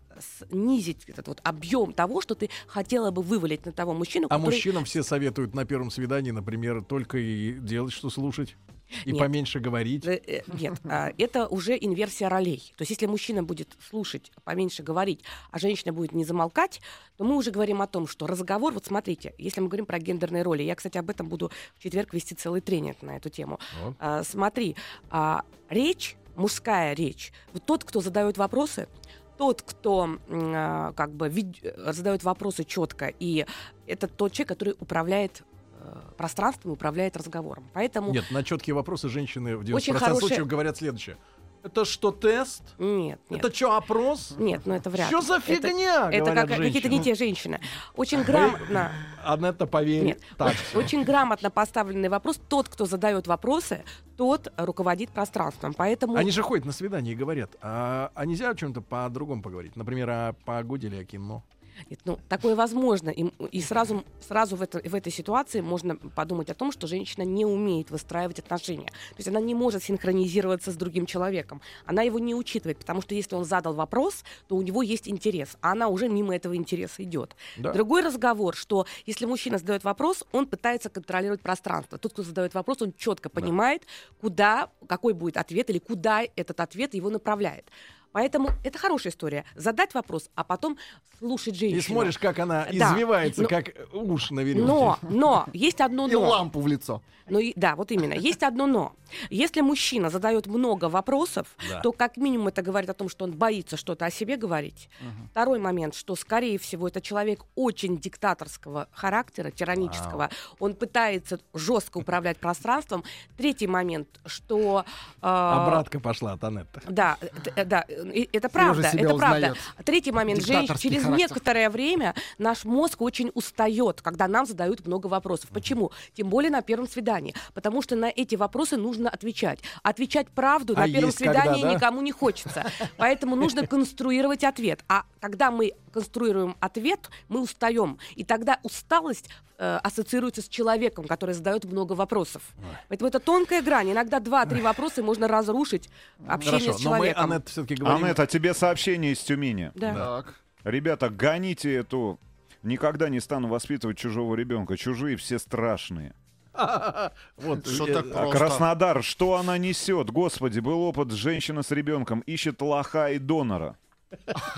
снизить 0.51 1.05
этот 1.07 1.29
вот 1.29 1.41
объем 1.45 1.93
того, 1.93 2.21
что 2.21 2.35
ты 2.35 2.51
хотела 2.67 3.11
бы 3.11 3.23
вывалить 3.23 3.65
на 3.67 3.73
того 3.73 3.95
мужчину, 3.95 4.27
А 4.31 4.37
который- 4.37 4.55
мужчинам 4.55 4.85
все 4.85 5.03
советуют 5.03 5.55
на 5.55 5.65
первом 5.65 5.91
свидании, 5.91 6.31
например, 6.33 6.83
только 6.83 7.19
и 7.19 7.53
делать, 7.61 7.93
что 7.93 8.11
слушать. 8.11 8.57
И 9.05 9.13
Нет. 9.13 9.19
поменьше 9.19 9.61
говорить. 9.61 10.07
Э, 10.07 10.21
э, 10.27 10.41
Нет, 10.53 10.79
а, 10.85 11.13
это 11.19 11.47
уже 11.47 11.77
инверсия 11.81 12.29
ролей. 12.29 12.73
То 12.77 12.83
есть, 12.83 12.91
если 12.91 13.07
мужчина 13.07 13.43
будет 13.43 13.77
слушать, 13.89 14.31
поменьше 14.45 14.83
говорить, 14.83 15.23
а 15.51 15.59
женщина 15.59 15.93
будет 15.93 16.13
не 16.13 16.25
замолкать, 16.25 16.81
то 17.17 17.25
мы 17.25 17.37
уже 17.37 17.51
говорим 17.51 17.83
о 17.83 17.87
том, 17.87 18.07
что 18.07 18.27
разговор, 18.27 18.73
вот 18.73 18.87
смотрите, 18.87 19.35
если 19.39 19.61
мы 19.61 19.69
говорим 19.69 19.87
про 19.87 19.99
гендерные 19.99 20.43
роли, 20.43 20.63
я, 20.63 20.75
кстати, 20.75 20.99
об 20.99 21.11
этом 21.11 21.29
буду 21.29 21.51
в 21.77 21.83
четверг 21.83 22.15
вести 22.15 22.35
целый 22.35 22.61
тренинг 22.61 23.03
на 23.03 23.17
эту 23.17 23.29
тему. 23.29 23.59
Вот. 23.83 23.97
А, 23.99 24.23
Смотри, 24.25 24.77
а, 25.11 25.45
речь, 25.69 26.17
мужская 26.37 26.95
речь, 26.95 27.33
вот 27.53 27.65
тот, 27.65 27.85
кто 27.85 28.01
задает 28.01 28.39
вопросы, 28.39 28.89
тот, 29.37 29.63
кто 29.63 30.19
как 30.29 31.15
бы 31.15 31.29
э, 31.29 31.93
задает 31.93 32.23
вопросы 32.25 32.63
четко, 32.65 33.11
и 33.19 33.47
это 33.87 34.07
тот 34.07 34.33
человек, 34.33 34.49
который 34.49 34.75
управляет 34.79 35.45
э, 35.83 36.01
пространством, 36.17 36.73
управляет 36.73 37.17
разговором. 37.17 37.65
Поэтому 37.73 38.13
Нет, 38.13 38.31
на 38.31 38.43
четкие 38.45 38.75
вопросы 38.75 39.09
женщины 39.09 39.57
в 39.57 39.63
90% 39.63 39.75
Очень 39.75 39.95
хорошая- 39.95 40.19
случаев 40.21 40.47
говорят 40.47 40.77
следующее. 40.77 41.17
Это 41.63 41.85
что, 41.85 42.11
тест? 42.11 42.63
нет, 42.79 43.21
нет. 43.29 43.45
Это 43.45 43.55
что, 43.55 43.77
опрос? 43.77 44.35
Нет, 44.39 44.63
ну 44.65 44.73
это 44.73 44.89
вряд 44.89 45.09
Что 45.09 45.19
ли. 45.19 45.25
за 45.27 45.35
Это- 45.35 45.43
фигня? 45.69 46.09
Это, 46.11 46.25
говорят 46.25 46.49
как- 46.49 46.57
какие-то 46.59 46.89
не 46.89 47.03
те 47.03 47.15
женщины. 47.15 47.61
Очень 47.97 48.23
грамотно. 48.23 48.91
Анетта, 49.23 49.67
поверь. 49.67 50.05
Нет, 50.05 50.21
Так. 50.39 50.55
очень 50.75 51.05
грамотно 51.05 51.51
поставленный 51.51 52.09
вопрос. 52.09 52.41
Тот, 52.49 52.71
кто 52.71 52.87
задает 52.87 53.27
вопросы, 53.27 53.85
тот 54.17 54.51
руководит 54.57 55.11
пространством. 55.11 55.75
Поэтому 55.75 56.15
Они 56.17 56.31
же 56.31 56.43
ходят 56.43 56.65
на 56.65 56.73
свидание 56.73 57.13
и 57.13 57.17
говорят, 57.17 57.51
а, 57.61 58.11
а 58.15 58.25
нельзя 58.25 58.49
о 58.49 58.55
чем-то 58.55 58.81
по-другому 58.81 59.43
поговорить? 59.43 59.77
Например, 59.77 60.09
о 60.09 60.33
погоде 60.47 60.87
или 60.87 60.97
о 60.97 61.05
кино? 61.05 61.45
Нет, 61.89 62.01
ну, 62.05 62.19
такое 62.29 62.55
возможно. 62.55 63.11
И, 63.11 63.25
и 63.51 63.61
сразу, 63.61 64.05
сразу 64.21 64.57
в, 64.57 64.63
это, 64.63 64.81
в 64.81 64.95
этой 64.95 65.13
ситуации 65.13 65.61
можно 65.61 65.97
подумать 65.97 66.51
о 66.51 66.55
том, 66.55 66.73
что 66.73 66.87
женщина 66.87 67.23
не 67.23 67.45
умеет 67.45 67.91
выстраивать 67.91 68.39
отношения. 68.39 68.87
То 68.87 69.17
есть 69.19 69.29
она 69.29 69.41
не 69.41 69.55
может 69.55 69.83
синхронизироваться 69.83 70.73
с 70.73 70.77
другим 70.77 71.07
человеком. 71.07 71.61
Она 71.87 72.03
его 72.03 72.19
не 72.19 72.35
учитывает, 72.35 72.79
потому 72.79 73.03
что 73.03 73.15
если 73.15 73.35
он 73.35 73.45
задал 73.45 73.75
вопрос, 73.75 74.25
то 74.49 74.57
у 74.57 74.63
него 74.63 74.83
есть 74.83 75.09
интерес, 75.09 75.57
а 75.61 75.73
она 75.73 75.89
уже 75.89 76.09
мимо 76.09 76.35
этого 76.35 76.57
интереса 76.57 77.03
идет. 77.03 77.35
Да. 77.57 77.73
Другой 77.73 78.03
разговор, 78.03 78.55
что 78.55 78.87
если 79.07 79.27
мужчина 79.27 79.59
задает 79.59 79.85
вопрос, 79.85 80.25
он 80.33 80.47
пытается 80.47 80.91
контролировать 80.91 81.41
пространство. 81.41 81.99
Тот, 81.99 82.13
кто 82.13 82.23
задает 82.23 82.55
вопрос, 82.55 82.83
он 82.83 82.93
четко 82.93 83.29
понимает, 83.29 83.87
куда, 84.21 84.71
какой 84.87 85.13
будет 85.13 85.37
ответ 85.37 85.71
или 85.71 85.79
куда 85.79 86.23
этот 86.37 86.61
ответ 86.61 86.95
его 86.95 87.11
направляет. 87.11 87.67
Поэтому 88.13 88.51
это 88.65 88.79
хорошая 88.79 89.13
история. 89.13 89.45
Задать 89.55 89.95
вопрос, 89.95 90.31
а 90.35 90.45
потом 90.45 90.77
слушать 91.19 91.55
женщину. 91.55 91.79
И 91.79 91.83
смотришь, 91.83 92.19
как 92.19 92.39
она 92.39 92.67
Да. 92.73 92.93
извивается, 92.95 93.43
Но- 93.43 93.49
как 93.49 93.67
уж 93.93 94.31
на 94.31 94.41
веревке. 94.41 94.67
Но, 94.67 94.99
но, 95.03 95.47
есть 95.53 95.81
одно 95.81 96.09
И 96.09 96.13
но. 96.13 96.21
лампу 96.29 96.61
в 96.61 96.67
лицо. 96.67 97.03
Ну, 97.29 97.39
и- 97.39 97.53
да, 97.55 97.77
вот 97.77 97.93
именно. 97.93 98.15
Есть 98.15 98.43
одно 98.43 98.67
но. 98.67 98.93
Если 99.29 99.61
мужчина 99.61 100.11
задает 100.11 100.49
много 100.49 100.87
вопросов, 100.89 101.47
Да. 101.69 101.81
то 101.81 101.93
как 101.93 102.17
минимум 102.17 102.49
это 102.49 102.61
говорит 102.63 102.91
о 102.91 102.95
том, 102.95 103.09
что 103.09 103.25
он 103.25 103.33
боится 103.33 103.77
что-то 103.77 104.05
о 104.07 104.11
себе 104.11 104.37
говорить. 104.37 104.89
Второй 105.31 105.61
момент, 105.61 105.95
что, 105.95 106.17
скорее 106.17 106.59
всего, 106.59 106.89
это 106.89 107.01
человек 107.01 107.45
очень 107.55 107.99
диктаторского 107.99 108.89
характера, 108.91 109.53
тиранического. 109.53 110.31
Он 110.59 110.75
пытается 110.75 111.39
жестко 111.55 111.99
управлять 111.99 112.39
пространством. 112.39 113.05
Третий 113.37 113.69
момент, 113.69 114.09
что... 114.27 114.85
э, 115.23 115.27
Обратка 115.27 116.01
пошла 116.01 116.33
от 116.33 116.43
Анетты. 116.43 116.81
да, 116.89 117.17
т- 117.45 117.53
э, 117.55 117.65
да, 117.65 117.85
э, 117.87 118.00
это 118.33 118.49
правда, 118.49 118.91
это 118.93 119.15
правда. 119.17 119.55
Третий 119.85 120.13
момент, 120.13 120.41
женщ- 120.41 120.61
Диктаторский 120.63 120.91
через 120.91 121.03
характер. 121.05 121.29
некоторое 121.29 121.71
время 121.71 122.15
наш 122.39 122.65
мозг 122.65 123.01
очень 123.03 123.31
устает, 123.35 124.01
когда 124.03 124.29
нам 124.29 124.47
задают 124.47 124.87
много 124.87 125.07
вопросов. 125.07 125.51
Почему? 125.53 125.91
Тем 126.15 126.29
более 126.29 126.51
на 126.51 126.63
первом 126.63 126.89
свидании. 126.89 127.35
Потому 127.55 127.83
что 127.83 127.97
на 127.97 128.07
эти 128.07 128.35
вопросы 128.37 128.77
нужно 128.77 129.09
отвечать. 129.11 129.61
Отвечать 129.83 130.29
правду 130.29 130.75
А 130.77 130.81
на 130.81 130.87
первом 130.87 131.07
есть 131.07 131.19
когда, 131.19 131.43
свидании 131.43 131.63
да? 131.63 131.75
никому 131.75 132.01
не 132.03 132.13
хочется. 132.13 132.65
Поэтому 132.97 133.37
нужно 133.37 133.67
конструировать 133.67 134.45
ответ. 134.45 134.81
А 134.89 135.05
когда 135.21 135.51
мы 135.51 135.73
конструируем 135.93 136.57
ответ, 136.61 137.11
мы 137.29 137.41
устаем. 137.41 137.99
И 138.15 138.25
тогда 138.25 138.59
усталость 138.63 139.29
э, 139.61 139.77
ассоциируется 139.83 140.41
с 140.43 140.49
человеком, 140.49 141.07
который 141.07 141.35
задает 141.35 141.65
много 141.65 141.93
вопросов. 141.93 142.43
Поэтому 142.89 143.09
это 143.09 143.21
тонкая 143.21 143.63
грань. 143.63 143.93
Иногда 143.93 144.19
два-три 144.19 144.63
вопроса 144.63 145.03
можно 145.03 145.29
разрушить 145.29 145.91
общение 146.27 146.61
Хорошо, 146.61 146.79
с 146.79 146.85
но 146.85 146.91
мы, 146.91 146.97
человеком. 146.97 147.25
Анетт, 147.33 147.49
все-таки 147.49 147.75
говорим... 147.75 148.05
Анетта, 148.05 148.27
тебе 148.27 148.55
сообщение 148.55 149.13
из 149.13 149.19
Тюмени. 149.19 149.71
Да. 149.75 149.95
Так. 149.95 150.35
Ребята, 150.65 151.11
гоните 151.11 151.75
эту... 151.75 152.19
Никогда 152.63 153.09
не 153.09 153.21
стану 153.21 153.49
воспитывать 153.49 153.99
чужого 153.99 154.35
ребенка. 154.35 154.77
Чужие 154.77 155.17
все 155.17 155.39
страшные. 155.39 156.15
Вот, 157.37 157.67
Что 157.67 157.87
э, 157.87 157.95
так 157.95 158.07
А 158.07 158.23
просто? 158.23 158.39
Краснодар, 158.39 159.03
что 159.03 159.37
она 159.37 159.57
несет? 159.57 160.11
Господи, 160.11 160.61
был 160.61 160.83
опыт 160.83 161.13
женщина 161.13 161.63
с 161.63 161.71
ребенком, 161.71 162.21
ищет 162.21 162.61
лоха 162.61 163.11
и 163.13 163.19
донора. 163.19 163.77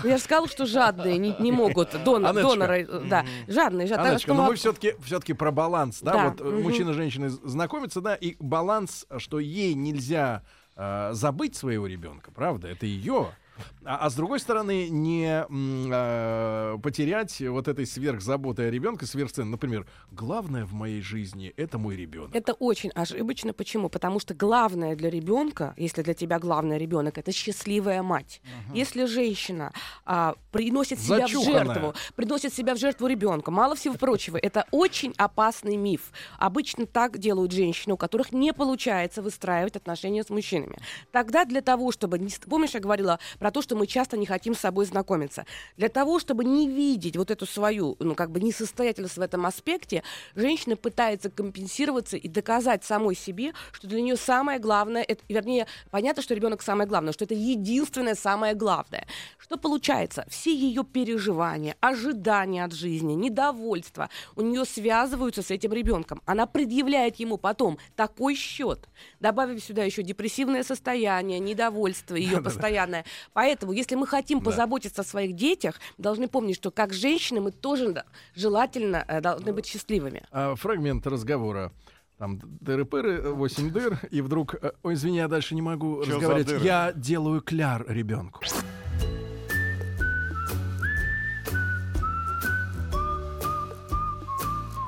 Ну, 0.03 0.09
Я 0.09 0.17
же 0.17 0.23
сказала, 0.23 0.47
что 0.47 0.65
жадные 0.65 1.17
не, 1.17 1.35
не 1.39 1.51
могут. 1.51 1.93
Дон- 2.03 2.23
доноры, 2.33 2.87
э, 2.89 3.01
да, 3.07 3.25
жадные, 3.47 3.87
жадные. 3.87 4.09
Анеточка, 4.09 4.27
Так 4.29 4.37
но 4.37 4.43
что 4.43 4.51
мы 4.51 4.55
все-таки 4.55 4.95
все-таки 5.03 5.33
про 5.33 5.51
баланс, 5.51 5.99
да, 6.01 6.13
Да, 6.13 6.29
вот 6.29 6.39
мгм. 6.41 6.61
мужчина 6.63 6.89
и 6.91 6.93
женщина 6.93 7.29
знакомятся, 7.29 8.01
да, 8.01 8.15
и 8.15 8.35
баланс, 8.39 9.05
что 9.17 9.39
ей 9.39 9.73
нельзя 9.75 10.41
э, 10.75 11.09
забыть 11.13 11.55
своего 11.55 11.85
ребенка, 11.87 12.31
правда, 12.31 12.67
это 12.67 12.85
ее. 12.85 13.29
А, 13.85 14.05
а 14.05 14.09
с 14.09 14.15
другой 14.15 14.39
стороны, 14.39 14.89
не 14.89 15.45
э, 15.49 16.77
потерять 16.81 17.41
вот 17.41 17.67
этой 17.67 17.85
сверхзаботы 17.85 18.63
о 18.63 18.71
ребенке, 18.71 19.05
сверхцен. 19.05 19.49
Например, 19.49 19.85
главное 20.11 20.65
в 20.65 20.73
моей 20.73 21.01
жизни 21.01 21.53
это 21.57 21.77
мой 21.77 21.95
ребенок. 21.95 22.33
Это 22.33 22.53
очень 22.53 22.91
ошибочно. 22.91 23.53
Почему? 23.53 23.89
Потому 23.89 24.19
что 24.19 24.33
главное 24.33 24.95
для 24.95 25.09
ребенка, 25.09 25.73
если 25.77 26.01
для 26.01 26.13
тебя 26.13 26.39
главный 26.39 26.77
ребенок, 26.77 27.17
это 27.17 27.31
счастливая 27.31 28.03
мать. 28.03 28.41
Если 28.73 29.05
женщина 29.05 29.73
а, 30.05 30.35
приносит 30.51 30.99
себя 30.99 31.27
Зачуханная. 31.27 31.63
в 31.63 31.65
жертву, 31.65 31.93
приносит 32.15 32.53
себя 32.53 32.75
в 32.75 32.79
жертву 32.79 33.07
ребенка, 33.07 33.51
мало 33.51 33.75
всего 33.75 33.95
прочего, 33.95 34.37
это 34.37 34.65
очень 34.71 35.13
опасный 35.17 35.75
миф. 35.75 36.11
Обычно 36.37 36.85
так 36.85 37.17
делают 37.17 37.51
женщины, 37.51 37.95
у 37.95 37.97
которых 37.97 38.31
не 38.31 38.53
получается 38.53 39.21
выстраивать 39.21 39.75
отношения 39.75 40.23
с 40.23 40.29
мужчинами. 40.29 40.77
Тогда 41.11 41.45
для 41.45 41.61
того, 41.61 41.91
чтобы... 41.91 42.19
Помнишь, 42.49 42.71
я 42.73 42.79
говорила 42.79 43.19
про 43.43 43.51
то, 43.51 43.61
что 43.61 43.75
мы 43.75 43.87
часто 43.87 44.15
не 44.15 44.25
хотим 44.25 44.55
с 44.55 44.59
собой 44.59 44.85
знакомиться. 44.85 45.45
Для 45.75 45.89
того, 45.89 46.17
чтобы 46.17 46.45
не 46.45 46.65
видеть 46.65 47.17
вот 47.17 47.29
эту 47.29 47.45
свою, 47.45 47.97
ну, 47.99 48.15
как 48.15 48.31
бы 48.31 48.39
несостоятельность 48.39 49.17
в 49.17 49.21
этом 49.21 49.45
аспекте, 49.45 50.01
женщина 50.33 50.77
пытается 50.77 51.29
компенсироваться 51.29 52.15
и 52.15 52.29
доказать 52.29 52.85
самой 52.85 53.15
себе, 53.15 53.51
что 53.73 53.87
для 53.87 53.99
нее 53.99 54.15
самое 54.15 54.59
главное, 54.59 55.03
это, 55.03 55.21
вернее, 55.27 55.67
понятно, 55.91 56.23
что 56.23 56.33
ребенок 56.33 56.61
самое 56.61 56.87
главное, 56.87 57.11
что 57.11 57.25
это 57.25 57.33
единственное 57.33 58.15
самое 58.15 58.53
главное. 58.53 59.07
Что 59.37 59.57
получается? 59.57 60.25
Все 60.29 60.55
ее 60.55 60.85
переживания, 60.85 61.75
ожидания 61.81 62.63
от 62.63 62.71
жизни, 62.71 63.11
недовольство 63.11 64.09
у 64.37 64.41
нее 64.41 64.63
связываются 64.63 65.41
с 65.41 65.51
этим 65.51 65.73
ребенком. 65.73 66.21
Она 66.25 66.45
предъявляет 66.45 67.17
ему 67.17 67.37
потом 67.37 67.77
такой 67.97 68.35
счет, 68.35 68.87
добавив 69.19 69.61
сюда 69.61 69.83
еще 69.83 70.01
депрессивное 70.01 70.63
состояние, 70.63 71.39
недовольство 71.39 72.15
ее 72.15 72.41
постоянное. 72.41 73.03
Поэтому, 73.33 73.71
если 73.71 73.95
мы 73.95 74.07
хотим 74.07 74.41
позаботиться 74.41 75.01
о 75.01 75.05
своих 75.05 75.35
детях, 75.35 75.79
должны 75.97 76.27
помнить, 76.27 76.55
что 76.55 76.71
как 76.71 76.93
женщины 76.93 77.41
мы 77.41 77.51
тоже 77.51 77.91
да, 77.91 78.05
желательно 78.35 79.03
э, 79.07 79.21
должны 79.21 79.53
быть 79.53 79.65
счастливыми. 79.65 80.23
А, 80.31 80.55
фрагмент 80.55 81.05
разговора. 81.07 81.71
Там 82.19 82.39
дыры-пыры, 82.61 83.33
8 83.33 83.71
дыр, 83.71 83.99
и 84.11 84.21
вдруг, 84.21 84.55
э, 84.61 84.71
ой, 84.83 84.93
извини, 84.93 85.17
я 85.17 85.27
дальше 85.27 85.55
не 85.55 85.61
могу 85.61 86.03
Чё 86.05 86.15
разговаривать. 86.15 86.63
Я 86.63 86.93
делаю 86.95 87.41
кляр 87.41 87.85
ребенку. 87.87 88.41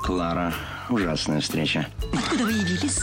Клара, 0.04 0.54
ужасная 0.90 1.42
встреча. 1.42 1.88
Откуда 2.14 2.44
вы 2.44 2.52
явились? 2.52 3.02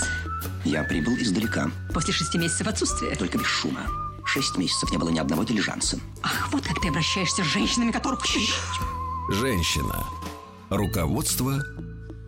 Я 0.65 0.85
прибыл 0.85 1.15
издалека, 1.17 1.69
После 1.93 2.15
шести 2.15 2.39
месяцев 2.39 2.69
отсутствия. 2.69 3.17
только 3.17 3.39
без 3.39 3.47
шума. 3.47 3.81
Шесть 4.33 4.57
месяцев 4.57 4.91
не 4.91 4.97
было 4.97 5.11
ни 5.11 5.19
одного 5.19 5.45
дилижанса. 5.45 5.99
Ах, 6.23 6.49
вот 6.53 6.67
как 6.67 6.81
ты 6.81 6.89
обращаешься 6.89 7.45
с 7.45 7.47
женщинами, 7.47 7.91
которых... 7.91 8.25
Женщина. 9.29 10.07
Руководство 10.71 11.63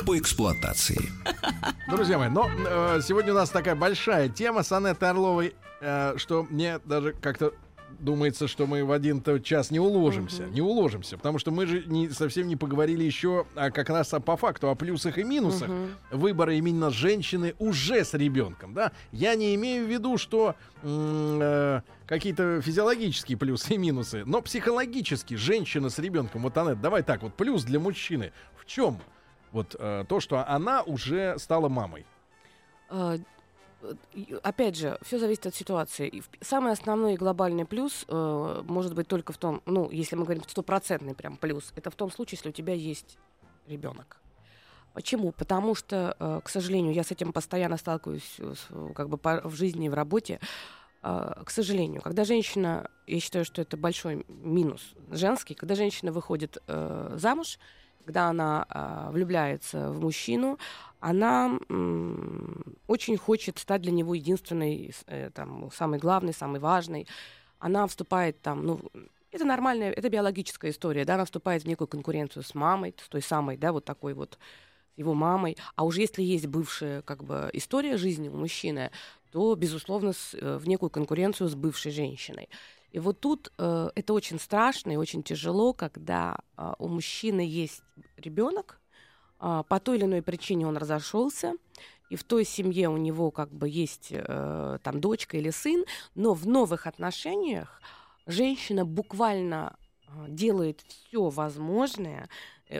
по 0.04 0.18
эксплуатации. 0.18 1.10
Друзья 1.88 2.18
мои, 2.18 2.28
но 2.28 2.50
э, 2.54 3.00
сегодня 3.02 3.32
у 3.32 3.36
нас 3.36 3.48
такая 3.48 3.74
большая 3.74 4.28
тема 4.28 4.62
с 4.62 4.70
Анеттой 4.70 5.08
Орловой, 5.08 5.54
э, 5.80 6.18
что 6.18 6.46
мне 6.50 6.78
даже 6.84 7.14
как-то 7.14 7.54
думается, 7.98 8.48
что 8.48 8.66
мы 8.66 8.84
в 8.84 8.92
один 8.92 9.22
час 9.42 9.70
не 9.70 9.80
уложимся. 9.80 10.44
Не 10.46 10.60
уложимся, 10.60 11.16
потому 11.16 11.38
что 11.38 11.50
мы 11.50 11.66
же 11.66 11.84
не, 11.86 12.08
совсем 12.10 12.48
не 12.48 12.56
поговорили 12.56 13.04
еще 13.04 13.46
а, 13.54 13.70
как 13.70 13.88
раз 13.88 14.12
а, 14.14 14.20
по 14.20 14.36
факту 14.36 14.70
о 14.70 14.74
плюсах 14.74 15.18
и 15.18 15.24
минусах 15.24 15.70
выбора 16.10 16.54
именно 16.54 16.90
женщины 16.90 17.54
уже 17.58 18.04
с 18.04 18.14
ребенком. 18.14 18.74
Да? 18.74 18.92
Я 19.12 19.34
не 19.34 19.54
имею 19.54 19.86
в 19.86 19.90
виду, 19.90 20.18
что 20.18 20.54
э, 20.82 21.80
какие-то 22.06 22.60
физиологические 22.60 23.38
плюсы 23.38 23.74
и 23.74 23.78
минусы, 23.78 24.24
но 24.24 24.42
психологически 24.42 25.34
женщина 25.34 25.90
с 25.90 25.98
ребенком. 25.98 26.42
Вот, 26.42 26.56
Анет, 26.58 26.80
давай 26.80 27.02
так, 27.02 27.22
вот 27.22 27.34
плюс 27.34 27.64
для 27.64 27.80
мужчины 27.80 28.32
в 28.56 28.66
чем? 28.66 28.98
Вот 29.52 29.76
э, 29.78 30.04
то, 30.08 30.20
что 30.20 30.46
она 30.48 30.82
уже 30.82 31.38
стала 31.38 31.68
мамой. 31.68 32.04
Опять 34.42 34.76
же, 34.76 34.98
все 35.02 35.18
зависит 35.18 35.46
от 35.46 35.54
ситуации. 35.54 36.22
Самый 36.40 36.72
основной 36.72 37.14
и 37.14 37.16
глобальный 37.16 37.64
плюс 37.64 38.04
э, 38.08 38.62
может 38.64 38.94
быть 38.94 39.08
только 39.08 39.32
в 39.32 39.38
том, 39.38 39.62
ну, 39.66 39.90
если 39.90 40.16
мы 40.16 40.24
говорим 40.24 40.42
стопроцентный 40.48 41.14
прям 41.14 41.36
плюс, 41.36 41.72
это 41.76 41.90
в 41.90 41.94
том 41.94 42.10
случае, 42.10 42.36
если 42.38 42.48
у 42.48 42.52
тебя 42.52 42.74
есть 42.74 43.18
ребенок. 43.66 44.20
Почему? 44.94 45.32
Потому 45.32 45.74
что, 45.74 46.16
э, 46.18 46.40
к 46.44 46.48
сожалению, 46.48 46.94
я 46.94 47.02
с 47.02 47.10
этим 47.10 47.32
постоянно 47.32 47.76
сталкиваюсь 47.76 48.36
э, 48.38 48.54
как 48.94 49.08
бы 49.08 49.18
по- 49.18 49.40
в 49.48 49.54
жизни 49.54 49.86
и 49.86 49.88
в 49.88 49.94
работе. 49.94 50.38
Э, 51.02 51.42
К 51.44 51.50
сожалению, 51.50 52.00
когда 52.00 52.24
женщина, 52.24 52.88
я 53.06 53.20
считаю, 53.20 53.44
что 53.44 53.60
это 53.60 53.76
большой 53.76 54.24
минус 54.28 54.94
женский, 55.10 55.54
когда 55.54 55.74
женщина 55.74 56.12
выходит 56.12 56.58
э, 56.68 57.16
замуж, 57.18 57.58
когда 58.04 58.28
она 58.28 58.66
э, 58.68 59.10
влюбляется 59.12 59.90
в 59.90 60.00
мужчину, 60.00 60.58
она 61.04 61.58
очень 62.86 63.18
хочет 63.18 63.58
стать 63.58 63.82
для 63.82 63.92
него 63.92 64.14
единственной, 64.14 64.94
э, 65.06 65.30
там, 65.34 65.70
самой 65.70 65.98
главной, 65.98 66.32
самой 66.32 66.60
важной. 66.60 67.06
Она 67.58 67.86
вступает 67.86 68.40
там, 68.40 68.64
ну, 68.64 68.80
это 69.30 69.44
нормальная, 69.44 69.90
это 69.90 70.08
биологическая 70.08 70.70
история, 70.70 71.04
да, 71.04 71.14
она 71.14 71.26
вступает 71.26 71.64
в 71.64 71.66
некую 71.68 71.88
конкуренцию 71.88 72.42
с 72.42 72.54
мамой, 72.54 72.94
с 72.98 73.08
той 73.08 73.20
самой, 73.20 73.58
да, 73.58 73.72
вот 73.72 73.84
такой 73.84 74.14
вот 74.14 74.38
его 74.96 75.12
мамой. 75.12 75.58
А 75.76 75.84
уже 75.84 76.00
если 76.00 76.22
есть 76.22 76.46
бывшая 76.46 77.02
как 77.02 77.22
бы 77.22 77.50
история 77.52 77.98
жизни 77.98 78.30
у 78.30 78.36
мужчины, 78.36 78.90
то, 79.30 79.54
безусловно, 79.56 80.14
с- 80.14 80.34
э, 80.34 80.56
в 80.56 80.66
некую 80.66 80.88
конкуренцию 80.88 81.48
с 81.48 81.54
бывшей 81.54 81.92
женщиной. 81.92 82.48
И 82.92 82.98
вот 82.98 83.20
тут 83.20 83.52
э, 83.58 83.90
это 83.94 84.14
очень 84.14 84.38
страшно 84.38 84.92
и 84.92 84.96
очень 84.96 85.22
тяжело, 85.22 85.74
когда 85.74 86.38
э, 86.56 86.72
у 86.78 86.88
мужчины 86.88 87.40
есть 87.40 87.82
ребенок, 88.16 88.80
по 89.44 89.80
той 89.80 89.98
или 89.98 90.04
иной 90.04 90.22
причине 90.22 90.66
он 90.66 90.76
разошелся, 90.76 91.54
и 92.08 92.16
в 92.16 92.24
той 92.24 92.44
семье 92.44 92.88
у 92.88 92.96
него 92.96 93.30
как 93.30 93.50
бы 93.50 93.68
есть 93.68 94.08
э, 94.10 94.78
там 94.82 95.00
дочка 95.00 95.36
или 95.36 95.50
сын, 95.50 95.84
но 96.14 96.32
в 96.32 96.46
новых 96.46 96.86
отношениях 96.86 97.82
женщина 98.26 98.84
буквально 98.86 99.76
э, 100.06 100.10
делает 100.28 100.80
все 100.88 101.28
возможное, 101.28 102.28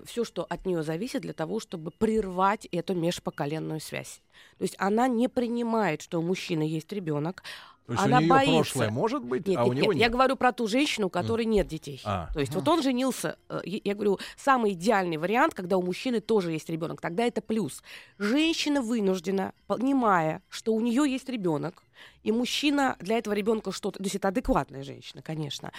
все, 0.06 0.24
что 0.24 0.44
от 0.44 0.64
нее 0.64 0.82
зависит, 0.82 1.20
для 1.22 1.34
того, 1.34 1.60
чтобы 1.60 1.90
прервать 1.90 2.66
эту 2.72 2.94
межпоколенную 2.94 3.80
связь. 3.80 4.22
То 4.56 4.62
есть 4.62 4.76
она 4.78 5.08
не 5.08 5.28
принимает, 5.28 6.00
что 6.00 6.18
у 6.18 6.22
мужчины 6.22 6.62
есть 6.62 6.90
ребенок, 6.92 7.42
То 7.86 7.92
есть 7.92 8.04
она 8.04 8.16
у 8.16 8.20
нее 8.20 8.30
боится. 8.30 8.54
прошлое 8.54 8.90
может 8.90 9.24
быть, 9.24 9.46
Нет, 9.46 9.58
а 9.58 9.64
у 9.64 9.72
нет, 9.72 9.82
него 9.82 9.92
нет, 9.92 10.00
нет. 10.00 10.08
я 10.08 10.08
говорю 10.10 10.36
про 10.36 10.52
ту 10.52 10.66
женщину, 10.66 11.08
у 11.08 11.10
которой 11.10 11.44
нет 11.44 11.66
детей. 11.66 12.00
А. 12.04 12.30
То 12.32 12.40
есть 12.40 12.54
вот 12.54 12.66
он 12.66 12.82
женился, 12.82 13.36
э, 13.50 13.60
я 13.64 13.94
говорю, 13.94 14.18
самый 14.36 14.72
идеальный 14.72 15.18
вариант, 15.18 15.52
когда 15.54 15.76
у 15.76 15.82
мужчины 15.82 16.20
тоже 16.20 16.52
есть 16.52 16.70
ребенок, 16.70 17.00
тогда 17.02 17.24
это 17.24 17.42
плюс. 17.42 17.82
Женщина 18.18 18.80
вынуждена, 18.80 19.52
понимая, 19.66 20.42
что 20.48 20.72
у 20.72 20.80
нее 20.80 21.04
есть 21.06 21.28
ребенок, 21.28 21.83
и 22.22 22.32
мужчина 22.32 22.96
для 23.00 23.18
этого 23.18 23.34
ребенка 23.34 23.72
что-то, 23.72 23.98
то 23.98 24.04
есть 24.04 24.16
это 24.16 24.28
адекватная 24.28 24.82
женщина, 24.82 25.22
конечно, 25.22 25.72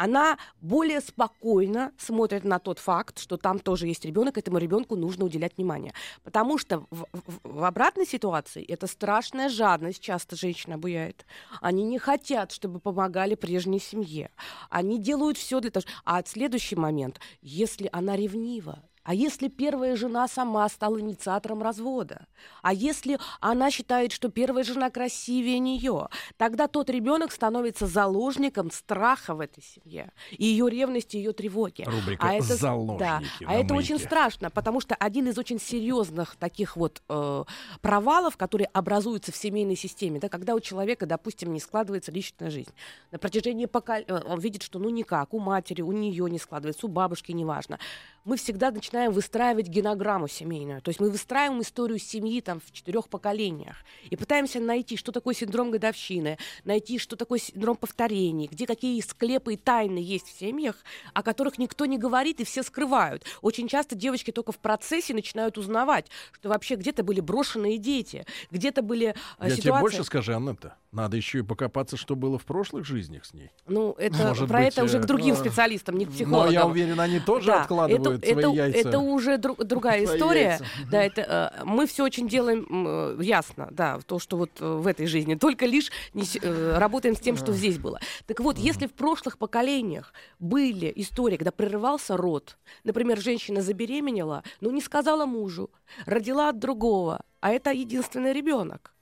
она 0.00 0.38
более 0.62 1.02
спокойно 1.02 1.92
смотрит 1.98 2.44
на 2.44 2.58
тот 2.58 2.78
факт, 2.78 3.18
что 3.18 3.36
там 3.36 3.58
тоже 3.58 3.86
есть 3.86 4.02
ребенок, 4.06 4.38
этому 4.38 4.56
ребенку 4.56 4.96
нужно 4.96 5.26
уделять 5.26 5.58
внимание. 5.58 5.92
Потому 6.24 6.56
что 6.56 6.86
в, 6.90 7.06
в- 7.12 7.40
в 7.44 7.64
обратной 7.64 8.06
ситуации 8.06 8.64
это 8.64 8.86
страшная 8.86 9.50
жадность 9.50 10.00
часто 10.00 10.36
женщина 10.36 10.76
обуяет. 10.76 11.26
Они 11.60 11.84
не 11.84 11.98
хотят, 11.98 12.50
чтобы 12.50 12.80
помогали 12.80 13.34
прежней 13.34 13.78
семье. 13.78 14.30
Они 14.70 14.98
делают 14.98 15.36
все 15.36 15.60
для 15.60 15.70
того, 15.70 15.84
а 16.06 16.22
следующий 16.24 16.76
момент, 16.76 17.20
если 17.42 17.90
она 17.92 18.16
ревнива, 18.16 18.82
а 19.02 19.14
если 19.14 19.48
первая 19.48 19.96
жена 19.96 20.28
сама 20.28 20.68
стала 20.68 21.00
инициатором 21.00 21.62
развода? 21.62 22.26
А 22.62 22.72
если 22.74 23.18
она 23.40 23.70
считает, 23.70 24.12
что 24.12 24.28
первая 24.28 24.62
жена 24.62 24.90
красивее 24.90 25.58
нее? 25.58 26.08
Тогда 26.36 26.68
тот 26.68 26.90
ребенок 26.90 27.32
становится 27.32 27.86
заложником 27.86 28.70
страха 28.70 29.34
в 29.34 29.40
этой 29.40 29.62
семье. 29.62 30.12
И 30.30 30.44
ее 30.44 30.68
ревности, 30.68 31.16
ее 31.16 31.32
тревоги. 31.32 31.84
Рубрика 31.86 32.28
а 32.28 32.34
это, 32.34 32.56
«Заложники» 32.56 32.98
да, 33.00 33.22
а 33.46 33.54
это 33.54 33.74
очень 33.74 33.94
«Маяке». 33.94 34.06
страшно, 34.06 34.50
потому 34.50 34.80
что 34.80 34.94
один 34.94 35.28
из 35.28 35.38
очень 35.38 35.58
серьезных 35.58 36.36
таких 36.36 36.76
вот 36.76 37.02
э, 37.08 37.44
провалов, 37.80 38.36
которые 38.36 38.68
образуются 38.72 39.32
в 39.32 39.36
семейной 39.36 39.76
системе, 39.76 40.20
да, 40.20 40.28
когда 40.28 40.54
у 40.54 40.60
человека, 40.60 41.06
допустим, 41.06 41.52
не 41.52 41.60
складывается 41.60 42.12
личная 42.12 42.50
жизнь. 42.50 42.72
На 43.10 43.18
протяжении 43.18 43.66
поколений 43.66 44.12
он 44.26 44.40
видит, 44.40 44.62
что 44.62 44.78
ну 44.78 44.90
никак, 44.90 45.32
у 45.32 45.38
матери, 45.38 45.80
у 45.80 45.92
нее 45.92 46.30
не 46.30 46.38
складывается, 46.38 46.86
у 46.86 46.90
бабушки 46.90 47.32
неважно. 47.32 47.78
Мы 48.24 48.36
всегда 48.36 48.70
начинаем 48.70 48.89
выстраивать 48.92 49.68
генограмму 49.68 50.28
семейную. 50.28 50.82
То 50.82 50.88
есть 50.88 51.00
мы 51.00 51.10
выстраиваем 51.10 51.62
историю 51.62 51.98
семьи 51.98 52.40
там 52.40 52.60
в 52.60 52.72
четырех 52.72 53.08
поколениях 53.08 53.76
и 54.08 54.16
пытаемся 54.16 54.60
найти, 54.60 54.96
что 54.96 55.12
такое 55.12 55.34
синдром 55.34 55.70
годовщины, 55.70 56.38
найти, 56.64 56.98
что 56.98 57.16
такое 57.16 57.38
синдром 57.38 57.76
повторений, 57.76 58.48
где 58.50 58.66
какие 58.66 59.00
склепы 59.00 59.54
и 59.54 59.56
тайны 59.56 59.98
есть 59.98 60.26
в 60.26 60.38
семьях, 60.38 60.76
о 61.14 61.22
которых 61.22 61.58
никто 61.58 61.86
не 61.86 61.98
говорит 61.98 62.40
и 62.40 62.44
все 62.44 62.62
скрывают. 62.62 63.24
Очень 63.42 63.68
часто 63.68 63.94
девочки 63.94 64.30
только 64.30 64.52
в 64.52 64.58
процессе 64.58 65.14
начинают 65.14 65.58
узнавать, 65.58 66.06
что 66.32 66.48
вообще 66.48 66.76
где-то 66.76 67.02
были 67.02 67.20
брошенные 67.20 67.78
дети, 67.78 68.26
где-то 68.50 68.82
были 68.82 69.08
э, 69.08 69.14
Я 69.40 69.50
тебе 69.50 69.62
ситуации... 69.62 69.80
больше 69.80 70.04
скажи, 70.04 70.34
Аннетта, 70.34 70.76
надо 70.92 71.16
еще 71.16 71.38
и 71.38 71.42
покопаться, 71.42 71.96
что 71.96 72.16
было 72.16 72.38
в 72.38 72.44
прошлых 72.44 72.84
жизнях 72.84 73.24
с 73.24 73.32
ней. 73.32 73.50
Ну, 73.68 73.94
это 73.98 74.16
Может 74.28 74.48
про 74.48 74.58
быть, 74.58 74.68
это 74.68 74.84
уже 74.84 74.98
э, 74.98 75.02
к 75.02 75.06
другим 75.06 75.34
э, 75.34 75.38
специалистам, 75.38 75.96
не 75.96 76.04
к 76.04 76.08
Но 76.08 76.14
психологам. 76.14 76.52
я 76.52 76.66
уверен, 76.66 76.98
они 76.98 77.20
тоже 77.20 77.46
Да, 77.46 77.62
откладывают 77.62 78.24
это, 78.24 78.32
свои 78.32 78.44
это, 78.44 78.54
яйца. 78.54 78.79
Это 78.88 78.98
уже 78.98 79.34
дру- 79.34 79.62
другая 79.62 80.04
Твои 80.04 80.16
история. 80.16 80.40
яйца. 80.40 80.64
Да, 80.90 81.02
это 81.02 81.52
э, 81.58 81.64
мы 81.64 81.86
все 81.86 82.04
очень 82.04 82.28
делаем 82.28 82.66
э, 82.86 83.22
ясно, 83.22 83.68
да, 83.70 83.98
то, 84.06 84.18
что 84.18 84.36
вот 84.36 84.50
э, 84.60 84.64
в 84.64 84.86
этой 84.86 85.06
жизни. 85.06 85.34
Только 85.34 85.66
лишь 85.66 85.90
не 86.14 86.24
э, 86.40 86.78
работаем 86.78 87.14
с 87.14 87.20
тем, 87.20 87.36
что 87.36 87.52
здесь 87.52 87.78
было. 87.78 88.00
Так 88.26 88.40
вот, 88.40 88.58
если 88.58 88.86
в 88.86 88.92
прошлых 88.92 89.38
поколениях 89.38 90.12
были 90.38 90.92
истории, 90.96 91.36
когда 91.36 91.52
прерывался 91.52 92.16
род, 92.16 92.56
например, 92.84 93.18
женщина 93.20 93.62
забеременела, 93.62 94.42
но 94.60 94.70
не 94.70 94.80
сказала 94.80 95.26
мужу, 95.26 95.70
родила 96.06 96.48
от 96.48 96.58
другого, 96.58 97.20
а 97.40 97.50
это 97.50 97.70
единственный 97.70 98.32
ребенок. 98.32 98.92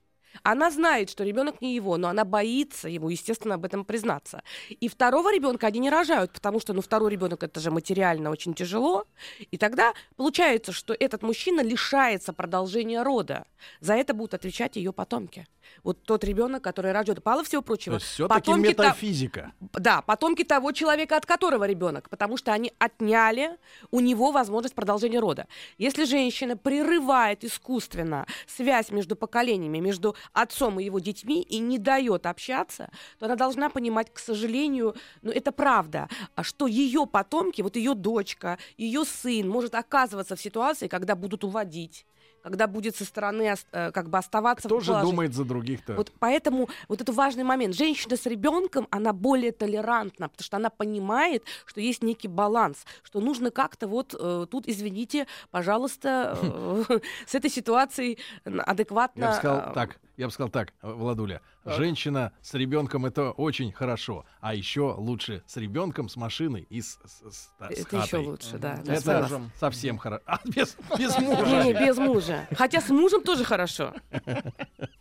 Она 0.42 0.70
знает, 0.70 1.10
что 1.10 1.24
ребенок 1.24 1.60
не 1.60 1.74
его, 1.74 1.96
но 1.96 2.08
она 2.08 2.24
боится 2.24 2.88
ему, 2.88 3.08
естественно, 3.08 3.54
об 3.56 3.64
этом 3.64 3.84
признаться. 3.84 4.42
И 4.68 4.88
второго 4.88 5.32
ребенка 5.34 5.66
они 5.66 5.78
не 5.80 5.90
рожают, 5.90 6.32
потому 6.32 6.60
что, 6.60 6.72
ну, 6.72 6.82
второй 6.82 7.10
ребенок 7.10 7.42
это 7.42 7.60
же 7.60 7.70
материально 7.70 8.30
очень 8.30 8.54
тяжело. 8.54 9.06
И 9.50 9.58
тогда 9.58 9.94
получается, 10.16 10.72
что 10.72 10.94
этот 10.98 11.22
мужчина 11.22 11.60
лишается 11.60 12.32
продолжения 12.32 13.02
рода. 13.02 13.44
За 13.80 13.94
это 13.94 14.14
будут 14.14 14.34
отвечать 14.34 14.76
ее 14.76 14.92
потомки. 14.92 15.46
Вот 15.84 16.02
тот 16.02 16.24
ребенок, 16.24 16.62
который 16.62 16.92
рожден. 16.92 17.18
Мало 17.24 17.44
всего 17.44 17.62
прочего. 17.62 17.98
все-таки 17.98 18.40
потомки 18.40 18.74
та- 18.74 18.84
метафизика. 18.84 19.52
да, 19.60 20.00
потомки 20.02 20.44
того 20.44 20.72
человека, 20.72 21.16
от 21.16 21.26
которого 21.26 21.64
ребенок, 21.64 22.08
потому 22.08 22.36
что 22.36 22.52
они 22.52 22.72
отняли 22.78 23.58
у 23.90 24.00
него 24.00 24.30
возможность 24.32 24.74
продолжения 24.74 25.20
рода. 25.20 25.46
Если 25.76 26.04
женщина 26.04 26.56
прерывает 26.56 27.44
искусственно 27.44 28.26
связь 28.46 28.90
между 28.90 29.14
поколениями, 29.16 29.78
между 29.78 30.16
отцом 30.32 30.80
и 30.80 30.84
его 30.84 30.98
детьми 30.98 31.42
и 31.42 31.58
не 31.58 31.78
дает 31.78 32.26
общаться, 32.26 32.90
то 33.18 33.26
она 33.26 33.36
должна 33.36 33.70
понимать, 33.70 34.12
к 34.12 34.18
сожалению, 34.18 34.94
ну 35.22 35.30
это 35.30 35.52
правда, 35.52 36.08
а 36.34 36.42
что 36.42 36.66
ее 36.66 37.06
потомки, 37.06 37.62
вот 37.62 37.76
ее 37.76 37.94
дочка, 37.94 38.58
ее 38.76 39.04
сын 39.04 39.48
может 39.48 39.74
оказываться 39.74 40.36
в 40.36 40.40
ситуации, 40.40 40.88
когда 40.88 41.14
будут 41.14 41.44
уводить 41.44 42.06
когда 42.42 42.66
будет 42.66 42.96
со 42.96 43.04
стороны 43.04 43.54
э, 43.72 43.92
как 43.92 44.08
бы 44.08 44.18
оставаться 44.18 44.68
Кто 44.68 44.78
в 44.78 44.82
же 44.82 44.92
положении. 44.92 45.10
думает 45.10 45.34
за 45.34 45.44
других-то? 45.44 45.94
Вот 45.94 46.12
поэтому 46.18 46.68
вот 46.88 47.00
это 47.00 47.12
важный 47.12 47.44
момент. 47.44 47.74
Женщина 47.74 48.16
с 48.16 48.26
ребенком, 48.26 48.86
она 48.90 49.12
более 49.12 49.52
толерантна, 49.52 50.28
потому 50.28 50.44
что 50.44 50.56
она 50.56 50.70
понимает, 50.70 51.44
что 51.66 51.80
есть 51.80 52.02
некий 52.02 52.28
баланс, 52.28 52.84
что 53.02 53.20
нужно 53.20 53.50
как-то 53.50 53.86
вот 53.86 54.14
э, 54.18 54.46
тут, 54.50 54.66
извините, 54.66 55.26
пожалуйста, 55.50 56.38
э, 56.40 57.00
с 57.26 57.34
этой 57.34 57.50
ситуацией 57.50 58.18
адекватно. 58.44 59.24
Я 59.24 59.30
бы 59.30 59.36
сказал 59.36 59.70
э, 59.70 59.74
так, 59.74 59.98
я 60.18 60.26
бы 60.26 60.32
сказал 60.32 60.50
так, 60.50 60.74
э, 60.82 60.92
Владуля. 60.92 61.40
Женщина 61.64 62.32
с 62.42 62.54
ребенком 62.54 63.06
это 63.06 63.30
очень 63.30 63.72
хорошо, 63.72 64.24
а 64.40 64.54
еще 64.54 64.94
лучше 64.98 65.42
с 65.46 65.56
ребенком, 65.56 66.08
с 66.08 66.16
машиной 66.16 66.66
и 66.70 66.80
с, 66.80 66.98
с- 67.04 67.30
с- 67.30 67.30
с 67.30 67.50
Это 67.58 67.96
еще 67.98 68.16
лучше, 68.18 68.58
да. 68.58 68.80
да, 68.84 68.92
Это 68.94 69.00
согласна. 69.02 69.50
совсем 69.58 69.96
хорошо. 69.98 70.22
А, 70.26 70.40
без, 70.44 70.76
без 70.98 71.16
мужа. 71.18 71.62
не, 71.64 71.72
без 71.72 71.96
мужа. 71.98 72.46
Хотя 72.56 72.80
с 72.80 72.88
мужем 72.90 73.22
тоже 73.22 73.44
хорошо. 73.44 73.94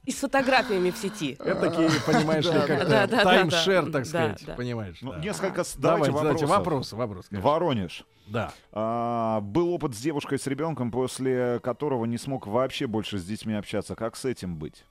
И 0.05 0.11
с 0.11 0.15
фотографиями 0.19 0.91
в 0.91 0.97
сети. 0.97 1.35
Это 1.39 1.69
такие, 1.69 1.89
понимаешь 2.05 2.45
ли, 2.45 2.51
как 2.51 2.87
Да, 2.87 3.07
да, 3.07 3.07
да, 3.07 3.23
таймшер, 3.23 3.85
да, 3.87 3.91
так 3.91 4.05
сказать, 4.05 4.43
да. 4.45 4.53
понимаешь? 4.55 4.97
Ну, 5.01 5.13
да. 5.13 5.19
несколько... 5.19 5.63
Давайте, 5.77 5.77
Давайте 5.79 6.11
давайте, 6.11 6.45
вопросов. 6.45 6.49
вопрос, 6.49 6.91
вопрос. 6.93 7.27
конечно. 7.29 7.49
Воронеж. 7.49 8.05
Да. 8.27 8.53
А, 8.73 9.39
был 9.41 9.73
опыт 9.73 9.95
с 9.95 9.99
девушкой 9.99 10.37
с 10.37 10.45
ребенком, 10.47 10.91
после 10.91 11.59
которого 11.61 12.05
не 12.05 12.17
смог 12.17 12.45
вообще 12.45 12.85
больше 12.87 13.17
с 13.17 13.25
детьми 13.25 13.53
общаться. 13.53 13.95
Как 13.95 14.15
с 14.15 14.25
этим 14.25 14.57
быть? 14.57 14.85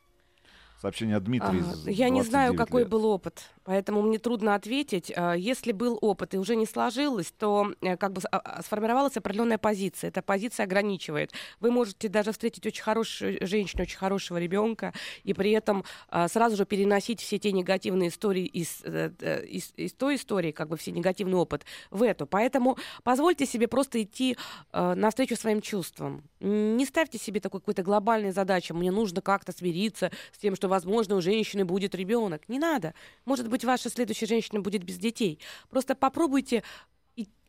Сообщение 0.87 1.17
от 1.17 1.25
Дмитрия. 1.25 1.65
А, 1.85 1.91
Я 1.91 2.11
не 2.11 2.23
знаю, 2.23 2.53
29 2.53 2.57
какой 2.57 2.83
лет. 2.83 2.89
был 2.89 3.07
опыт, 3.07 3.43
поэтому 3.65 4.03
мне 4.03 4.21
трудно 4.21 4.55
ответить. 4.55 5.13
А, 5.17 5.35
Если 5.35 5.73
был 5.73 5.99
опыт 6.01 6.35
и 6.35 6.39
уже 6.39 6.55
не 6.55 6.65
сложилось, 6.65 7.33
то 7.37 7.73
э, 7.81 7.97
как 7.97 8.13
бы 8.13 8.21
а, 8.31 8.39
а, 8.39 8.63
сформировалась 8.63 9.17
определенная 9.17 9.59
позиция. 9.59 10.09
Эта 10.09 10.23
позиция 10.23 10.63
ограничивает. 10.63 11.33
Вы 11.59 11.73
можете 11.73 12.09
даже 12.09 12.31
встретить 12.31 12.65
очень 12.67 12.85
хорошую 12.85 13.45
женщину, 13.45 13.83
очень 13.83 13.99
хорошего 13.99 14.37
ребенка, 14.37 14.95
и 15.25 15.35
при 15.35 15.51
этом 15.51 15.83
сразу 16.29 16.55
же 16.55 16.65
переносить 16.67 17.21
все 17.21 17.41
те 17.41 17.51
негативные 17.51 18.11
истории 18.11 18.45
из, 18.45 18.81
э, 18.85 19.11
э, 19.19 19.45
из, 19.45 19.73
из 19.77 19.93
той 19.93 20.15
истории, 20.15 20.53
как 20.53 20.69
бы 20.69 20.77
все 20.77 20.93
негативный 20.93 21.37
опыт 21.37 21.65
в 21.91 22.05
эту. 22.05 22.29
Поэтому 22.29 22.79
позвольте 23.03 23.45
себе 23.45 23.67
просто 23.67 24.05
идти 24.05 24.37
навстречу 24.73 25.35
своим 25.35 25.61
чувствам. 25.61 26.23
Не 26.39 26.87
ставьте 26.87 27.19
себе 27.19 27.41
такой 27.41 27.59
какой-то 27.59 27.83
глобальной 27.83 28.31
задачи. 28.31 28.71
Мне 28.71 28.93
нужно 28.93 29.21
как-то 29.21 29.51
смириться 29.51 30.13
с 30.33 30.39
тем, 30.39 30.55
что, 30.55 30.76
возможно, 30.77 31.17
у 31.17 31.21
женщины 31.23 31.65
будет 31.65 31.95
ребенок. 31.95 32.49
Не 32.49 32.59
надо. 32.59 32.93
Может 33.25 33.49
быть, 33.49 33.65
ваша 33.65 33.89
следующая 33.89 34.27
женщина 34.27 34.61
будет 34.61 34.85
без 34.85 34.99
детей. 34.99 35.39
Просто 35.71 35.95
попробуйте 35.95 36.63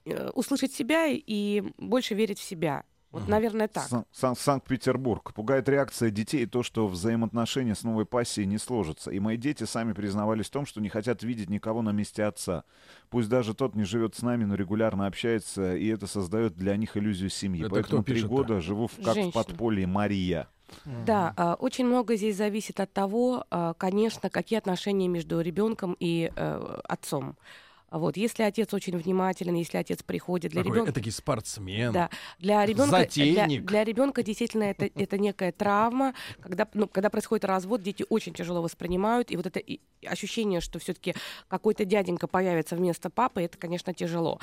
э, 0.05 0.29
услышать 0.29 0.71
себя 0.71 1.07
и 1.09 1.63
больше 1.77 2.15
верить 2.15 2.39
в 2.39 2.43
себя. 2.43 2.83
Вот, 3.11 3.27
наверное, 3.27 3.67
так. 3.67 3.87
Сан- 3.87 4.05
Сан- 4.11 4.35
Санкт-Петербург. 4.35 5.33
Пугает 5.33 5.67
реакция 5.69 6.09
детей 6.09 6.43
и 6.43 6.45
то, 6.45 6.61
что 6.61 6.87
взаимоотношения 6.87 7.73
с 7.73 7.83
новой 7.83 8.05
пассией 8.05 8.45
не 8.45 8.57
сложатся. 8.57 9.11
И 9.11 9.19
мои 9.19 9.37
дети 9.37 9.63
сами 9.63 9.93
признавались 9.93 10.47
в 10.47 10.51
том, 10.51 10.65
что 10.65 10.81
не 10.81 10.89
хотят 10.89 11.23
видеть 11.23 11.49
никого 11.49 11.81
на 11.81 11.91
месте 11.91 12.23
отца. 12.25 12.63
Пусть 13.09 13.29
даже 13.29 13.53
тот 13.53 13.75
не 13.75 13.85
живет 13.85 14.15
с 14.15 14.21
нами, 14.21 14.43
но 14.43 14.55
регулярно 14.55 15.07
общается, 15.07 15.75
и 15.75 15.87
это 15.87 16.05
создает 16.05 16.55
для 16.55 16.75
них 16.75 16.95
иллюзию 16.97 17.29
семьи. 17.29 17.61
Это 17.61 17.71
Поэтому 17.71 18.03
три 18.03 18.21
года 18.23 18.61
живу 18.61 18.87
в, 18.87 18.95
как 18.97 19.15
Женщина. 19.15 19.31
в 19.31 19.33
подполье 19.33 19.87
Мария. 19.87 20.47
Да, 20.85 21.33
а, 21.37 21.55
очень 21.55 21.85
много 21.85 22.15
здесь 22.15 22.35
зависит 22.35 22.79
от 22.79 22.91
того, 22.91 23.45
а, 23.49 23.73
конечно, 23.73 24.29
какие 24.29 24.59
отношения 24.59 25.07
между 25.07 25.39
ребенком 25.41 25.95
и 25.99 26.31
э, 26.35 26.79
отцом. 26.83 27.35
А 27.89 27.99
Вот, 27.99 28.17
если 28.17 28.43
отец 28.43 28.73
очень 28.73 28.97
внимателен, 28.97 29.55
если 29.55 29.77
отец 29.77 30.03
приходит 30.03 30.51
для 30.51 30.61
ребенка. 30.61 30.91
этакий 30.91 31.11
спортсмен. 31.11 31.93
Да, 31.93 32.09
для 32.37 32.65
ребенка, 32.65 32.91
для, 32.91 32.99
Затейник. 32.99 33.63
для 33.63 33.83
ребенка 33.85 34.23
действительно 34.23 34.63
это, 34.63 34.85
это 34.95 35.17
некая 35.17 35.53
травма. 35.53 36.13
Когда, 36.41 36.67
ну, 36.73 36.87
когда 36.87 37.09
происходит 37.09 37.45
развод, 37.45 37.81
дети 37.81 38.05
очень 38.09 38.33
тяжело 38.33 38.61
воспринимают. 38.61 39.31
И 39.31 39.37
вот 39.37 39.45
это 39.45 39.61
ощущение, 40.05 40.59
что 40.59 40.79
все-таки 40.79 41.15
какой-то 41.47 41.85
дяденька 41.85 42.27
появится 42.27 42.75
вместо 42.75 43.09
папы, 43.09 43.43
это, 43.43 43.57
конечно, 43.57 43.93
тяжело. 43.93 44.39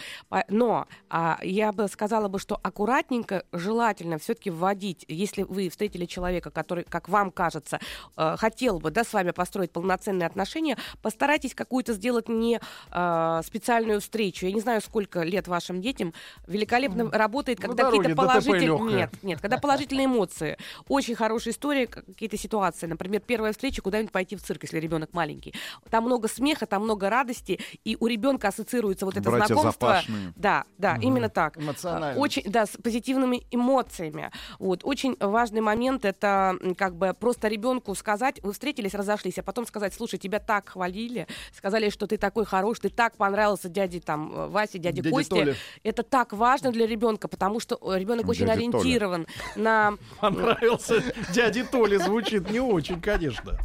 Но 0.49 0.89
а, 1.11 1.39
я 1.43 1.73
бы 1.73 1.87
сказала 1.89 2.29
бы, 2.29 2.39
что 2.39 2.59
аккуратненько, 2.63 3.45
желательно 3.53 4.19
все-таки 4.19 4.51
вводить, 4.51 5.05
если 5.07 5.43
вы 5.43 5.69
встретили 5.69 6.07
человека, 6.07 6.51
который, 6.51 6.85
как 6.85 7.09
вам 7.09 7.31
кажется, 7.31 7.79
э, 8.17 8.37
хотел 8.39 8.79
бы 8.81 8.91
да, 8.91 9.05
с 9.05 9.13
вами 9.13 9.31
построить 9.33 9.71
полноценные 9.71 10.27
отношения, 10.27 10.77
постарайтесь 11.03 11.55
какую-то 11.55 11.93
сделать 11.93 12.29
не 12.29 12.61
э, 12.91 13.34
специальную 13.43 14.01
встречу. 14.01 14.47
Я 14.47 14.53
не 14.53 14.61
знаю, 14.61 14.81
сколько 14.81 15.23
лет 15.23 15.49
вашим 15.49 15.81
детям. 15.81 16.13
Великолепно 16.47 17.11
работает, 17.11 17.59
На 17.61 17.69
когда 17.69 17.91
какие-то 17.91 18.15
положительные... 18.15 18.97
Нет, 18.97 19.23
нет, 19.23 19.41
когда 19.41 19.59
положительные 19.59 20.07
эмоции. 20.07 20.57
Очень 20.89 21.15
хорошая 21.15 21.55
история, 21.55 21.87
какие-то 21.87 22.37
ситуации. 22.37 22.87
Например, 22.87 23.21
первая 23.21 23.53
встреча, 23.53 23.83
куда-нибудь 23.83 24.13
пойти 24.13 24.37
в 24.37 24.43
цирк, 24.43 24.63
если 24.63 24.79
ребенок 24.79 25.13
маленький. 25.13 25.55
Там 25.91 26.05
много 26.05 26.29
смеха, 26.29 26.67
там 26.67 26.85
много 26.85 27.11
радости, 27.11 27.61
и 27.85 27.97
у 27.99 28.07
ребенка 28.07 28.49
ассоциируется 28.49 29.05
вот 29.05 29.17
это 29.17 29.31
Братья 29.31 29.55
знакомство. 29.55 29.89
Запашные. 29.89 30.33
Да, 30.37 30.65
да, 30.79 30.99
именно 31.01 31.29
так. 31.29 31.59
Эмоционально. 31.59 32.21
Очень, 32.21 32.43
да, 32.51 32.67
с 32.67 32.71
позитивными 32.71 33.47
эмоциями. 33.51 34.31
Вот. 34.59 34.81
Очень 34.85 35.17
важный 35.21 35.61
момент 35.61 36.05
это 36.05 36.59
как 36.77 36.97
бы 36.97 37.15
просто 37.19 37.49
ребенку 37.49 37.95
сказать, 37.95 38.43
вы 38.43 38.53
встретились, 38.53 38.95
разошлись, 38.95 39.39
а 39.39 39.43
потом 39.43 39.67
сказать, 39.67 39.95
слушай, 39.95 40.19
тебя 40.19 40.39
так 40.39 40.71
хвалили, 40.71 41.27
сказали, 41.53 41.91
что 41.91 42.07
ты 42.07 42.17
такой 42.17 42.45
хороший, 42.45 42.83
ты 42.83 42.89
так 42.91 43.17
понравился 43.25 43.69
дяде 43.69 44.01
там 44.01 44.33
э, 44.33 44.47
Васе, 44.49 44.79
дяде 44.79 45.01
Дяде 45.01 45.11
Косте. 45.11 45.57
Это 45.83 46.03
так 46.03 46.33
важно 46.33 46.73
для 46.73 46.87
ребенка, 46.87 47.27
потому 47.29 47.61
что 47.61 47.79
э, 47.81 47.99
ребенок 47.99 48.29
очень 48.29 48.47
Дядя 48.47 48.61
Толя. 48.61 48.69
ориентирован 48.69 49.27
на 49.57 49.95
Понравился 50.21 51.03
дяде 51.33 51.65
Толе, 51.65 51.99
звучит 51.99 52.51
не 52.51 52.61
очень, 52.61 53.01
конечно. 53.01 53.59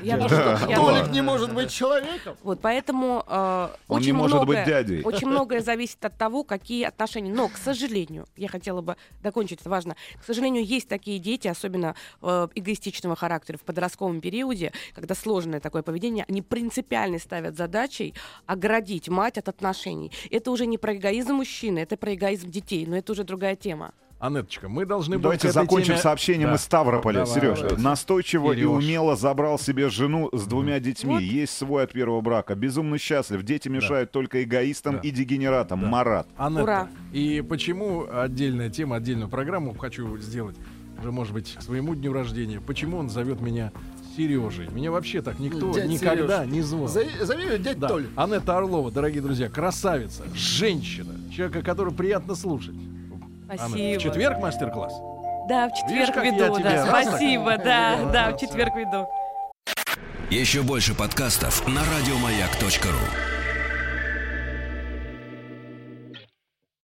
Я 0.00 0.16
Толя. 0.18 0.58
я 0.68 0.76
Толик 0.76 1.10
не 1.10 1.22
может 1.22 1.52
быть 1.54 1.70
человеком. 1.70 2.36
Вот 2.42 2.60
поэтому 2.60 3.24
э, 3.26 3.68
Он 3.88 4.00
не 4.00 4.06
очень 4.08 4.14
может 4.14 4.38
быть 4.40 4.48
многое- 4.58 4.66
дядей. 4.66 5.02
Очень 5.02 5.28
многое 5.28 5.60
зависит 5.60 6.04
от 6.04 6.16
того, 6.16 6.44
какие 6.44 6.84
отношения. 6.84 7.32
Но, 7.32 7.48
к 7.48 7.56
сожалению, 7.56 8.26
я 8.36 8.48
хотела 8.48 8.80
бы 8.80 8.96
закончить, 9.22 9.60
это 9.60 9.70
важно. 9.70 9.96
К 10.20 10.24
сожалению, 10.24 10.64
есть 10.64 10.88
такие 10.88 11.18
дети, 11.18 11.48
особенно 11.48 11.94
э, 12.22 12.48
эгоистичного 12.54 13.16
характера 13.16 13.56
в 13.58 13.62
подростковом 13.62 14.20
периоде, 14.20 14.72
когда 14.94 15.14
сложное 15.14 15.60
такое 15.60 15.82
поведение, 15.82 16.24
они 16.28 16.42
принципиально 16.42 17.18
ставят 17.18 17.56
задачей 17.56 18.14
оградить 18.46 19.08
мать 19.08 19.38
от 19.38 19.48
отношений. 19.48 20.12
Это 20.30 20.50
уже 20.50 20.66
не 20.66 20.78
про 20.78 20.94
эгоизм 20.96 21.34
мужчины, 21.34 21.80
это 21.80 21.96
про 21.96 22.14
эгоизм 22.14 22.50
детей, 22.50 22.86
но 22.86 22.96
это 22.96 23.12
уже 23.12 23.24
другая 23.24 23.56
тема. 23.56 23.92
Анеточка, 24.20 24.68
мы 24.68 24.84
должны 24.84 25.16
Давайте 25.18 25.46
к 25.46 25.50
этой 25.50 25.54
закончим 25.54 25.94
теме- 25.94 25.98
сообщением 26.02 26.48
Да. 26.48 26.56
из 26.56 26.62
Ставрополя. 26.62 27.20
Давай, 27.24 27.34
Сереж, 27.34 27.60
давай. 27.60 27.76
настойчиво 27.78 28.52
и 28.52 28.56
Серёж. 28.56 28.66
умело 28.84 29.14
забрал 29.14 29.60
себе 29.60 29.88
жену 29.90 30.28
с 30.32 30.44
двумя 30.44 30.80
детьми. 30.80 31.12
Вот. 31.14 31.22
Есть 31.22 31.56
свой 31.56 31.84
от 31.84 31.92
первого 31.92 32.20
брака. 32.20 32.56
Безумно 32.56 32.98
счастлив. 32.98 33.44
Дети 33.44 33.68
мешают 33.68 34.10
только 34.10 34.42
эгоистам 34.42 34.96
Да. 34.96 35.00
и 35.02 35.12
дегенератам. 35.12 35.82
Да. 35.82 35.86
Марат. 35.86 36.26
Анетта, 36.36 36.62
Ура. 36.64 36.88
и 37.12 37.44
почему 37.48 38.06
отдельная 38.10 38.70
тема, 38.70 38.96
отдельную 38.96 39.28
программу 39.28 39.72
хочу 39.78 40.18
сделать, 40.18 40.56
уже, 41.00 41.12
может 41.12 41.32
быть, 41.32 41.54
к 41.56 41.62
своему 41.62 41.94
дню 41.94 42.12
рождения. 42.12 42.60
Почему 42.60 42.96
он 42.96 43.10
зовет 43.10 43.40
меня 43.40 43.70
Сережей? 44.16 44.66
Меня 44.72 44.90
вообще 44.90 45.22
так 45.22 45.38
никто 45.38 45.72
Дядь 45.72 45.86
никогда 45.88 46.42
Серёж. 46.42 46.52
не 46.52 46.62
звал. 46.62 46.88
Зови 46.88 47.10
зови 47.20 47.44
её 47.44 47.58
дядь 47.58 47.78
Да. 47.78 47.86
Толь. 47.86 48.08
Анетта 48.16 48.58
Орлова, 48.58 48.90
дорогие 48.90 49.22
друзья, 49.22 49.48
красавица, 49.48 50.24
женщина, 50.34 51.14
человека, 51.32 51.62
которого 51.62 51.94
приятно 51.94 52.34
слушать. 52.34 52.74
Спасибо. 53.54 53.98
в 53.98 54.02
четверг 54.02 54.38
мастер-класс. 54.40 54.92
Да, 55.48 55.68
в 55.68 55.88
Видишь, 55.88 56.08
четверг 56.08 56.16
я 56.16 56.22
веду, 56.30 56.58
да. 56.58 56.86
Спасибо, 56.86 57.56
да, 57.56 58.10
да, 58.12 58.30
в 58.32 58.36
четверг 58.36 58.74
веду. 58.76 59.08
Еще 60.30 60.62
больше 60.62 60.94
подкастов 60.94 61.66
на 61.66 61.80
радиомаяк.ру. 61.80 63.37